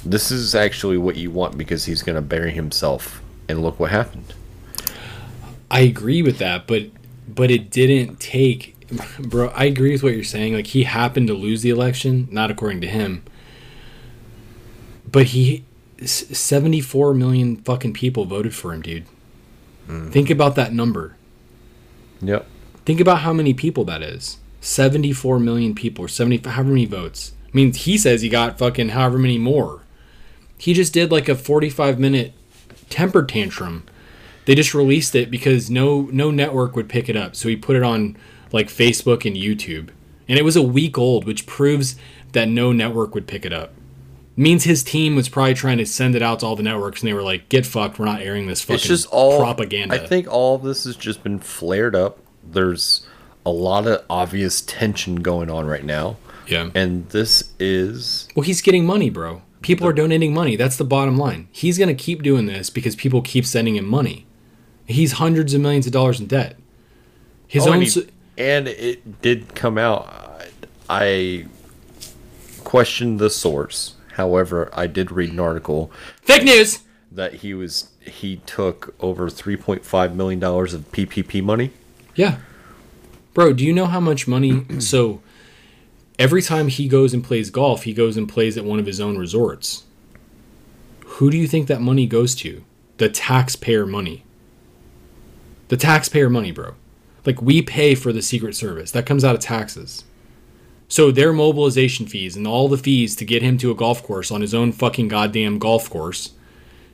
this 0.05 0.31
is 0.31 0.55
actually 0.55 0.97
what 0.97 1.15
you 1.15 1.31
want 1.31 1.57
because 1.57 1.85
he's 1.85 2.01
going 2.01 2.15
to 2.15 2.21
bury 2.21 2.51
himself." 2.51 3.21
And 3.47 3.61
look 3.63 3.79
what 3.79 3.89
happened. 3.89 4.33
I 5.71 5.81
agree 5.81 6.21
with 6.21 6.37
that, 6.37 6.67
but 6.67 6.83
but 7.27 7.51
it 7.51 7.69
didn't 7.69 8.19
take 8.19 8.75
bro, 9.19 9.49
I 9.49 9.65
agree 9.65 9.91
with 9.91 10.03
what 10.03 10.13
you're 10.13 10.23
saying. 10.23 10.53
Like 10.53 10.67
he 10.67 10.83
happened 10.83 11.27
to 11.27 11.33
lose 11.33 11.61
the 11.61 11.69
election, 11.69 12.27
not 12.31 12.51
according 12.51 12.81
to 12.81 12.87
him. 12.87 13.23
But 15.09 15.27
he 15.27 15.63
74 16.03 17.13
million 17.13 17.57
fucking 17.57 17.93
people 17.93 18.25
voted 18.25 18.53
for 18.53 18.73
him, 18.73 18.81
dude. 18.81 19.05
Mm. 19.87 20.11
Think 20.11 20.29
about 20.29 20.55
that 20.55 20.73
number. 20.73 21.15
Yep. 22.21 22.47
Think 22.85 22.99
about 22.99 23.19
how 23.19 23.33
many 23.33 23.53
people 23.53 23.83
that 23.85 24.01
is. 24.01 24.37
74 24.61 25.39
million 25.39 25.73
people 25.73 26.05
or 26.05 26.07
70 26.07 26.49
however 26.49 26.69
many 26.69 26.85
votes. 26.85 27.33
I 27.45 27.51
mean, 27.53 27.73
he 27.73 27.97
says 27.97 28.21
he 28.21 28.29
got 28.29 28.57
fucking 28.57 28.89
however 28.89 29.17
many 29.17 29.37
more. 29.37 29.81
He 30.57 30.73
just 30.73 30.93
did 30.93 31.11
like 31.11 31.29
a 31.29 31.35
45 31.35 31.99
minute 31.99 32.33
temper 32.89 33.23
tantrum. 33.23 33.83
They 34.45 34.55
just 34.55 34.73
released 34.73 35.15
it 35.15 35.31
because 35.31 35.69
no 35.69 36.09
no 36.11 36.31
network 36.31 36.75
would 36.75 36.89
pick 36.89 37.07
it 37.07 37.15
up. 37.15 37.35
So 37.35 37.49
he 37.49 37.55
put 37.55 37.75
it 37.75 37.83
on 37.83 38.17
like 38.51 38.67
Facebook 38.67 39.25
and 39.25 39.35
YouTube. 39.35 39.89
And 40.27 40.37
it 40.37 40.45
was 40.45 40.55
a 40.55 40.61
week 40.61 40.97
old, 40.97 41.25
which 41.25 41.45
proves 41.45 41.95
that 42.33 42.47
no 42.47 42.71
network 42.71 43.15
would 43.15 43.27
pick 43.27 43.45
it 43.45 43.53
up. 43.53 43.73
Means 44.35 44.63
his 44.63 44.83
team 44.83 45.15
was 45.15 45.27
probably 45.27 45.53
trying 45.53 45.79
to 45.79 45.85
send 45.85 46.15
it 46.15 46.21
out 46.21 46.39
to 46.39 46.45
all 46.45 46.55
the 46.55 46.63
networks 46.63 47.01
and 47.01 47.09
they 47.09 47.13
were 47.13 47.23
like, 47.23 47.49
"Get 47.49 47.65
fucked, 47.65 47.99
we're 47.99 48.05
not 48.05 48.21
airing 48.21 48.47
this 48.47 48.61
fucking 48.61 48.75
it's 48.75 48.87
just 48.87 49.07
all 49.07 49.39
propaganda." 49.39 49.95
I 49.95 50.05
think 50.05 50.27
all 50.31 50.55
of 50.55 50.63
this 50.63 50.83
has 50.85 50.95
just 50.95 51.23
been 51.23 51.39
flared 51.39 51.95
up. 51.95 52.19
There's 52.43 53.05
a 53.45 53.49
lot 53.51 53.87
of 53.87 54.03
obvious 54.09 54.61
tension 54.61 55.17
going 55.17 55.49
on 55.49 55.65
right 55.65 55.83
now. 55.83 56.17
Yeah. 56.47 56.69
And 56.75 57.07
this 57.09 57.51
is 57.59 58.27
Well, 58.35 58.43
he's 58.43 58.61
getting 58.61 58.85
money, 58.85 59.09
bro. 59.09 59.41
People 59.61 59.87
are 59.87 59.93
donating 59.93 60.33
money. 60.33 60.55
That's 60.55 60.77
the 60.77 60.83
bottom 60.85 61.17
line. 61.17 61.47
He's 61.51 61.77
going 61.77 61.89
to 61.89 61.93
keep 62.03 62.23
doing 62.23 62.45
this 62.45 62.69
because 62.69 62.95
people 62.95 63.21
keep 63.21 63.45
sending 63.45 63.75
him 63.75 63.85
money. 63.85 64.25
He's 64.85 65.13
hundreds 65.13 65.53
of 65.53 65.61
millions 65.61 65.85
of 65.85 65.91
dollars 65.93 66.19
in 66.19 66.25
debt. 66.27 66.57
His 67.47 67.67
Oh, 67.67 67.69
own. 67.73 67.75
and, 67.83 67.83
he- 67.83 68.07
and 68.37 68.67
it 68.67 69.21
did 69.21 69.53
come 69.55 69.77
out. 69.77 70.11
I 70.89 71.45
questioned 72.63 73.19
the 73.19 73.29
source. 73.29 73.95
However, 74.13 74.69
I 74.73 74.87
did 74.87 75.11
read 75.11 75.31
an 75.31 75.39
article 75.39 75.91
Fake 76.21 76.43
news! 76.43 76.79
that 77.11 77.35
he 77.35 77.53
was 77.53 77.89
he 78.01 78.37
took 78.45 78.95
over 78.99 79.29
3.5 79.29 80.13
million 80.15 80.39
dollars 80.39 80.73
of 80.73 80.91
PPP 80.91 81.43
money. 81.43 81.71
Yeah. 82.19 82.39
Bro, 83.33 83.53
do 83.53 83.63
you 83.63 83.71
know 83.71 83.85
how 83.85 84.01
much 84.01 84.27
money? 84.27 84.65
so, 84.79 85.21
every 86.19 86.41
time 86.41 86.67
he 86.67 86.89
goes 86.89 87.13
and 87.13 87.23
plays 87.23 87.49
golf, 87.49 87.83
he 87.83 87.93
goes 87.93 88.17
and 88.17 88.27
plays 88.27 88.57
at 88.57 88.65
one 88.65 88.77
of 88.77 88.85
his 88.85 88.99
own 88.99 89.17
resorts. 89.17 89.85
Who 91.05 91.31
do 91.31 91.37
you 91.37 91.47
think 91.47 91.69
that 91.69 91.79
money 91.79 92.05
goes 92.05 92.35
to? 92.35 92.65
The 92.97 93.07
taxpayer 93.07 93.85
money. 93.85 94.25
The 95.69 95.77
taxpayer 95.77 96.29
money, 96.29 96.51
bro. 96.51 96.73
Like, 97.25 97.41
we 97.41 97.61
pay 97.61 97.95
for 97.95 98.11
the 98.11 98.21
Secret 98.21 98.53
Service. 98.53 98.91
That 98.91 99.05
comes 99.05 99.23
out 99.23 99.35
of 99.35 99.41
taxes. 99.41 100.03
So, 100.89 101.11
their 101.11 101.31
mobilization 101.31 102.05
fees 102.05 102.35
and 102.35 102.45
all 102.45 102.67
the 102.67 102.77
fees 102.77 103.15
to 103.15 103.23
get 103.23 103.41
him 103.41 103.57
to 103.59 103.71
a 103.71 103.75
golf 103.75 104.03
course 104.03 104.29
on 104.29 104.41
his 104.41 104.53
own 104.53 104.73
fucking 104.73 105.07
goddamn 105.07 105.57
golf 105.57 105.89
course 105.89 106.33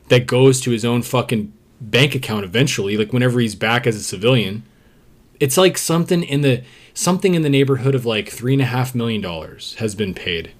that 0.09 0.27
goes 0.27 0.61
to 0.61 0.69
his 0.69 0.85
own 0.85 1.01
fucking 1.01 1.51
bank 1.81 2.13
account 2.13 2.45
eventually, 2.45 2.95
like 2.95 3.11
whenever 3.11 3.39
he's 3.39 3.55
back 3.55 3.87
as 3.87 3.95
a 3.95 4.03
civilian 4.03 4.61
it's 5.45 5.57
like 5.57 5.77
something 5.77 6.23
in 6.23 6.41
the 6.41 6.63
something 6.95 7.35
in 7.35 7.43
the 7.43 7.51
neighborhood 7.51 7.93
of 7.93 8.03
like 8.03 8.29
three 8.29 8.53
and 8.53 8.63
a 8.63 8.65
half 8.65 8.95
million 8.95 9.21
dollars 9.21 9.75
has 9.75 9.93
been 9.93 10.15
paid. 10.15 10.53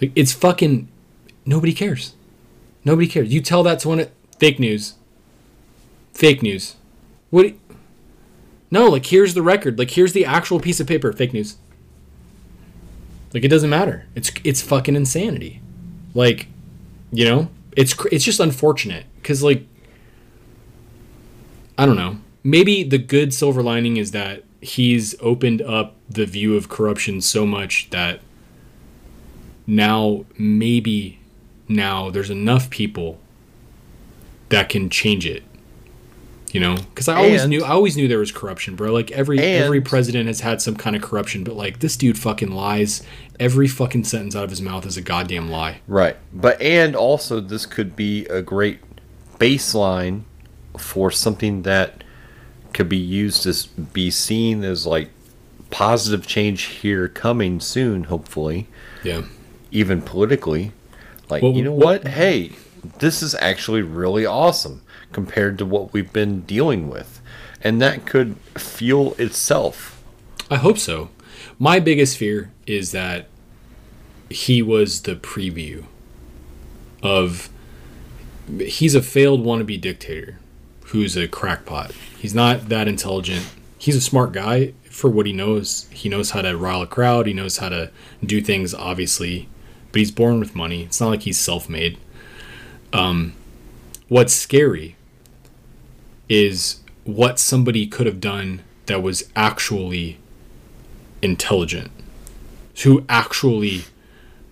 It's 0.00 0.32
fucking 0.32 0.88
nobody 1.46 1.72
cares. 1.72 2.14
Nobody 2.84 3.06
cares. 3.06 3.32
You 3.32 3.40
tell 3.40 3.62
that 3.62 3.78
to 3.80 3.88
one 3.88 4.00
of 4.00 4.10
fake 4.40 4.58
news. 4.58 4.94
Fake 6.12 6.42
news. 6.42 6.74
What? 7.30 7.54
no, 8.68 8.88
like 8.88 9.06
here's 9.06 9.34
the 9.34 9.42
record. 9.42 9.78
Like 9.78 9.92
here's 9.92 10.12
the 10.12 10.24
actual 10.24 10.58
piece 10.58 10.80
of 10.80 10.88
paper. 10.88 11.12
Fake 11.12 11.32
news. 11.32 11.56
Like 13.32 13.44
it 13.44 13.48
doesn't 13.48 13.70
matter. 13.70 14.06
It's 14.16 14.32
it's 14.42 14.60
fucking 14.60 14.96
insanity. 14.96 15.62
Like, 16.14 16.48
you 17.12 17.26
know, 17.26 17.48
it's 17.76 17.94
it's 18.10 18.24
just 18.24 18.40
unfortunate 18.40 19.06
because 19.22 19.40
like 19.40 19.68
I 21.78 21.86
don't 21.86 21.94
know. 21.94 22.18
Maybe 22.48 22.82
the 22.82 22.96
good 22.98 23.34
silver 23.34 23.62
lining 23.62 23.98
is 23.98 24.12
that 24.12 24.42
he's 24.62 25.14
opened 25.20 25.60
up 25.60 25.96
the 26.08 26.24
view 26.24 26.56
of 26.56 26.70
corruption 26.70 27.20
so 27.20 27.44
much 27.44 27.90
that 27.90 28.20
now 29.66 30.24
maybe 30.38 31.18
now 31.68 32.08
there's 32.08 32.30
enough 32.30 32.70
people 32.70 33.18
that 34.48 34.70
can 34.70 34.88
change 34.88 35.26
it. 35.26 35.42
You 36.52 36.60
know, 36.60 36.76
because 36.76 37.08
I 37.08 37.16
always 37.16 37.42
And- 37.42 37.50
knew 37.50 37.62
I 37.62 37.68
always 37.72 37.94
knew 37.98 38.08
there 38.08 38.20
was 38.20 38.32
corruption, 38.32 38.74
bro. 38.74 38.90
Like 38.94 39.10
every 39.10 39.38
every 39.38 39.82
president 39.82 40.28
has 40.28 40.40
had 40.40 40.62
some 40.62 40.76
kind 40.76 40.96
of 40.96 41.02
corruption, 41.02 41.44
but 41.44 41.54
like 41.54 41.80
this 41.80 41.94
dude 41.94 42.16
fucking 42.18 42.50
lies. 42.50 43.02
Every 43.38 43.68
fucking 43.68 44.04
sentence 44.04 44.34
out 44.34 44.44
of 44.44 44.50
his 44.50 44.62
mouth 44.62 44.86
is 44.86 44.96
a 44.96 45.02
goddamn 45.02 45.50
lie. 45.50 45.82
Right. 45.86 46.16
But 46.32 46.58
and 46.62 46.96
also 46.96 47.40
this 47.40 47.66
could 47.66 47.94
be 47.94 48.24
a 48.26 48.40
great 48.40 48.78
baseline 49.38 50.22
for 50.78 51.10
something 51.10 51.62
that 51.62 52.02
could 52.78 52.88
be 52.88 52.96
used 52.96 53.42
to 53.42 53.68
be 53.92 54.08
seen 54.08 54.62
as 54.62 54.86
like 54.86 55.10
positive 55.68 56.24
change 56.28 56.62
here 56.62 57.08
coming 57.08 57.58
soon, 57.58 58.04
hopefully, 58.04 58.68
Yeah. 59.02 59.22
even 59.72 60.00
politically. 60.00 60.70
Like, 61.28 61.42
Well, 61.42 61.54
you 61.54 61.64
know 61.64 61.72
what- 61.72 62.04
what? 62.04 62.12
Hey, 62.12 62.52
this 63.00 63.20
is 63.20 63.34
actually 63.40 63.82
really 63.82 64.24
awesome 64.24 64.82
compared 65.10 65.58
to 65.58 65.66
what 65.66 65.92
we've 65.92 66.12
been 66.12 66.42
dealing 66.42 66.88
with. 66.88 67.20
And 67.64 67.82
that 67.82 68.06
could 68.06 68.36
fuel 68.56 69.16
itself. 69.18 70.00
I 70.48 70.56
hope 70.58 70.78
so. 70.78 71.10
My 71.58 71.80
biggest 71.80 72.16
fear 72.16 72.52
is 72.64 72.92
that 72.92 73.26
he 74.30 74.62
was 74.62 75.00
the 75.00 75.16
preview 75.16 75.82
of 77.02 77.48
he's 78.60 78.94
a 78.94 79.02
failed 79.02 79.44
wannabe 79.44 79.80
dictator 79.80 80.38
who's 80.84 81.16
a 81.16 81.26
crackpot. 81.26 81.90
He's 82.18 82.34
not 82.34 82.68
that 82.68 82.88
intelligent. 82.88 83.46
He's 83.78 83.96
a 83.96 84.00
smart 84.00 84.32
guy 84.32 84.72
for 84.90 85.08
what 85.08 85.26
he 85.26 85.32
knows. 85.32 85.86
He 85.92 86.08
knows 86.08 86.30
how 86.32 86.42
to 86.42 86.56
rile 86.56 86.82
a 86.82 86.86
crowd, 86.86 87.26
he 87.26 87.32
knows 87.32 87.58
how 87.58 87.68
to 87.68 87.90
do 88.24 88.40
things 88.40 88.74
obviously, 88.74 89.48
but 89.92 90.00
he's 90.00 90.10
born 90.10 90.40
with 90.40 90.54
money. 90.56 90.82
It's 90.84 91.00
not 91.00 91.08
like 91.10 91.22
he's 91.22 91.38
self-made. 91.38 91.98
Um 92.92 93.34
what's 94.08 94.32
scary 94.32 94.96
is 96.28 96.80
what 97.04 97.38
somebody 97.38 97.86
could 97.86 98.06
have 98.06 98.20
done 98.20 98.62
that 98.86 99.02
was 99.02 99.30
actually 99.36 100.18
intelligent, 101.22 101.90
who 102.82 103.04
actually 103.08 103.82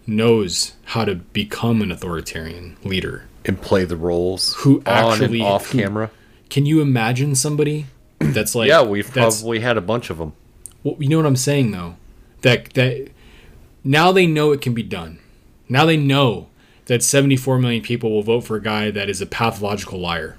knows 0.07 0.73
how 0.87 1.05
to 1.05 1.15
become 1.17 1.83
an 1.83 1.91
authoritarian 1.91 2.77
leader. 2.85 3.25
And 3.45 3.61
play 3.61 3.85
the 3.85 3.97
roles 3.97 4.55
Who 4.59 4.83
actually- 4.87 5.41
off 5.41 5.71
who- 5.71 5.79
camera. 5.79 6.11
Can 6.49 6.67
you 6.67 6.81
imagine 6.81 7.35
somebody 7.35 7.87
that's 8.19 8.55
like 8.55 8.69
yeah, 8.69 8.83
we've 8.83 9.11
probably 9.11 9.61
had 9.61 9.77
a 9.77 9.81
bunch 9.81 10.11
of 10.11 10.19
them. 10.19 10.33
well, 10.83 10.97
you 10.99 11.09
know 11.09 11.19
what 11.19 11.27
I'm 11.27 11.37
saying 11.37 11.73
though? 11.73 11.97
That 12.43 12.73
that 12.75 13.09
now 13.85 14.13
they 14.13 14.27
know 14.27 14.53
it 14.53 14.61
can 14.61 14.75
be 14.75 14.83
done. 14.83 15.19
Now 15.69 15.85
they 15.85 15.97
know 15.97 16.49
that 16.87 17.03
74 17.03 17.59
million 17.59 17.83
people 17.83 18.11
will 18.11 18.23
vote 18.23 18.43
for 18.43 18.57
a 18.57 18.63
guy 18.63 18.91
that 18.91 19.09
is 19.09 19.21
a 19.21 19.27
pathological 19.27 19.99
liar. 19.99 20.37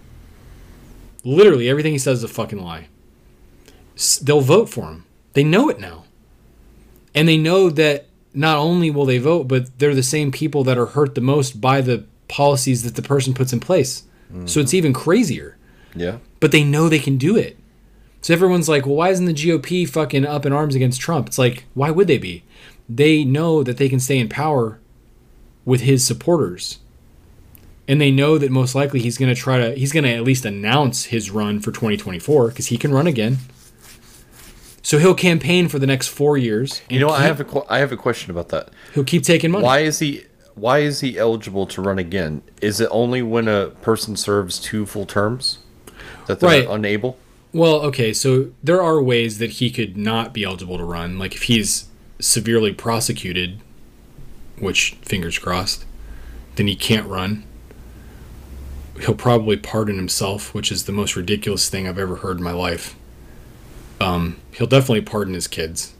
Literally 1.23 1.69
everything 1.69 1.91
he 1.91 1.97
says 1.97 2.19
is 2.19 2.23
a 2.23 2.29
fucking 2.29 2.61
lie. 2.61 2.87
S- 3.95 4.19
They'll 4.19 4.41
vote 4.41 4.69
for 4.69 4.85
him. 4.85 5.05
They 5.33 5.43
know 5.43 5.69
it 5.69 5.79
now. 5.79 6.05
And 7.13 7.27
they 7.27 7.37
know 7.37 7.69
that 7.69 8.07
not 8.33 8.57
only 8.57 8.89
will 8.89 9.05
they 9.05 9.17
vote, 9.17 9.47
but 9.47 9.77
they're 9.79 9.95
the 9.95 10.03
same 10.03 10.31
people 10.31 10.63
that 10.63 10.77
are 10.77 10.85
hurt 10.85 11.15
the 11.15 11.21
most 11.21 11.59
by 11.59 11.81
the 11.81 12.05
policies 12.29 12.83
that 12.83 12.95
the 12.95 13.01
person 13.01 13.33
puts 13.33 13.51
in 13.51 13.59
place. 13.59 14.03
So 14.45 14.59
it's 14.59 14.69
mm-hmm. 14.69 14.75
even 14.75 14.93
crazier 14.93 15.56
Yeah. 15.99 16.17
but 16.39 16.51
they 16.51 16.63
know 16.63 16.89
they 16.89 16.99
can 16.99 17.17
do 17.17 17.35
it. 17.35 17.57
So 18.21 18.33
everyone's 18.33 18.67
like, 18.67 18.85
well, 18.85 18.95
why 18.95 19.09
isn't 19.09 19.25
the 19.25 19.33
GOP 19.33 19.87
fucking 19.87 20.25
up 20.25 20.45
in 20.45 20.51
arms 20.51 20.75
against 20.75 20.99
Trump? 20.99 21.27
It's 21.27 21.37
like, 21.37 21.65
why 21.73 21.91
would 21.91 22.07
they 22.07 22.17
be? 22.17 22.43
They 22.89 23.23
know 23.23 23.63
that 23.63 23.77
they 23.77 23.89
can 23.89 23.99
stay 23.99 24.17
in 24.17 24.27
power 24.27 24.79
with 25.65 25.81
his 25.81 26.05
supporters. 26.05 26.79
And 27.87 28.01
they 28.01 28.11
know 28.11 28.37
that 28.37 28.51
most 28.51 28.75
likely 28.75 28.99
he's 28.99 29.17
going 29.17 29.33
to 29.33 29.39
try 29.39 29.59
to, 29.59 29.75
he's 29.75 29.93
going 29.93 30.03
to 30.03 30.13
at 30.13 30.23
least 30.23 30.45
announce 30.45 31.05
his 31.05 31.31
run 31.31 31.59
for 31.61 31.71
2024 31.71 32.49
because 32.49 32.67
he 32.67 32.77
can 32.77 32.91
run 32.91 33.07
again. 33.07 33.37
So 34.81 34.99
he'll 34.99 35.15
campaign 35.15 35.67
for 35.67 35.79
the 35.79 35.87
next 35.87 36.07
four 36.07 36.37
years. 36.37 36.81
You 36.89 36.99
know, 36.99 37.09
I 37.09 37.23
have 37.23 37.41
a 37.41 37.63
I 37.69 37.79
have 37.79 37.91
a 37.91 37.97
question 37.97 38.31
about 38.31 38.49
that. 38.49 38.69
He'll 38.93 39.03
keep 39.03 39.23
taking 39.23 39.51
money. 39.51 39.65
Why 39.65 39.79
is 39.79 39.99
he 39.99 40.23
why 40.55 40.79
is 40.79 41.01
he 41.01 41.17
eligible 41.17 41.65
to 41.67 41.81
run 41.81 41.99
again? 41.99 42.41
Is 42.61 42.79
it 42.79 42.87
only 42.89 43.21
when 43.21 43.49
a 43.49 43.67
person 43.81 44.15
serves 44.15 44.59
two 44.59 44.85
full 44.85 45.05
terms 45.05 45.59
that 46.27 46.39
they're 46.39 46.49
Right. 46.49 46.67
unable? 46.69 47.17
Well, 47.53 47.81
okay, 47.81 48.13
so 48.13 48.49
there 48.63 48.81
are 48.81 49.01
ways 49.01 49.37
that 49.39 49.51
he 49.53 49.69
could 49.71 49.97
not 49.97 50.33
be 50.33 50.43
eligible 50.43 50.77
to 50.77 50.83
run. 50.83 51.17
Like 51.17 51.33
if 51.35 51.43
he's 51.43 51.85
severely 52.19 52.73
prosecuted, 52.73 53.59
which 54.59 54.97
fingers 55.01 55.37
crossed, 55.39 55.85
then 56.55 56.67
he 56.67 56.75
can't 56.75 57.07
run. 57.07 57.43
He'll 59.01 59.13
probably 59.15 59.57
pardon 59.57 59.95
himself, 59.95 60.53
which 60.53 60.71
is 60.71 60.85
the 60.85 60.91
most 60.91 61.15
ridiculous 61.15 61.69
thing 61.69 61.87
I've 61.87 61.99
ever 61.99 62.17
heard 62.17 62.37
in 62.37 62.43
my 62.43 62.51
life. 62.51 62.95
Um, 64.01 64.37
he'll 64.53 64.67
definitely 64.67 65.01
pardon 65.01 65.33
his 65.35 65.47
kids. 65.47 65.93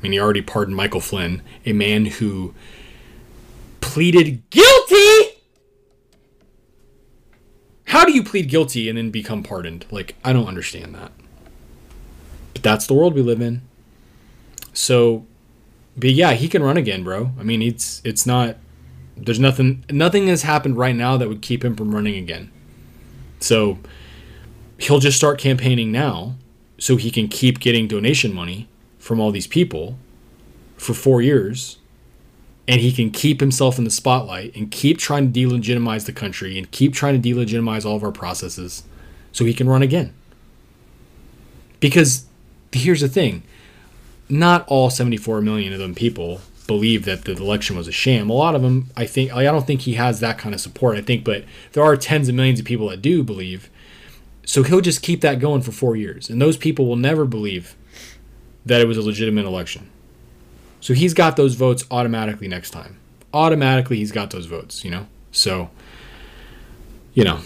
I 0.00 0.02
mean, 0.04 0.12
he 0.12 0.20
already 0.20 0.42
pardoned 0.42 0.76
Michael 0.76 1.00
Flynn, 1.00 1.42
a 1.64 1.72
man 1.72 2.06
who 2.06 2.54
pleaded 3.80 4.48
guilty. 4.50 5.25
How 7.86 8.04
do 8.04 8.12
you 8.12 8.22
plead 8.22 8.48
guilty 8.48 8.88
and 8.88 8.98
then 8.98 9.10
become 9.10 9.42
pardoned? 9.42 9.86
Like, 9.90 10.16
I 10.24 10.32
don't 10.32 10.48
understand 10.48 10.94
that. 10.94 11.12
But 12.52 12.62
that's 12.62 12.86
the 12.86 12.94
world 12.94 13.14
we 13.14 13.22
live 13.22 13.40
in. 13.40 13.62
So, 14.72 15.26
but 15.96 16.10
yeah, 16.10 16.32
he 16.32 16.48
can 16.48 16.62
run 16.62 16.76
again, 16.76 17.04
bro. 17.04 17.30
I 17.38 17.42
mean, 17.42 17.62
it's 17.62 18.02
it's 18.04 18.26
not. 18.26 18.56
There's 19.16 19.40
nothing. 19.40 19.84
Nothing 19.90 20.26
has 20.26 20.42
happened 20.42 20.76
right 20.76 20.94
now 20.94 21.16
that 21.16 21.28
would 21.28 21.42
keep 21.42 21.64
him 21.64 21.76
from 21.76 21.94
running 21.94 22.16
again. 22.16 22.50
So, 23.40 23.78
he'll 24.78 24.98
just 24.98 25.16
start 25.16 25.38
campaigning 25.38 25.92
now, 25.92 26.34
so 26.78 26.96
he 26.96 27.10
can 27.10 27.28
keep 27.28 27.60
getting 27.60 27.86
donation 27.86 28.34
money 28.34 28.68
from 28.98 29.20
all 29.20 29.30
these 29.30 29.46
people 29.46 29.96
for 30.76 30.92
four 30.92 31.22
years 31.22 31.78
and 32.68 32.80
he 32.80 32.92
can 32.92 33.10
keep 33.10 33.40
himself 33.40 33.78
in 33.78 33.84
the 33.84 33.90
spotlight 33.90 34.54
and 34.56 34.70
keep 34.70 34.98
trying 34.98 35.32
to 35.32 35.40
delegitimize 35.40 36.06
the 36.06 36.12
country 36.12 36.58
and 36.58 36.70
keep 36.70 36.92
trying 36.92 37.20
to 37.20 37.34
delegitimize 37.34 37.84
all 37.84 37.96
of 37.96 38.04
our 38.04 38.12
processes 38.12 38.82
so 39.32 39.44
he 39.44 39.54
can 39.54 39.68
run 39.68 39.82
again. 39.82 40.12
Because 41.78 42.26
here's 42.72 43.00
the 43.00 43.08
thing: 43.08 43.42
not 44.28 44.66
all 44.68 44.90
74 44.90 45.40
million 45.40 45.72
of 45.72 45.78
them 45.78 45.94
people 45.94 46.40
believe 46.66 47.04
that 47.04 47.24
the 47.24 47.32
election 47.32 47.76
was 47.76 47.86
a 47.86 47.92
sham. 47.92 48.28
A 48.28 48.32
lot 48.32 48.54
of 48.54 48.62
them, 48.62 48.90
I 48.96 49.06
think, 49.06 49.32
I 49.32 49.44
don't 49.44 49.66
think 49.66 49.82
he 49.82 49.94
has 49.94 50.20
that 50.20 50.38
kind 50.38 50.54
of 50.54 50.60
support. 50.60 50.96
I 50.96 51.02
think, 51.02 51.24
but 51.24 51.44
there 51.72 51.84
are 51.84 51.96
tens 51.96 52.28
of 52.28 52.34
millions 52.34 52.58
of 52.58 52.66
people 52.66 52.88
that 52.88 53.02
do 53.02 53.22
believe. 53.22 53.70
So 54.44 54.62
he'll 54.62 54.80
just 54.80 55.02
keep 55.02 55.20
that 55.22 55.40
going 55.40 55.62
for 55.62 55.72
four 55.72 55.96
years, 55.96 56.30
and 56.30 56.40
those 56.40 56.56
people 56.56 56.86
will 56.86 56.96
never 56.96 57.24
believe 57.24 57.76
that 58.64 58.80
it 58.80 58.88
was 58.88 58.96
a 58.96 59.02
legitimate 59.02 59.44
election. 59.44 59.90
So 60.80 60.94
he's 60.94 61.14
got 61.14 61.36
those 61.36 61.54
votes 61.54 61.84
automatically 61.90 62.48
next 62.48 62.70
time. 62.70 62.98
Automatically, 63.32 63.96
he's 63.98 64.12
got 64.12 64.30
those 64.30 64.46
votes. 64.46 64.84
You 64.84 64.90
know, 64.90 65.06
so 65.32 65.70
you 67.14 67.24
know, 67.24 67.40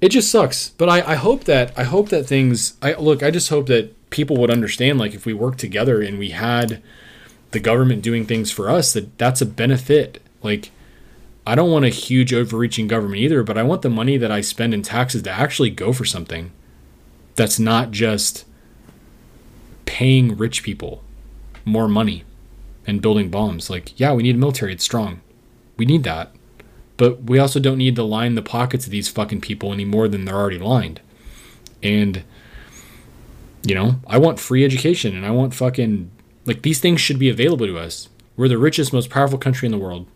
it 0.00 0.10
just 0.10 0.30
sucks. 0.30 0.70
But 0.70 0.88
I, 0.88 1.12
I 1.12 1.14
hope 1.14 1.44
that 1.44 1.72
I 1.78 1.84
hope 1.84 2.08
that 2.10 2.26
things. 2.26 2.76
I 2.82 2.94
look. 2.94 3.22
I 3.22 3.30
just 3.30 3.48
hope 3.48 3.66
that 3.66 4.10
people 4.10 4.36
would 4.36 4.50
understand. 4.50 4.98
Like 4.98 5.14
if 5.14 5.26
we 5.26 5.32
work 5.32 5.56
together 5.56 6.02
and 6.02 6.18
we 6.18 6.30
had 6.30 6.82
the 7.52 7.60
government 7.60 8.02
doing 8.02 8.26
things 8.26 8.50
for 8.50 8.68
us, 8.68 8.92
that 8.92 9.16
that's 9.18 9.40
a 9.40 9.46
benefit. 9.46 10.20
Like 10.42 10.70
I 11.46 11.54
don't 11.54 11.70
want 11.70 11.84
a 11.84 11.90
huge 11.90 12.34
overreaching 12.34 12.88
government 12.88 13.20
either, 13.20 13.44
but 13.44 13.56
I 13.56 13.62
want 13.62 13.82
the 13.82 13.90
money 13.90 14.16
that 14.16 14.32
I 14.32 14.40
spend 14.40 14.74
in 14.74 14.82
taxes 14.82 15.22
to 15.22 15.30
actually 15.30 15.70
go 15.70 15.92
for 15.92 16.04
something 16.04 16.50
that's 17.36 17.58
not 17.60 17.92
just 17.92 18.44
paying 19.84 20.36
rich 20.36 20.64
people 20.64 21.04
more 21.66 21.88
money 21.88 22.24
and 22.86 23.02
building 23.02 23.28
bombs. 23.28 23.68
Like, 23.68 23.98
yeah, 24.00 24.14
we 24.14 24.22
need 24.22 24.36
a 24.36 24.38
military, 24.38 24.72
it's 24.72 24.84
strong. 24.84 25.20
We 25.76 25.84
need 25.84 26.04
that. 26.04 26.32
But 26.96 27.24
we 27.24 27.38
also 27.38 27.60
don't 27.60 27.76
need 27.76 27.96
to 27.96 28.02
line 28.02 28.36
the 28.36 28.42
pockets 28.42 28.86
of 28.86 28.92
these 28.92 29.08
fucking 29.08 29.42
people 29.42 29.72
any 29.72 29.84
more 29.84 30.08
than 30.08 30.24
they're 30.24 30.34
already 30.34 30.58
lined. 30.58 31.02
And 31.82 32.24
you 33.66 33.74
know, 33.74 33.96
I 34.06 34.18
want 34.18 34.38
free 34.38 34.64
education 34.64 35.16
and 35.16 35.26
I 35.26 35.30
want 35.32 35.52
fucking 35.52 36.10
like 36.44 36.62
these 36.62 36.78
things 36.78 37.00
should 37.00 37.18
be 37.18 37.28
available 37.28 37.66
to 37.66 37.78
us. 37.78 38.08
We're 38.36 38.48
the 38.48 38.58
richest, 38.58 38.92
most 38.92 39.10
powerful 39.10 39.38
country 39.38 39.66
in 39.66 39.72
the 39.72 39.78
world. 39.78 40.06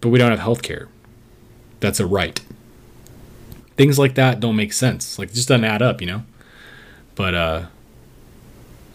But 0.00 0.10
we 0.10 0.18
don't 0.18 0.30
have 0.30 0.38
health 0.38 0.62
care. 0.62 0.88
That's 1.80 1.98
a 1.98 2.06
right. 2.06 2.40
Things 3.76 3.98
like 3.98 4.14
that 4.14 4.38
don't 4.38 4.54
make 4.54 4.72
sense. 4.72 5.18
Like 5.18 5.30
it 5.30 5.34
just 5.34 5.48
doesn't 5.48 5.64
add 5.64 5.82
up, 5.82 6.00
you 6.00 6.06
know? 6.06 6.22
But 7.16 7.34
uh 7.34 7.66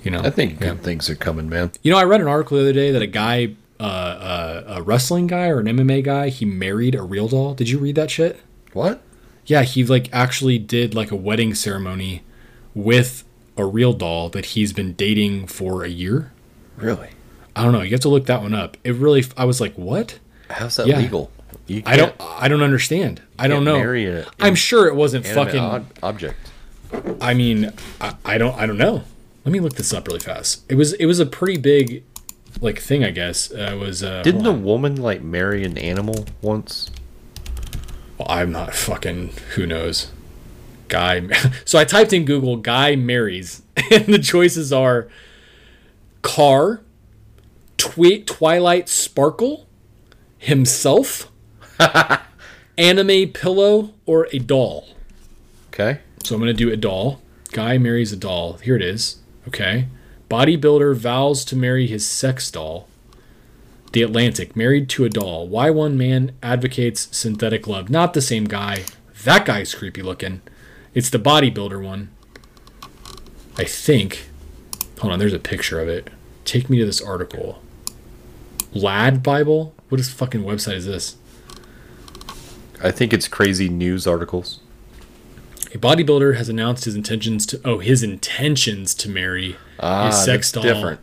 you 0.03 0.11
know 0.11 0.19
I 0.21 0.29
think 0.29 0.53
yeah. 0.53 0.69
good 0.69 0.83
things 0.83 1.09
are 1.09 1.15
coming, 1.15 1.49
man. 1.49 1.71
You 1.83 1.91
know, 1.91 1.97
I 1.97 2.03
read 2.03 2.21
an 2.21 2.27
article 2.27 2.57
the 2.57 2.63
other 2.63 2.73
day 2.73 2.91
that 2.91 3.01
a 3.01 3.07
guy, 3.07 3.55
uh, 3.79 3.83
uh, 3.83 4.63
a 4.77 4.81
wrestling 4.81 5.27
guy 5.27 5.47
or 5.47 5.59
an 5.59 5.65
MMA 5.67 6.03
guy, 6.03 6.29
he 6.29 6.45
married 6.45 6.95
a 6.95 7.01
real 7.03 7.27
doll. 7.27 7.53
Did 7.53 7.69
you 7.69 7.79
read 7.79 7.95
that 7.95 8.09
shit? 8.11 8.39
What? 8.73 9.01
Yeah, 9.45 9.63
he 9.63 9.83
like 9.83 10.09
actually 10.13 10.59
did 10.59 10.93
like 10.93 11.11
a 11.11 11.15
wedding 11.15 11.53
ceremony 11.55 12.23
with 12.75 13.23
a 13.57 13.65
real 13.65 13.93
doll 13.93 14.29
that 14.29 14.45
he's 14.47 14.73
been 14.73 14.93
dating 14.93 15.47
for 15.47 15.83
a 15.83 15.89
year. 15.89 16.31
Really? 16.77 17.09
I 17.55 17.63
don't 17.63 17.73
know. 17.73 17.81
You 17.81 17.91
have 17.91 17.99
to 18.01 18.09
look 18.09 18.25
that 18.27 18.41
one 18.41 18.53
up. 18.53 18.77
It 18.83 18.95
really, 18.95 19.25
I 19.35 19.43
was 19.45 19.59
like, 19.59 19.73
what? 19.73 20.19
How's 20.49 20.77
that 20.77 20.87
Yeah. 20.87 20.99
legal? 20.99 21.31
I 21.85 21.97
don't, 21.97 22.15
I 22.19 22.47
don't 22.47 22.61
understand. 22.63 23.21
I 23.37 23.47
don't 23.47 23.63
know. 23.63 23.77
marry 23.79 24.05
a- 24.05 24.25
I'm 24.39 24.55
sure 24.55 24.87
it 24.87 24.95
wasn't 24.95 25.25
fucking. 25.25 25.59
ob- 25.59 25.85
object. 26.01 26.37
I 27.21 27.33
mean, 27.33 27.71
I, 27.99 28.15
I 28.25 28.37
don't, 28.37 28.55
I 28.55 28.65
don't 28.65 28.77
know. 28.77 29.03
Let 29.49 29.53
me 29.53 29.61
look 29.61 29.73
this 29.77 29.95
up 29.95 30.05
really 30.05 30.19
fast. 30.19 30.63
It 30.69 30.75
was, 30.75 30.93
it 30.93 31.07
was 31.07 31.19
a 31.19 31.25
pretty 31.25 31.57
big, 31.57 32.03
like 32.61 32.77
thing, 32.79 33.03
I 33.03 33.09
guess. 33.09 33.51
Uh, 33.51 33.75
was. 33.79 34.03
Uh, 34.03 34.21
Didn't 34.21 34.45
a 34.45 34.51
woman 34.51 34.95
like 34.95 35.23
marry 35.23 35.63
an 35.63 35.75
animal 35.75 36.27
once? 36.39 36.91
Well, 38.19 38.27
I'm 38.29 38.51
not 38.51 38.75
fucking. 38.75 39.31
Who 39.55 39.65
knows? 39.65 40.11
Guy. 40.87 41.27
So 41.65 41.79
I 41.79 41.83
typed 41.83 42.13
in 42.13 42.25
Google 42.25 42.57
"guy 42.57 42.95
marries," 42.95 43.63
and 43.89 44.05
the 44.05 44.19
choices 44.19 44.71
are 44.71 45.07
car, 46.21 46.81
twi- 47.77 48.21
Twilight 48.27 48.87
Sparkle, 48.87 49.65
himself, 50.37 51.31
anime 52.77 53.29
pillow, 53.29 53.95
or 54.05 54.27
a 54.31 54.37
doll. 54.37 54.89
Okay. 55.73 56.01
So 56.23 56.35
I'm 56.35 56.39
gonna 56.39 56.53
do 56.53 56.71
a 56.71 56.77
doll. 56.77 57.19
Guy 57.51 57.79
marries 57.79 58.13
a 58.13 58.15
doll. 58.15 58.57
Here 58.57 58.75
it 58.75 58.83
is. 58.83 59.15
Okay. 59.47 59.87
Bodybuilder 60.29 60.95
vows 60.95 61.43
to 61.45 61.55
marry 61.55 61.87
his 61.87 62.07
sex 62.07 62.51
doll. 62.51 62.87
The 63.91 64.03
Atlantic, 64.03 64.55
married 64.55 64.87
to 64.89 65.05
a 65.05 65.09
doll. 65.09 65.47
Why 65.47 65.71
one 65.71 65.97
man 65.97 66.33
advocates 66.43 67.07
synthetic 67.15 67.65
love? 67.65 67.89
Not 67.89 68.13
the 68.13 68.21
same 68.21 68.45
guy. 68.45 68.85
That 69.23 69.45
guy's 69.45 69.73
creepy 69.73 70.03
looking. 70.03 70.41
It's 70.93 71.09
the 71.09 71.17
bodybuilder 71.17 71.83
one. 71.83 72.09
I 73.57 73.63
think. 73.63 74.29
Hold 74.99 75.13
on, 75.13 75.19
there's 75.19 75.33
a 75.33 75.39
picture 75.39 75.79
of 75.79 75.87
it. 75.87 76.09
Take 76.45 76.69
me 76.69 76.77
to 76.77 76.85
this 76.85 77.01
article. 77.01 77.61
Lad 78.73 79.23
Bible? 79.23 79.73
What 79.89 79.99
is 79.99 80.09
fucking 80.13 80.43
website 80.43 80.75
is 80.75 80.85
this? 80.85 81.17
I 82.81 82.91
think 82.91 83.11
it's 83.11 83.27
crazy 83.27 83.67
news 83.67 84.05
articles. 84.05 84.59
A 85.73 85.77
bodybuilder 85.77 86.35
has 86.37 86.49
announced 86.49 86.85
his 86.85 86.95
intentions 86.95 87.45
to 87.47 87.61
oh 87.63 87.77
his 87.79 88.01
intentions 88.03 88.95
to 88.95 89.09
marry 89.09 89.55
Ah, 89.79 90.07
his 90.07 90.23
sex 90.23 90.51
that's 90.51 90.65
doll. 90.65 90.73
different. 90.73 90.99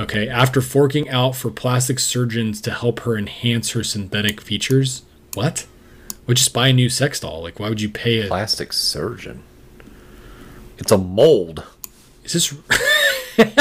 Okay, 0.00 0.28
after 0.28 0.60
forking 0.60 1.08
out 1.08 1.36
for 1.36 1.50
plastic 1.50 1.98
surgeons 1.98 2.60
to 2.62 2.70
help 2.72 3.00
her 3.00 3.16
enhance 3.16 3.70
her 3.72 3.84
synthetic 3.84 4.40
features. 4.40 5.02
What? 5.34 5.66
Well, 6.26 6.34
just 6.34 6.52
buy 6.52 6.68
a 6.68 6.72
new 6.72 6.88
sex 6.88 7.20
doll. 7.20 7.42
Like, 7.42 7.60
why 7.60 7.68
would 7.68 7.80
you 7.80 7.88
pay 7.88 8.20
a 8.24 8.26
Plastic 8.28 8.72
surgeon. 8.72 9.42
It's 10.78 10.90
a 10.92 10.98
mold. 10.98 11.64
Is 12.24 12.32
this 12.32 12.54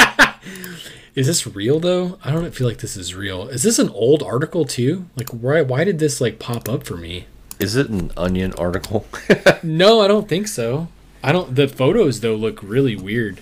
is 1.15 1.27
this 1.27 1.45
real 1.47 1.79
though? 1.79 2.17
I 2.23 2.31
don't 2.31 2.53
feel 2.55 2.67
like 2.67 2.79
this 2.79 2.95
is 2.97 3.13
real. 3.13 3.47
Is 3.49 3.63
this 3.63 3.77
an 3.79 3.89
old 3.89 4.23
article 4.23 4.65
too? 4.65 5.05
Like, 5.15 5.29
why 5.29 5.61
why 5.61 5.83
did 5.83 5.99
this 5.99 6.19
like 6.21 6.39
pop 6.39 6.67
up 6.69 6.83
for 6.85 6.97
me? 6.97 7.27
Is 7.62 7.76
it 7.76 7.89
an 7.89 8.12
onion 8.18 8.53
article? 8.57 9.05
No, 9.64 10.01
I 10.01 10.07
don't 10.07 10.28
think 10.28 10.47
so. 10.47 10.88
I 11.24 11.32
don't. 11.32 11.55
The 11.55 11.68
photos 11.68 12.22
though 12.22 12.36
look 12.36 12.62
really 12.64 12.95
weird. 12.95 13.41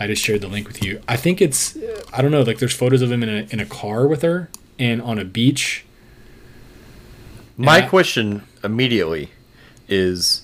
I 0.00 0.06
just 0.06 0.24
shared 0.24 0.40
the 0.40 0.48
link 0.48 0.66
with 0.66 0.82
you. 0.82 1.02
I 1.06 1.16
think 1.16 1.42
it's. 1.42 1.76
I 2.12 2.22
don't 2.22 2.30
know. 2.30 2.40
Like 2.42 2.58
there's 2.58 2.72
photos 2.74 3.02
of 3.02 3.12
him 3.12 3.22
in 3.22 3.28
a 3.28 3.46
in 3.50 3.60
a 3.60 3.66
car 3.66 4.06
with 4.08 4.22
her 4.22 4.48
and 4.78 5.02
on 5.02 5.18
a 5.18 5.24
beach. 5.26 5.84
My 7.58 7.78
Yeah. 7.78 7.88
question 7.88 8.42
immediately 8.64 9.30
is 9.88 10.42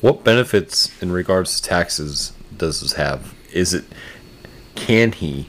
what 0.00 0.24
benefits 0.24 0.90
in 1.02 1.12
regards 1.12 1.60
to 1.60 1.68
taxes 1.68 2.32
does 2.56 2.80
this 2.80 2.94
have? 2.94 3.34
Is 3.52 3.74
it 3.74 3.84
can 4.74 5.12
he 5.12 5.48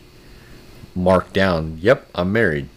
mark 0.96 1.32
down, 1.34 1.78
yep, 1.82 2.10
I'm 2.16 2.32
married. 2.32 2.68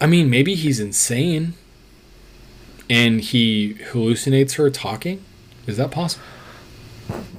I 0.00 0.06
mean, 0.06 0.30
maybe 0.30 0.54
he's 0.54 0.78
insane, 0.78 1.54
and 2.88 3.20
he 3.20 3.74
hallucinates 3.90 4.54
her 4.54 4.70
talking. 4.70 5.24
Is 5.66 5.76
that 5.76 5.90
possible? 5.90 6.24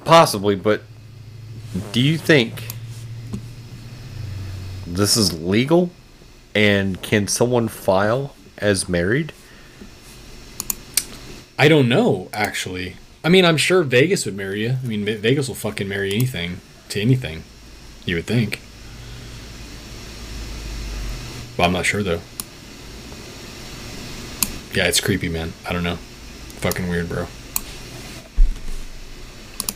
Possibly, 0.04 0.56
but 0.56 0.82
do 1.92 2.00
you 2.00 2.18
think 2.18 2.64
this 4.86 5.16
is 5.16 5.40
legal? 5.40 5.90
And 6.54 7.00
can 7.00 7.28
someone 7.28 7.68
file 7.68 8.34
as 8.58 8.88
married? 8.88 9.32
I 11.56 11.68
don't 11.68 11.88
know. 11.88 12.28
Actually, 12.32 12.96
I 13.22 13.28
mean, 13.28 13.44
I'm 13.44 13.56
sure 13.56 13.82
Vegas 13.84 14.24
would 14.26 14.36
marry 14.36 14.62
you. 14.62 14.76
I 14.82 14.86
mean, 14.86 15.04
Vegas 15.04 15.46
will 15.46 15.54
fucking 15.54 15.88
marry 15.88 16.12
anything 16.12 16.60
to 16.88 17.00
anything. 17.00 17.44
You 18.04 18.16
would 18.16 18.26
think. 18.26 18.60
Well, 21.56 21.68
I'm 21.68 21.72
not 21.72 21.86
sure 21.86 22.02
though. 22.02 22.20
Yeah, 24.72 24.86
it's 24.86 25.00
creepy, 25.00 25.28
man. 25.28 25.52
I 25.68 25.72
don't 25.72 25.82
know. 25.84 25.96
Fucking 25.96 26.88
weird, 26.88 27.08
bro. 27.08 27.26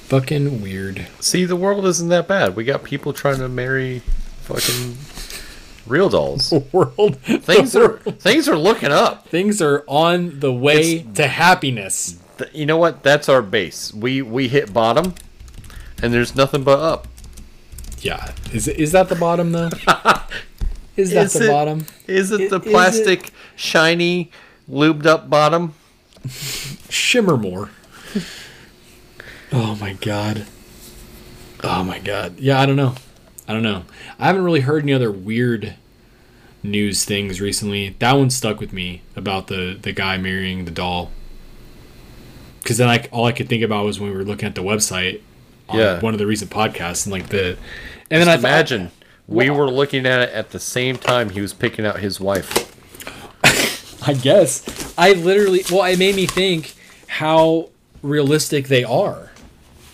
Fucking 0.08 0.60
weird. 0.60 1.06
See, 1.20 1.44
the 1.44 1.56
world 1.56 1.86
isn't 1.86 2.08
that 2.08 2.28
bad. 2.28 2.54
We 2.56 2.64
got 2.64 2.84
people 2.84 3.12
trying 3.12 3.38
to 3.38 3.48
marry 3.48 4.00
fucking 4.42 4.96
real 5.86 6.08
dolls. 6.08 6.50
The 6.54 6.58
World 6.72 7.16
Things 7.20 7.74
are 7.74 7.98
things 7.98 8.48
are 8.48 8.56
looking 8.58 8.92
up. 8.92 9.28
things 9.28 9.60
are 9.62 9.82
on 9.88 10.40
the 10.40 10.52
way 10.52 11.02
to 11.14 11.26
happiness. 11.26 12.18
Th- 12.38 12.50
You 12.54 12.66
know 12.66 12.76
what? 12.76 13.02
That's 13.02 13.28
our 13.28 13.42
base. 13.42 13.92
We 13.94 14.22
we 14.22 14.48
hit 14.48 14.72
bottom, 14.72 15.14
and 16.02 16.12
there's 16.12 16.36
nothing 16.36 16.62
but 16.64 16.78
up. 16.78 17.08
Yeah. 18.00 18.32
Is 18.52 18.68
is 18.68 18.92
that 18.92 19.08
the 19.08 19.16
bottom 19.16 19.52
though? 19.52 19.70
Is 20.96 21.10
that 21.10 21.26
Is 21.26 21.32
the 21.32 21.46
it? 21.46 21.48
bottom? 21.48 21.86
Is 22.06 22.30
it 22.30 22.50
the 22.50 22.60
is 22.60 22.66
it- 22.66 22.70
plastic, 22.70 23.30
shiny, 23.56 24.30
lubed 24.70 25.06
up 25.06 25.28
bottom? 25.30 25.74
Shimmer 26.88 27.36
more. 27.36 27.70
oh 29.52 29.76
my 29.80 29.92
god. 29.94 30.46
Oh 31.62 31.82
my 31.84 31.98
god. 31.98 32.38
Yeah, 32.38 32.60
I 32.60 32.66
don't 32.66 32.76
know. 32.76 32.94
I 33.46 33.52
don't 33.52 33.62
know. 33.62 33.84
I 34.18 34.26
haven't 34.26 34.44
really 34.44 34.60
heard 34.60 34.82
any 34.82 34.92
other 34.92 35.10
weird 35.10 35.74
news 36.62 37.04
things 37.04 37.40
recently. 37.40 37.94
That 37.98 38.14
one 38.14 38.30
stuck 38.30 38.60
with 38.60 38.72
me 38.72 39.02
about 39.16 39.48
the 39.48 39.78
the 39.80 39.92
guy 39.92 40.16
marrying 40.16 40.64
the 40.64 40.70
doll. 40.70 41.10
because 42.60 42.78
then 42.78 42.88
I 42.88 43.06
all 43.10 43.26
I 43.26 43.32
could 43.32 43.48
think 43.48 43.62
about 43.62 43.84
was 43.84 44.00
when 44.00 44.10
we 44.10 44.16
were 44.16 44.24
looking 44.24 44.46
at 44.48 44.54
the 44.54 44.62
website. 44.62 45.20
On 45.68 45.78
Yeah. 45.78 46.00
One 46.00 46.12
of 46.14 46.18
the 46.18 46.26
recent 46.26 46.50
podcasts 46.50 47.04
and 47.06 47.12
like 47.12 47.28
the, 47.28 47.56
and 48.10 48.20
then 48.20 48.28
I 48.28 48.32
thought- 48.36 48.40
Imagine 48.44 48.90
we 49.26 49.48
were 49.48 49.70
looking 49.70 50.04
at 50.04 50.20
it 50.20 50.30
at 50.34 50.50
the 50.50 50.60
same 50.60 50.96
time 50.98 51.30
he 51.30 51.40
was 51.40 51.54
picking 51.54 51.86
out 51.86 52.00
his 52.00 52.20
wife. 52.20 52.73
I 54.06 54.14
guess 54.14 54.94
I 54.98 55.12
literally 55.12 55.64
well, 55.70 55.84
it 55.84 55.98
made 55.98 56.14
me 56.14 56.26
think 56.26 56.74
how 57.08 57.70
realistic 58.02 58.68
they 58.68 58.84
are, 58.84 59.30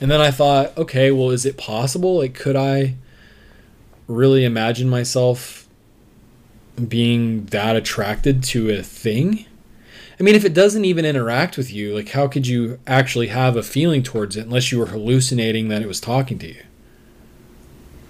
and 0.01 0.11
then 0.11 0.21
I 0.21 0.31
thought, 0.31 0.77
okay, 0.77 1.11
well, 1.11 1.31
is 1.31 1.47
it 1.47 1.57
possible? 1.57 2.19
Like, 2.19 2.35
could 2.35 2.57
I 2.57 2.97
really 4.09 4.45
imagine 4.45 4.89
myself 4.89 5.69
being 6.89 7.47
that 7.47 7.77
attracted 7.77 8.43
to 8.45 8.71
a 8.71 8.83
thing? 8.83 9.47
I 10.19 10.23
mean, 10.23 10.35
if 10.35 10.45
it 10.45 10.53
doesn't 10.53 10.85
even 10.85 11.07
interact 11.07 11.57
with 11.57 11.73
you, 11.73 11.95
like, 11.95 12.11
how 12.11 12.29
could 12.29 12.47
you 12.47 12.79
actually 12.87 13.29
have 13.29 13.57
a 13.57 13.63
feeling 13.63 14.03
towards 14.03 14.37
it 14.37 14.45
unless 14.45 14.71
you 14.71 14.79
were 14.79 14.87
hallucinating 14.87 15.69
that 15.69 15.81
it 15.81 15.89
was 15.89 16.01
talking 16.01 16.39
to 16.41 16.49
you? 16.49 16.63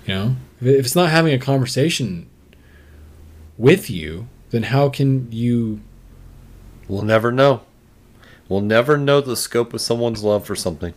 You 0.07 0.15
know, 0.15 0.37
if 0.61 0.85
it's 0.85 0.97
not 0.97 1.11
having 1.11 1.33
a 1.33 1.39
conversation 1.39 2.29
with 3.57 3.89
you, 3.91 4.27
then 4.51 4.65
how 4.65 4.89
can 4.89 5.31
you 5.31 5.81
We'll 6.91 7.03
never 7.03 7.31
know. 7.31 7.61
We'll 8.49 8.63
never 8.63 8.99
know 8.99 9.21
the 9.21 9.37
scope 9.37 9.73
of 9.73 9.81
someone's 9.81 10.25
love 10.25 10.45
for 10.45 10.57
something. 10.57 10.93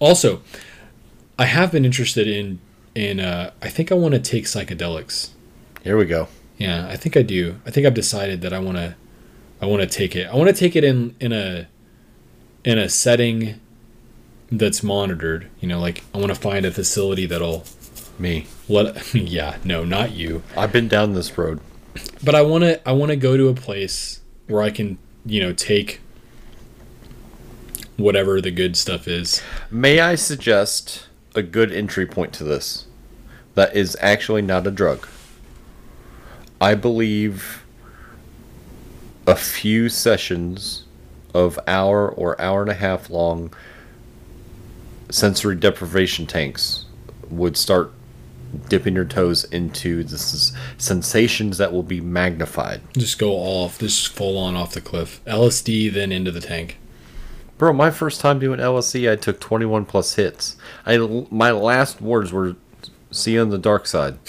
Also, 0.00 0.40
I 1.38 1.44
have 1.44 1.70
been 1.70 1.84
interested 1.84 2.26
in 2.26 2.60
in 2.94 3.20
uh, 3.20 3.50
I 3.60 3.68
think 3.68 3.92
I 3.92 3.94
want 3.94 4.14
to 4.14 4.20
take 4.20 4.44
psychedelics. 4.44 5.28
Here 5.82 5.98
we 5.98 6.06
go. 6.06 6.28
Yeah, 6.56 6.88
I 6.88 6.96
think 6.96 7.14
I 7.14 7.20
do. 7.20 7.56
I 7.66 7.70
think 7.70 7.86
I've 7.86 7.92
decided 7.92 8.40
that 8.40 8.54
I 8.54 8.58
want 8.58 8.78
to 8.78 8.94
I 9.60 9.66
want 9.66 9.82
to 9.82 9.86
take 9.86 10.16
it. 10.16 10.28
I 10.28 10.34
want 10.34 10.48
to 10.48 10.56
take 10.56 10.74
it 10.74 10.82
in 10.82 11.14
in 11.20 11.34
a 11.34 11.68
in 12.64 12.78
a 12.78 12.88
setting 12.88 13.60
that's 14.50 14.82
monitored, 14.82 15.50
you 15.60 15.68
know, 15.68 15.78
like 15.78 16.04
I 16.14 16.18
want 16.18 16.34
to 16.34 16.40
find 16.40 16.64
a 16.64 16.70
facility 16.70 17.26
that'll 17.26 17.64
Me. 18.18 18.46
let 18.66 19.14
yeah, 19.14 19.58
no, 19.62 19.84
not 19.84 20.12
you. 20.12 20.42
I've 20.56 20.72
been 20.72 20.88
down 20.88 21.12
this 21.12 21.36
road. 21.36 21.60
But 22.24 22.34
I 22.34 22.40
want 22.40 22.64
to 22.64 22.88
I 22.88 22.92
want 22.92 23.10
to 23.10 23.16
go 23.16 23.36
to 23.36 23.48
a 23.48 23.54
place 23.54 24.22
where 24.46 24.62
I 24.62 24.70
can, 24.70 24.98
you 25.24 25.40
know, 25.40 25.52
take 25.52 26.00
whatever 27.96 28.40
the 28.40 28.50
good 28.50 28.76
stuff 28.76 29.06
is. 29.06 29.42
May 29.70 30.00
I 30.00 30.14
suggest 30.14 31.06
a 31.34 31.42
good 31.42 31.72
entry 31.72 32.06
point 32.06 32.32
to 32.34 32.44
this 32.44 32.86
that 33.54 33.74
is 33.74 33.96
actually 34.00 34.42
not 34.42 34.66
a 34.66 34.70
drug? 34.70 35.06
I 36.60 36.74
believe 36.74 37.64
a 39.26 39.36
few 39.36 39.88
sessions 39.88 40.84
of 41.32 41.58
hour 41.66 42.08
or 42.08 42.40
hour 42.40 42.62
and 42.62 42.70
a 42.70 42.74
half 42.74 43.10
long 43.10 43.52
sensory 45.10 45.56
deprivation 45.56 46.26
tanks 46.26 46.86
would 47.28 47.56
start 47.56 47.92
dipping 48.68 48.94
your 48.94 49.04
toes 49.04 49.44
into 49.44 50.02
the 50.04 50.18
sensations 50.78 51.58
that 51.58 51.72
will 51.72 51.82
be 51.82 52.00
magnified. 52.00 52.80
Just 52.96 53.18
go 53.18 53.32
off, 53.32 53.78
just 53.78 54.08
full 54.08 54.38
on 54.38 54.56
off 54.56 54.72
the 54.72 54.80
cliff. 54.80 55.20
LSD 55.24 55.92
then 55.92 56.12
into 56.12 56.30
the 56.30 56.40
tank. 56.40 56.78
Bro, 57.56 57.74
my 57.74 57.90
first 57.90 58.20
time 58.20 58.38
doing 58.38 58.58
LSD, 58.58 59.10
I 59.10 59.16
took 59.16 59.40
21 59.40 59.84
plus 59.86 60.14
hits. 60.14 60.56
I 60.84 60.98
my 61.30 61.52
last 61.52 62.00
words 62.00 62.32
were 62.32 62.56
see 63.10 63.34
you 63.34 63.40
on 63.40 63.50
the 63.50 63.58
dark 63.58 63.86
side. 63.86 64.18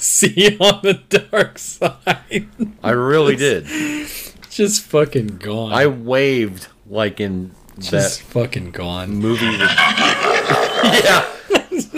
See 0.00 0.32
you 0.34 0.56
on 0.60 0.80
the 0.82 0.94
dark 0.94 1.58
side. 1.58 2.48
I 2.82 2.90
really 2.90 3.36
did. 3.36 3.66
just 4.50 4.82
fucking 4.84 5.36
gone. 5.36 5.74
I 5.74 5.88
waved 5.88 6.68
like 6.86 7.20
in 7.20 7.50
just 7.78 8.20
that 8.20 8.26
fucking 8.26 8.70
gone. 8.70 9.10
movie. 9.10 9.44
yeah, 9.44 11.26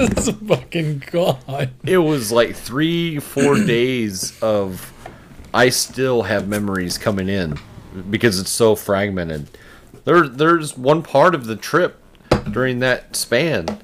Just 0.14 0.32
fucking 0.36 1.04
gone. 1.10 1.70
it 1.84 1.98
was 1.98 2.32
like 2.32 2.56
three, 2.56 3.18
four 3.18 3.54
days 3.66 4.40
of. 4.42 4.92
I 5.54 5.68
still 5.68 6.22
have 6.22 6.48
memories 6.48 6.96
coming 6.96 7.28
in 7.28 7.58
because 8.08 8.40
it's 8.40 8.50
so 8.50 8.74
fragmented. 8.74 9.48
There, 10.04 10.26
there's 10.26 10.78
one 10.78 11.02
part 11.02 11.34
of 11.34 11.44
the 11.44 11.56
trip 11.56 12.02
during 12.50 12.78
that 12.78 13.14
span. 13.14 13.80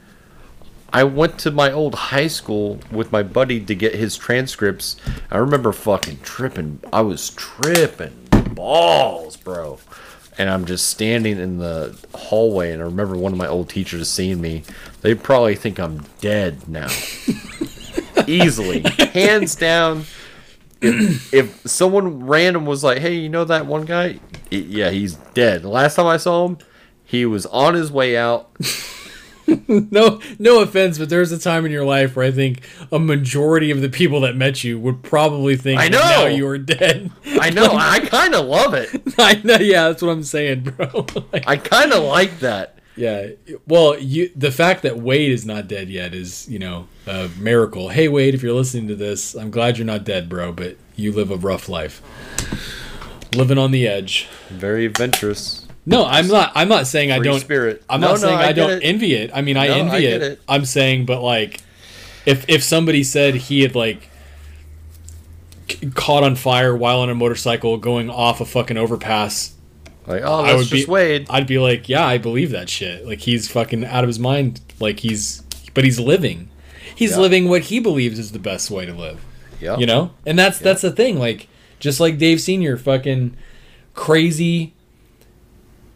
I 0.91 1.05
went 1.05 1.39
to 1.41 1.51
my 1.51 1.71
old 1.71 1.95
high 1.95 2.29
school 2.29 2.81
with 2.91 3.13
my 3.13 3.23
buddy 3.23 3.61
to 3.61 3.75
get 3.75 3.95
his 3.95 4.17
transcripts. 4.17 4.97
I 5.31 5.37
remember 5.37 5.73
fucking 5.73 6.21
tripping. 6.23 6.81
I 6.91 7.03
was 7.03 7.31
tripping 7.31 8.29
balls, 8.55 9.37
bro. 9.37 9.79
And 10.39 10.49
I'm 10.49 10.67
just 10.67 10.89
standing 10.89 11.39
in 11.39 11.59
the 11.59 11.99
hallway, 12.15 12.73
and 12.73 12.81
I 12.81 12.85
remember 12.85 13.17
one 13.17 13.33
of 13.33 13.39
my 13.39 13.49
old 13.49 13.69
teachers 13.69 14.09
seeing 14.09 14.41
me. 14.41 14.63
They 15.01 15.15
probably 15.15 15.57
think 15.57 15.81
I'm 15.81 16.05
dead 16.21 16.69
now. 16.69 16.89
Easily, 18.29 18.81
hands 19.13 19.57
down. 19.57 20.05
If, 20.81 21.35
if 21.35 21.61
someone 21.69 22.25
random 22.27 22.67
was 22.67 22.85
like, 22.85 22.99
"Hey, 22.99 23.15
you 23.15 23.29
know 23.29 23.45
that 23.45 23.67
one 23.67 23.85
guy?" 23.85 24.21
Yeah, 24.51 24.91
he's 24.91 25.15
dead. 25.35 25.63
The 25.63 25.69
Last 25.69 25.97
time 25.97 26.07
I 26.07 26.19
saw 26.19 26.47
him, 26.47 26.59
he 27.05 27.27
was 27.27 27.47
on 27.47 27.75
his 27.75 27.91
way 27.91 28.17
out. 28.17 28.51
No, 29.91 30.21
no 30.39 30.61
offense, 30.61 30.99
but 30.99 31.09
there's 31.09 31.33
a 31.33 31.39
time 31.39 31.65
in 31.65 31.73
your 31.73 31.85
life 31.85 32.17
where 32.17 32.27
I 32.27 32.31
think 32.31 32.61
a 32.93 32.99
majority 32.99 33.71
of 33.71 33.81
the 33.81 33.89
people 33.89 34.21
that 34.23 34.37
met 34.37 34.63
you 34.65 34.79
would 34.79 35.03
probably 35.03 35.57
think 35.57 35.81
I 35.81 35.89
that 35.89 35.93
now 35.93 36.25
know. 36.25 36.27
you 36.27 36.45
were 36.45 36.59
dead. 36.59 37.11
I 37.27 37.51
know. 37.59 37.69
I 37.73 38.01
kind 38.01 38.35
of 38.35 38.47
love 38.47 38.75
it. 38.75 38.91
I 39.19 39.41
know. 39.45 39.57
Yeah, 39.57 39.89
that's 39.89 40.03
what 40.03 40.11
I'm 40.11 40.23
saying, 40.23 40.63
bro. 40.63 41.07
Like, 41.33 41.45
I 41.47 41.57
kind 41.57 41.93
of 41.93 42.03
like 42.05 42.41
that. 42.41 42.79
yeah. 42.97 43.29
Well, 43.67 43.99
you 43.99 44.31
the 44.37 44.51
fact 44.53 44.83
that 44.83 44.99
Wade 44.99 45.31
is 45.33 45.47
not 45.47 45.69
dead 45.69 45.89
yet 45.89 46.15
is, 46.15 46.49
you 46.49 46.59
know, 46.59 46.89
a 47.07 47.29
miracle. 47.39 47.89
Hey, 47.89 48.09
Wade, 48.09 48.35
if 48.35 48.43
you're 48.43 48.55
listening 48.55 48.89
to 48.89 48.97
this, 48.97 49.35
I'm 49.35 49.51
glad 49.51 49.79
you're 49.79 49.87
not 49.87 50.05
dead, 50.05 50.29
bro. 50.29 50.53
But 50.53 50.77
you 50.97 51.13
live 51.13 51.31
a 51.31 51.37
rough 51.37 51.69
life, 51.69 52.03
living 53.35 53.59
on 53.59 53.71
the 53.71 53.87
edge. 53.87 54.29
Very 54.51 54.85
adventurous. 54.87 55.65
No, 55.89 56.05
I'm 56.05 56.29
not. 56.29 56.53
I'm 56.55 56.69
not 56.69 56.87
saying 56.87 57.11
I 57.13 57.19
don't. 57.19 57.41
spirit. 57.41 57.83
I'm 57.89 58.01
No, 58.01 58.09
not 58.09 58.13
no, 58.15 58.19
saying 58.29 58.39
I 58.39 58.49
I, 58.49 58.53
don't 58.53 58.71
it. 58.71 58.81
envy 58.85 59.15
it. 59.15 59.31
I 59.33 59.41
mean, 59.43 59.57
I 59.57 59.69
No, 59.69 59.75
envy 59.75 60.07
I 60.07 60.11
it. 60.11 60.23
it. 60.23 60.41
I'm 60.49 60.65
saying, 60.65 61.07
but 61.07 61.23
like, 61.23 61.61
if 62.27 62.45
if 62.49 62.63
somebody 62.63 63.03
said 63.03 63.35
he 63.37 63.63
had 63.63 63.75
like 63.75 64.09
c- 65.71 65.91
caught 65.95 66.23
on 66.23 66.37
fire 66.37 66.77
while 66.77 67.01
on 67.01 67.09
a 67.11 67.15
motorcycle 67.15 67.77
going 67.79 68.11
off 68.11 68.41
a 68.41 68.45
fucking 68.45 68.77
overpass, 68.77 69.55
Like, 70.07 70.23
oh, 70.25 70.43
I 70.43 70.53
that's 70.53 70.71
would 70.71 70.71
be. 70.71 70.85
Wade. 70.85 71.27
I'd 71.31 71.47
be 71.47 71.59
like, 71.59 71.89
yeah, 71.89 72.05
I 72.07 72.19
believe 72.19 72.51
that 72.51 72.69
shit. 72.69 73.07
Like 73.07 73.21
he's 73.21 73.49
fucking 73.51 73.85
out 73.85 74.05
of 74.05 74.09
his 74.09 74.19
mind. 74.19 74.61
Like 74.81 75.01
he's, 75.01 75.43
but 75.75 75.85
he's 75.85 75.99
living. 75.99 76.51
He's 76.95 77.13
Yeah. 77.13 77.19
living 77.21 77.49
what 77.49 77.63
he 77.63 77.81
believes 77.81 78.19
is 78.19 78.33
the 78.33 78.39
best 78.39 78.71
way 78.71 78.85
to 78.87 78.93
live. 78.93 79.21
Yeah. 79.61 79.77
You 79.79 79.87
know, 79.87 80.11
and 80.27 80.39
that's 80.39 80.59
that's 80.59 80.83
the 80.83 80.91
thing. 80.93 81.19
Like, 81.19 81.49
just 81.81 81.99
like 81.99 82.19
Dave 82.19 82.41
Senior, 82.41 82.77
fucking 82.77 83.37
crazy. 83.95 84.75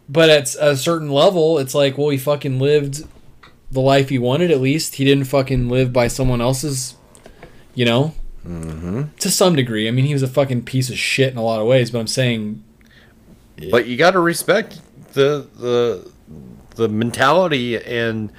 But 0.09 0.29
at 0.29 0.55
a 0.59 0.75
certain 0.75 1.09
level, 1.09 1.57
it's 1.59 1.73
like, 1.73 1.97
well, 1.97 2.09
he 2.09 2.17
fucking 2.17 2.59
lived 2.59 3.07
the 3.71 3.79
life 3.79 4.09
he 4.09 4.19
wanted. 4.19 4.51
At 4.51 4.59
least 4.61 4.95
he 4.95 5.05
didn't 5.05 5.25
fucking 5.25 5.69
live 5.69 5.91
by 5.93 6.07
someone 6.07 6.41
else's. 6.41 6.95
You 7.75 7.85
know, 7.85 8.13
mm-hmm. 8.45 9.03
to 9.17 9.31
some 9.31 9.55
degree. 9.55 9.87
I 9.87 9.91
mean, 9.91 10.05
he 10.05 10.13
was 10.13 10.21
a 10.21 10.27
fucking 10.27 10.63
piece 10.65 10.91
of 10.91 10.97
shit 10.99 11.31
in 11.31 11.37
a 11.37 11.43
lot 11.43 11.59
of 11.59 11.65
ways. 11.65 11.89
But 11.89 11.99
I'm 11.99 12.07
saying, 12.07 12.63
But 13.71 13.87
you 13.87 13.97
got 13.97 14.11
to 14.11 14.19
respect 14.19 14.79
the 15.13 15.47
the 15.57 16.11
the 16.75 16.87
mentality 16.89 17.77
and 17.83 18.31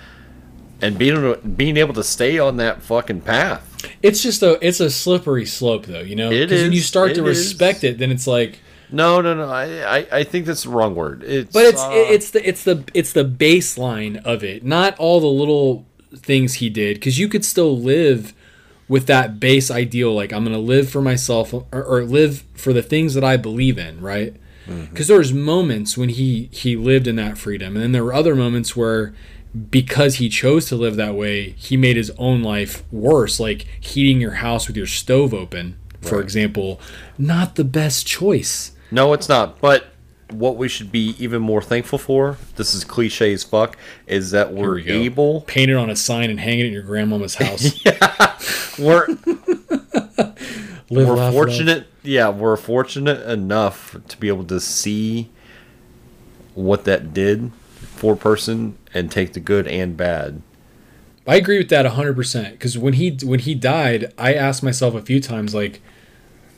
and 0.81 0.99
being 0.99 1.17
able- 1.17 1.37
being 1.49 1.77
able 1.77 1.95
to 1.95 2.05
stay 2.05 2.39
on 2.39 2.59
that 2.59 2.83
fucking 2.83 3.23
path. 3.23 3.63
it's 4.03 4.23
just 4.23 4.43
a 4.43 4.65
it's 4.65 4.79
a 4.81 4.91
slippery 4.91 5.47
slope, 5.47 5.87
though. 5.87 6.01
You 6.01 6.15
know, 6.15 6.31
It 6.31 6.51
when 6.51 6.73
you 6.73 6.81
start 6.81 7.15
to 7.15 7.27
it 7.27 7.31
is. 7.31 7.39
respect 7.39 7.83
it, 7.85 7.99
then 7.99 8.13
it's 8.13 8.27
like. 8.29 8.61
No, 8.95 9.21
no, 9.21 9.35
no. 9.35 9.49
I 9.49 9.99
I, 9.99 10.07
I 10.13 10.25
think 10.25 10.47
that's 10.47 10.65
the 10.65 10.71
wrong 10.71 10.95
word. 10.95 11.23
It's 11.25 11.53
But 11.53 11.67
it's 11.67 11.83
uh, 11.83 11.91
it's 11.93 12.31
the 12.31 12.49
it's 12.49 12.65
the 12.65 12.85
it's 12.95 13.13
the 13.13 13.25
baseline 13.25 14.23
of 14.25 14.43
it, 14.45 14.65
not 14.65 14.99
all 14.99 15.21
the 15.21 15.27
little 15.27 15.87
things 16.17 16.55
he 16.55 16.71
did. 16.71 16.95
Because 16.95 17.19
you 17.19 17.29
could 17.29 17.45
still 17.45 17.79
live 17.79 18.33
with 18.89 19.07
that 19.07 19.41
base 19.41 19.71
ideal, 19.71 20.15
like 20.15 20.33
I'm 20.33 20.45
gonna 20.45 20.59
live 20.59 20.89
for 20.91 21.01
myself 21.01 21.53
or, 21.53 21.67
or 21.73 22.05
live 22.05 22.45
for 22.55 22.73
the 22.73 22.83
things 22.83 23.15
that 23.15 23.25
I 23.25 23.37
believe 23.37 23.79
in, 23.79 24.01
right? 24.01 24.37
Because 24.91 25.09
there 25.09 25.19
was 25.19 25.33
moments 25.33 25.99
when 25.99 26.09
he 26.09 26.49
he 26.53 26.75
lived 26.75 27.07
in 27.07 27.17
that 27.17 27.37
freedom, 27.37 27.75
and 27.75 27.83
then 27.83 27.93
there 27.93 28.05
were 28.05 28.15
other 28.15 28.35
moments 28.35 28.75
where 28.75 29.13
because 29.71 30.17
he 30.17 30.29
chose 30.29 30.67
to 30.67 30.77
live 30.77 30.97
that 30.97 31.15
way, 31.15 31.51
he 31.51 31.77
made 31.77 31.97
his 31.97 32.11
own 32.19 32.43
life 32.43 32.83
worse, 32.91 33.39
like 33.39 33.67
heating 33.79 34.21
your 34.21 34.33
house 34.33 34.67
with 34.67 34.77
your 34.77 34.87
stove 34.87 35.33
open, 35.33 35.77
for 36.01 36.21
example. 36.21 36.81
Not 37.19 37.55
the 37.55 37.65
best 37.65 38.07
choice. 38.07 38.73
No, 38.95 39.13
it's 39.13 39.29
not. 39.29 39.61
But 39.61 39.87
what 40.31 40.57
we 40.57 40.69
should 40.69 40.91
be 40.91 41.15
even 41.19 41.43
more 41.43 41.61
thankful 41.61 41.99
for, 41.99 42.39
this 42.57 42.75
is 42.75 42.85
cliche 42.85 43.33
as 43.33 43.45
fuck, 43.45 43.77
is 44.07 44.31
that 44.31 44.53
we're 44.53 44.77
we 44.77 44.91
able 44.91 45.43
paint 45.43 45.71
it 45.71 45.77
on 45.77 45.91
a 45.91 45.97
sign 45.97 46.31
and 46.31 46.41
hang 46.41 46.61
it 46.61 46.67
in 46.67 46.73
your 46.73 46.83
grandmama's 46.83 47.35
house. 47.37 47.85
we're 48.79 49.07
we're 50.91 51.05
laugh, 51.05 51.17
love. 51.17 51.33
fortunate 51.33 51.87
yeah 52.03 52.29
we're 52.29 52.57
fortunate 52.57 53.21
enough 53.29 53.97
to 54.07 54.17
be 54.19 54.29
able 54.29 54.45
to 54.45 54.61
see 54.61 55.31
what 56.55 56.85
that 56.85 57.13
did 57.15 57.51
for 57.97 58.13
a 58.15 58.17
person 58.17 58.77
and 58.93 59.11
take 59.11 59.33
the 59.33 59.41
good 59.41 59.67
and 59.67 59.97
bad. 59.97 60.43
I 61.27 61.37
agree 61.37 61.59
with 61.59 61.71
that 61.71 61.87
100% 61.87 62.53
because 62.53 62.77
when 62.77 62.95
he 62.95 63.17
when 63.23 63.41
he 63.41 63.55
died, 63.55 64.13
I 64.19 64.35
asked 64.35 64.63
myself 64.63 64.95
a 64.95 65.01
few 65.01 65.21
times 65.21 65.55
like 65.55 65.81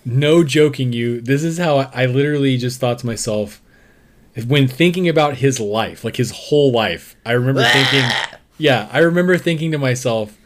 no 0.07 0.45
joking 0.45 0.93
you, 0.93 1.21
this 1.21 1.43
is 1.43 1.59
how 1.59 1.79
I, 1.79 1.91
I 1.93 2.07
literally 2.07 2.57
just 2.57 2.81
thought 2.81 3.01
to 3.01 3.07
myself 3.07 3.61
when 4.47 4.69
thinking 4.69 5.09
about 5.09 5.39
his 5.39 5.59
life, 5.59 6.05
like 6.05 6.17
his 6.17 6.31
whole 6.31 6.71
life. 6.71 7.17
I 7.27 7.33
remember 7.33 7.65
thinking 7.65 8.09
yeah, 8.57 8.89
I 8.93 9.01
remember 9.01 9.37
thinking 9.37 9.73
to 9.73 9.79
myself 9.79 10.39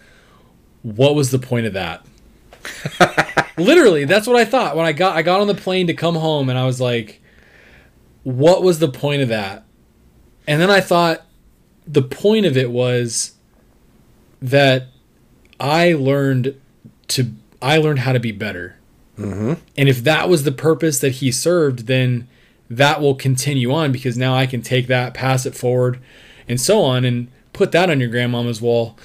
what 0.83 1.15
was 1.15 1.31
the 1.31 1.39
point 1.39 1.67
of 1.67 1.75
that? 1.75 2.07
literally, 3.59 4.07
that's 4.07 4.27
what 4.27 4.37
I 4.37 4.47
thought 4.47 4.77
when 4.77 4.87
I 4.87 4.93
got 4.93 5.17
I 5.17 5.23
got 5.23 5.41
on 5.41 5.47
the 5.47 5.55
plane 5.55 5.87
to 5.89 5.95
come 5.95 6.15
home 6.15 6.49
and 6.49 6.59
I 6.59 6.65
was 6.65 6.81
like 6.81 7.21
what 8.23 8.63
was 8.63 8.79
the 8.79 8.89
point 8.89 9.23
of 9.23 9.29
that? 9.29 9.65
And 10.47 10.61
then 10.61 10.71
I 10.71 10.81
thought 10.81 11.27
the 11.87 12.03
point 12.03 12.47
of 12.47 12.57
it 12.57 12.71
was 12.71 13.35
that 14.41 14.87
I 15.59 15.93
learned 15.93 16.59
to 17.09 17.33
I 17.61 17.77
learned 17.77 18.01
how 18.01 18.13
to 18.13 18.21
be 18.21 18.33
better. 18.33 18.77
Mm-hmm. 19.21 19.53
And 19.77 19.89
if 19.89 20.03
that 20.05 20.29
was 20.29 20.45
the 20.45 20.53
purpose 20.53 20.99
that 21.01 21.13
he 21.13 21.31
served, 21.33 21.87
then 21.87 22.29
that 22.69 23.01
will 23.01 23.15
continue 23.15 23.73
on 23.73 23.93
because 23.93 24.17
now 24.17 24.35
I 24.35 24.47
can 24.47 24.63
take 24.63 24.87
that, 24.87 25.15
pass 25.15 25.45
it 25.47 25.55
forward, 25.55 25.99
and 26.49 26.61
so 26.61 26.83
on, 26.83 27.05
and 27.05 27.29
put 27.53 27.73
that 27.73 27.91
on 27.91 28.01
your 28.01 28.09
grandmama's 28.09 28.61
wall. 28.61 28.97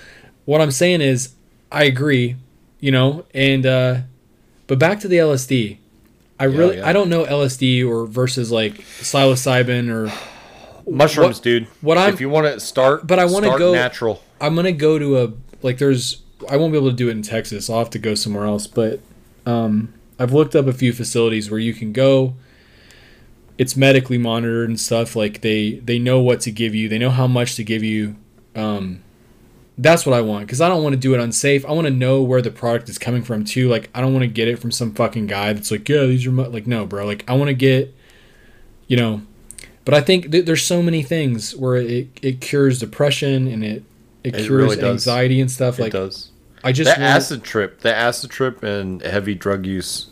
What 0.45 0.61
I'm 0.61 0.71
saying 0.71 1.01
is, 1.01 1.33
I 1.71 1.83
agree, 1.85 2.35
you 2.79 2.91
know, 2.91 3.25
and 3.33 3.65
uh, 3.65 3.97
but 4.67 4.79
back 4.79 4.99
to 5.01 5.07
the 5.07 5.17
LSD. 5.17 5.77
I 6.39 6.43
really 6.45 6.77
yeah. 6.77 6.87
I 6.87 6.91
don't 6.93 7.09
know 7.09 7.23
LSD 7.25 7.87
or 7.87 8.05
versus 8.05 8.51
like 8.51 8.75
psilocybin 8.75 9.89
or 9.89 10.11
Mushrooms, 10.89 11.37
What- 11.37 11.43
dude. 11.43 11.67
what 11.81 11.97
I'm- 11.97 12.13
if 12.13 12.21
you 12.21 12.29
want 12.29 12.45
to 12.53 12.59
start, 12.59 13.07
But 13.07 13.19
I 13.19 13.25
wanna 13.25 13.57
go- 13.57 13.73
natural. 13.73 14.21
I'm 14.41 14.53
gonna 14.55 14.71
go 14.73 14.99
to 14.99 15.23
a 15.23 15.33
like 15.61 15.77
there's 15.77 16.21
I 16.49 16.57
won't 16.57 16.73
be 16.73 16.77
able 16.77 16.89
to 16.91 16.95
do 16.95 17.07
it 17.07 17.11
in 17.13 17.21
Texas. 17.21 17.69
I'll 17.69 17.79
have 17.79 17.89
to 17.91 17.99
go 17.99 18.13
somewhere 18.13 18.45
else. 18.45 18.67
But 18.67 18.99
um, 19.45 19.93
I've 20.17 20.33
looked 20.33 20.55
up 20.55 20.67
a 20.67 20.73
few 20.73 20.93
facilities 20.93 21.49
where 21.51 21.59
you 21.59 21.73
can 21.73 21.91
go. 21.91 22.35
It's 23.57 23.75
medically 23.77 24.17
monitored 24.17 24.69
and 24.69 24.79
stuff. 24.79 25.15
Like 25.15 25.41
they 25.41 25.75
they 25.75 25.99
know 25.99 26.19
what 26.19 26.41
to 26.41 26.51
give 26.51 26.75
you. 26.75 26.89
They 26.89 26.97
know 26.97 27.09
how 27.09 27.27
much 27.27 27.55
to 27.55 27.63
give 27.63 27.83
you. 27.83 28.15
Um, 28.55 29.01
that's 29.77 30.05
what 30.05 30.13
I 30.13 30.21
want 30.21 30.45
because 30.45 30.61
I 30.61 30.69
don't 30.69 30.83
want 30.83 30.93
to 30.93 30.99
do 30.99 31.13
it 31.13 31.19
unsafe. 31.19 31.65
I 31.65 31.71
want 31.71 31.85
to 31.87 31.93
know 31.93 32.21
where 32.21 32.41
the 32.41 32.51
product 32.51 32.87
is 32.89 32.97
coming 32.97 33.23
from 33.23 33.43
too. 33.43 33.67
Like 33.69 33.89
I 33.93 34.01
don't 34.01 34.13
want 34.13 34.23
to 34.23 34.27
get 34.27 34.47
it 34.47 34.59
from 34.59 34.71
some 34.71 34.93
fucking 34.93 35.27
guy 35.27 35.53
that's 35.53 35.71
like, 35.71 35.87
yeah, 35.89 36.05
these 36.05 36.25
are 36.25 36.31
my-" 36.31 36.47
like 36.47 36.67
no, 36.67 36.85
bro. 36.85 37.05
Like 37.05 37.29
I 37.29 37.33
want 37.33 37.49
to 37.49 37.53
get, 37.53 37.93
you 38.87 38.97
know. 38.97 39.21
But 39.83 39.93
I 39.93 40.01
think 40.01 40.31
th- 40.31 40.45
there's 40.45 40.63
so 40.63 40.81
many 40.81 41.03
things 41.03 41.55
where 41.55 41.75
it, 41.75 42.07
it 42.21 42.41
cures 42.41 42.79
depression 42.79 43.47
and 43.47 43.63
it 43.63 43.83
it, 44.23 44.35
It 44.35 44.45
cures 44.45 44.49
really 44.49 44.81
anxiety 44.81 45.39
and 45.39 45.51
stuff. 45.51 45.77
it 45.77 45.83
Like 45.83 45.91
does. 45.91 46.31
I 46.65 46.71
just 46.71 46.89
that 46.89 46.99
acid 46.99 47.43
trip, 47.43 47.79
the 47.81 47.95
acid 47.95 48.29
trip, 48.31 48.63
and 48.63 49.01
heavy 49.01 49.35
drug 49.35 49.65
use 49.65 50.07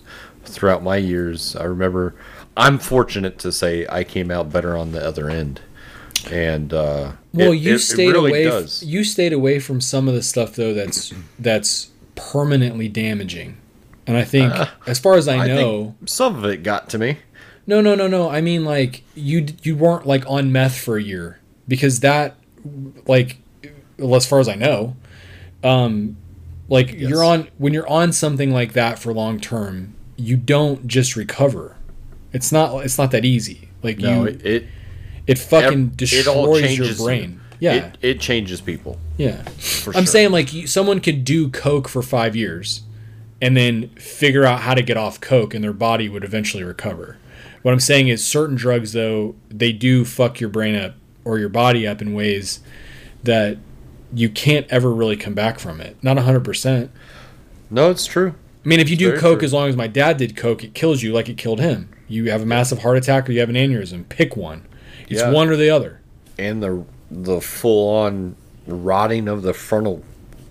throughout 0.46 0.84
my 0.84 0.98
years. 0.98 1.56
I 1.56 1.64
remember. 1.66 2.16
I'm 2.56 2.78
fortunate 2.78 3.40
to 3.40 3.52
say 3.52 3.88
I 3.90 4.04
came 4.04 4.30
out 4.30 4.52
better 4.52 4.78
on 4.78 4.92
the 4.92 5.04
other 5.04 5.28
end, 5.30 5.62
and 6.32 6.72
uh, 6.72 7.14
Well, 7.34 7.52
it- 7.52 7.56
you 7.58 7.72
it- 7.72 7.76
it 7.76 7.80
stayed 7.80 8.12
really 8.12 8.30
away. 8.30 8.44
does. 8.46 8.84
you 8.84 9.04
stayed 9.04 9.34
away 9.34 9.58
from 9.60 9.82
some 9.82 10.08
of 10.08 10.14
the 10.14 10.22
stuff 10.24 10.56
though. 10.56 10.74
That's 10.74 11.12
that's 11.40 11.90
permanently 12.16 12.88
damaging. 12.88 13.58
And 14.06 14.18
I 14.18 14.24
think, 14.24 14.54
as 14.86 15.00
far 15.00 15.16
as 15.16 15.28
I 15.28 15.38
Uh, 15.38 15.42
I 15.44 15.48
know, 15.48 15.84
think 15.98 16.10
some 16.10 16.36
of 16.36 16.46
it 16.46 16.62
got 16.62 16.90
to 16.90 16.98
me. 17.00 17.18
no, 17.66 17.82
no, 17.82 17.96
no, 17.96 18.08
no. 18.08 18.30
I 18.30 18.42
mean, 18.42 18.64
like 18.66 19.02
you 19.16 19.48
you 19.64 19.76
weren't 19.76 20.06
like 20.06 20.24
on 20.30 20.52
meth 20.52 20.78
for 20.78 20.98
a 20.98 21.02
year 21.02 21.40
because 21.68 22.02
that, 22.02 22.36
like, 23.08 23.38
well, 23.98 24.16
as 24.16 24.26
far 24.28 24.40
as 24.40 24.48
I 24.48 24.56
know, 24.56 24.96
um, 25.64 26.18
like 26.74 26.92
Yes. 26.92 27.10
you're 27.10 27.24
on 27.24 27.48
when 27.58 27.74
you're 27.74 27.88
on 27.88 28.12
something 28.12 28.52
like 28.52 28.74
that 28.74 29.00
for 29.00 29.14
long 29.14 29.40
term, 29.40 29.94
you 30.18 30.36
don't 30.38 30.88
just 30.88 31.16
recover. 31.16 31.78
It's 32.34 32.52
not. 32.52 32.84
It's 32.84 32.98
not 32.98 33.12
that 33.12 33.24
easy. 33.26 33.70
Like 33.84 34.00
No, 34.00 34.22
you, 34.24 34.26
it, 34.30 34.46
it 34.46 34.66
it 35.28 35.38
fucking 35.40 35.90
destroys 35.90 36.60
it 36.60 36.68
changes 36.68 36.98
your 37.00 37.08
brain. 37.08 37.40
Yeah, 37.60 37.76
It, 37.76 37.98
it 38.02 38.20
changes 38.20 38.60
people. 38.60 38.98
yeah. 39.18 39.42
I'm 39.46 39.54
sure. 39.60 40.06
saying 40.06 40.32
like 40.32 40.52
you, 40.52 40.68
someone 40.68 41.00
could 41.00 41.24
do 41.24 41.50
coke 41.50 41.88
for 41.88 42.02
five 42.02 42.36
years, 42.36 42.82
and 43.42 43.56
then 43.56 43.88
figure 43.96 44.44
out 44.44 44.62
how 44.62 44.74
to 44.74 44.82
get 44.82 44.98
off 44.98 45.22
coke, 45.22 45.54
and 45.54 45.64
their 45.64 45.72
body 45.72 46.10
would 46.10 46.24
eventually 46.26 46.64
recover. 46.64 47.18
What 47.62 47.72
I'm 47.74 47.80
saying 47.80 48.10
is 48.10 48.26
certain 48.26 48.56
drugs 48.58 48.92
though 48.92 49.36
they 49.50 49.72
do 49.72 50.04
fuck 50.04 50.42
your 50.42 50.50
brain 50.50 50.76
up 50.76 50.96
or 51.24 51.40
your 51.40 51.48
body 51.50 51.88
up 51.88 52.02
in 52.02 52.14
ways 52.14 52.60
that 53.24 53.58
you 54.14 54.30
can't 54.30 54.68
ever 54.70 54.92
really 54.92 55.16
come 55.18 55.34
back 55.34 55.60
from 55.60 55.82
it. 55.82 55.98
Not 56.04 56.16
100. 56.18 56.44
percent 56.44 56.92
No, 57.70 57.90
it's 57.90 58.06
true. 58.06 58.36
I 58.64 58.68
mean, 58.68 58.80
if 58.80 58.90
you 58.90 58.96
do 58.96 59.08
Very 59.10 59.20
coke 59.20 59.40
true. 59.40 59.46
as 59.46 59.54
long 59.54 59.68
as 59.70 59.76
my 59.76 59.88
dad 59.88 60.18
did 60.18 60.36
coke, 60.38 60.64
it 60.64 60.74
kills 60.74 61.02
you 61.04 61.12
like 61.14 61.28
it 61.30 61.38
killed 61.38 61.60
him. 61.60 61.90
You 62.08 62.30
have 62.32 62.42
a 62.42 62.46
massive 62.46 62.80
heart 62.84 62.98
attack 62.98 63.28
or 63.28 63.32
you 63.34 63.40
have 63.42 63.50
an 63.50 63.56
aneurysm. 63.56 64.08
Pick 64.10 64.38
one. 64.38 64.64
It's 65.10 65.20
Yeah. 65.22 65.32
one 65.32 65.50
or 65.50 65.56
the 65.56 65.70
other. 65.70 66.00
And 66.38 66.62
the 66.64 66.84
the 67.12 67.42
full 67.42 67.90
on 67.96 68.36
rotting 68.66 69.28
of 69.28 69.42
the 69.44 69.54
frontal 69.54 70.02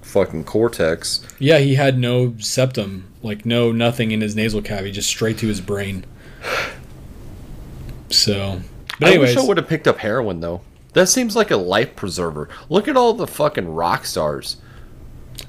fucking 0.03 0.45
cortex. 0.45 1.21
Yeah, 1.39 1.59
he 1.59 1.75
had 1.77 1.99
no 1.99 2.35
septum, 2.39 3.05
like 3.23 3.47
no 3.47 3.73
nothing 3.73 4.11
in 4.11 4.21
his 4.21 4.37
nasal 4.37 4.61
cavity, 4.63 4.93
just 4.93 5.09
straight 5.09 5.39
to 5.39 5.47
his 5.49 5.61
brain. 5.61 6.05
So, 8.11 8.61
but 9.01 9.13
I 9.15 9.17
wish 9.19 9.37
I 9.37 9.43
would 9.43 9.57
have 9.57 9.69
picked 9.69 9.89
up 9.89 9.99
heroin 9.99 10.41
though. 10.41 10.61
That 10.95 11.09
seems 11.09 11.35
like 11.37 11.51
a 11.51 11.57
life 11.57 11.97
preserver. 11.97 12.49
Look 12.69 12.87
at 12.89 12.97
all 12.97 13.15
the 13.15 13.27
fucking 13.27 13.75
rock 13.75 14.05
stars. 14.05 14.57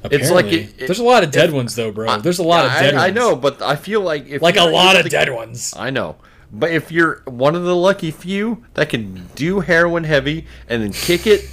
it's 0.09 0.31
like 0.31 0.45
it- 0.47 0.69
it- 0.77 0.87
there's 0.87 0.99
a 0.99 1.03
lot 1.03 1.23
of 1.23 1.31
dead 1.31 1.51
ones 1.51 1.75
though, 1.75 1.91
bro. 1.91 2.17
There's 2.17 2.39
a 2.39 2.43
lot 2.43 2.65
of 2.65 2.71
dead 2.71 2.93
I 2.95 2.97
ones. 2.97 3.03
I 3.03 3.09
know, 3.11 3.35
but 3.35 3.61
I 3.61 3.75
feel 3.75 4.01
like 4.01 4.27
if 4.27 4.41
like 4.41 4.55
a 4.57 4.63
lot 4.65 4.95
of 4.95 5.03
to- 5.03 5.09
dead 5.09 5.31
ones. 5.33 5.73
I 5.77 5.89
know. 5.89 6.15
But 6.51 6.71
if 6.71 6.91
you're 6.91 7.21
one 7.25 7.55
of 7.55 7.63
the 7.63 7.75
lucky 7.75 8.11
few 8.11 8.63
that 8.75 8.89
can 8.89 9.27
do 9.35 9.59
heroin 9.61 10.03
heavy 10.03 10.45
and 10.69 10.81
then 10.83 10.93
kick 10.93 11.25
it, 11.27 11.45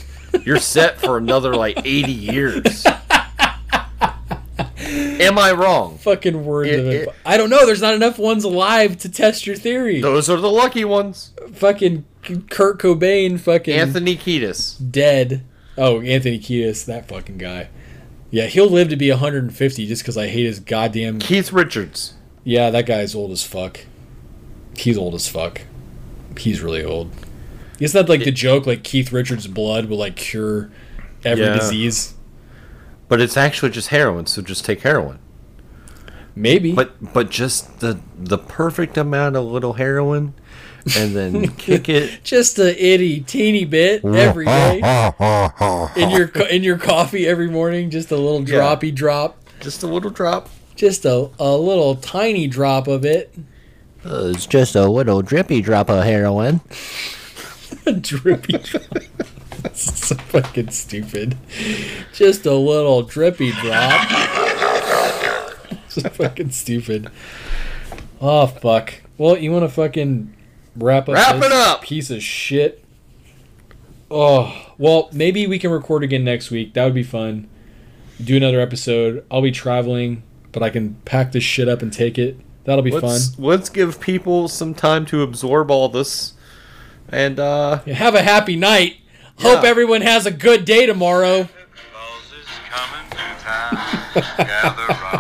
you're 0.45 0.59
set 0.59 1.01
for 1.01 1.17
another 1.17 1.55
like 1.55 1.81
80 1.85 2.13
years. 2.13 2.85
Am 5.27 5.39
I 5.39 5.53
wrong? 5.53 5.99
Fucking 5.99 6.45
words 6.45 6.71
It- 6.71 6.79
of 6.81 6.87
it. 6.87 7.03
it- 7.03 7.09
I 7.25 7.37
don't 7.37 7.51
know. 7.51 7.65
There's 7.67 7.83
not 7.83 7.95
enough 7.95 8.19
ones 8.19 8.45
alive 8.45 8.99
to 8.99 9.09
test 9.09 9.47
your 9.47 9.57
theory. 9.57 10.01
Those 10.01 10.29
are 10.31 10.37
the 10.41 10.51
lucky 10.51 10.85
ones. 10.85 11.33
Fucking 11.53 12.05
Kurt 12.51 12.79
Cobain, 12.79 13.39
fucking 13.41 13.75
Anthony 13.75 14.17
Kiedis. 14.17 14.77
dead. 14.91 15.43
Oh, 15.79 16.01
Anthony 16.01 16.39
Kiedis, 16.39 16.85
that 16.87 17.09
fucking 17.09 17.39
guy. 17.39 17.69
Yeah, 18.31 18.47
he'll 18.47 18.69
live 18.69 18.89
to 18.91 18.97
be 18.97 19.11
150 19.11 19.87
just 19.87 20.03
because 20.03 20.17
I 20.17 20.29
hate 20.29 20.45
his 20.47 20.61
goddamn. 20.61 21.19
Keith 21.19 21.53
Richards. 21.53 22.15
Yeah, 22.45 22.71
that 22.71 22.87
guy's 22.87 23.15
old 23.15 23.31
as 23.33 23.43
fuck. 23.43 23.81
He's 24.77 24.97
old 24.99 25.15
as 25.15 25.27
fuck. 25.29 25.63
He's 26.39 26.61
really 26.61 26.85
old. 26.85 27.11
Isn't 27.81 27.99
that 28.07 28.11
like 28.11 28.25
the 28.25 28.31
joke? 28.31 28.67
Like 28.67 28.83
Keith 28.85 29.11
Richards' 29.13 29.47
blood 29.47 29.87
will 29.87 29.97
like 29.97 30.17
cure 30.17 30.71
every 31.25 31.45
Yeah. 31.45 31.59
disease. 31.59 32.15
But 33.11 33.21
it's 33.21 33.37
actually 33.37 33.73
just 33.73 33.89
heroin, 33.89 34.25
so 34.25 34.41
just 34.41 34.65
take 34.65 34.81
heroin. 34.81 35.19
Maybe. 36.35 36.73
But 36.73 37.13
but 37.13 37.29
just 37.29 37.81
the 37.81 38.01
the 38.17 38.39
perfect 38.39 38.97
amount 38.97 39.37
of 39.37 39.45
little 39.45 39.75
heroin 39.75 40.33
and 40.97 41.15
then 41.15 41.49
kick 41.57 41.89
it. 41.89 42.21
just 42.25 42.59
a 42.59 42.71
itty 42.83 43.21
teeny 43.21 43.65
bit 43.67 44.05
every 44.05 44.47
day 44.47 44.77
in 45.97 46.11
your 46.11 46.29
in 46.49 46.63
your 46.63 46.79
coffee 46.79 47.27
every 47.27 47.51
morning. 47.51 47.91
Just 47.91 48.11
a 48.13 48.17
little 48.17 48.49
Yeah. 48.49 48.61
droppy 48.61 48.95
drop. 48.95 49.37
Just 49.61 49.83
a 49.83 49.87
little 49.87 50.11
drop. 50.11 50.49
Just 50.77 51.05
a, 51.05 51.29
a 51.39 51.57
little 51.57 51.97
tiny 51.97 52.47
drop 52.47 52.87
of 52.89 53.05
it. 53.05 53.35
Uh, 54.03 54.31
it's 54.35 54.47
just 54.47 54.75
a 54.75 54.89
little 54.89 55.21
drippy 55.21 55.61
drop 55.61 55.91
of 55.91 56.05
heroin. 56.05 56.61
drippy 58.01 58.57
drop. 58.57 58.85
So 59.75 60.15
fucking 60.17 60.71
stupid. 60.71 61.37
Just 62.13 62.47
a 62.47 62.55
little 62.55 63.03
drippy 63.03 63.53
drop. 63.53 64.09
so 65.89 66.09
fucking 66.09 66.51
stupid. 66.51 67.11
Oh 68.21 68.47
fuck. 68.47 68.95
Well, 69.19 69.37
you 69.39 69.53
want 69.53 69.65
to 69.65 69.69
fucking 69.69 70.35
wrap 70.77 71.09
up? 71.09 71.15
Wrap 71.15 71.37
this 71.37 71.47
it 71.47 71.53
up! 71.53 71.83
piece 71.83 72.11
of 72.11 72.23
shit. 72.23 72.85
Oh 74.11 74.73
well, 74.79 75.09
maybe 75.13 75.47
we 75.47 75.59
can 75.59 75.71
record 75.71 76.03
again 76.03 76.25
next 76.25 76.51
week. 76.51 76.75
That 76.75 76.85
would 76.85 76.95
be 76.95 77.03
fun. 77.03 77.49
Do 78.23 78.37
another 78.37 78.61
episode. 78.61 79.25
I'll 79.31 79.43
be 79.43 79.53
traveling, 79.53 80.23
but 80.53 80.63
I 80.63 80.71
can 80.71 80.95
pack 81.05 81.33
this 81.33 81.45
shit 81.45 81.69
up 81.69 81.81
and 81.83 81.93
take 81.93 82.19
it. 82.19 82.37
That'll 82.65 82.83
be 82.83 82.91
Let's 82.91 83.35
fun. 83.35 83.45
let's 83.45 83.69
give 83.69 84.01
people 84.01 84.49
some 84.49 84.75
time 84.75 85.07
to 85.07 85.23
absorb 85.23 85.71
all 85.71 85.89
this. 85.89 86.35
And 87.09 87.39
uh 87.41 87.79
Have 87.81 88.15
a 88.15 88.23
happy 88.23 88.57
night. 88.57 88.97
Hope 89.41 89.65
everyone 89.65 90.03
has 90.03 90.27
a 90.27 90.31
good 90.31 90.65
day 90.65 90.87
tomorrow. 90.87 91.49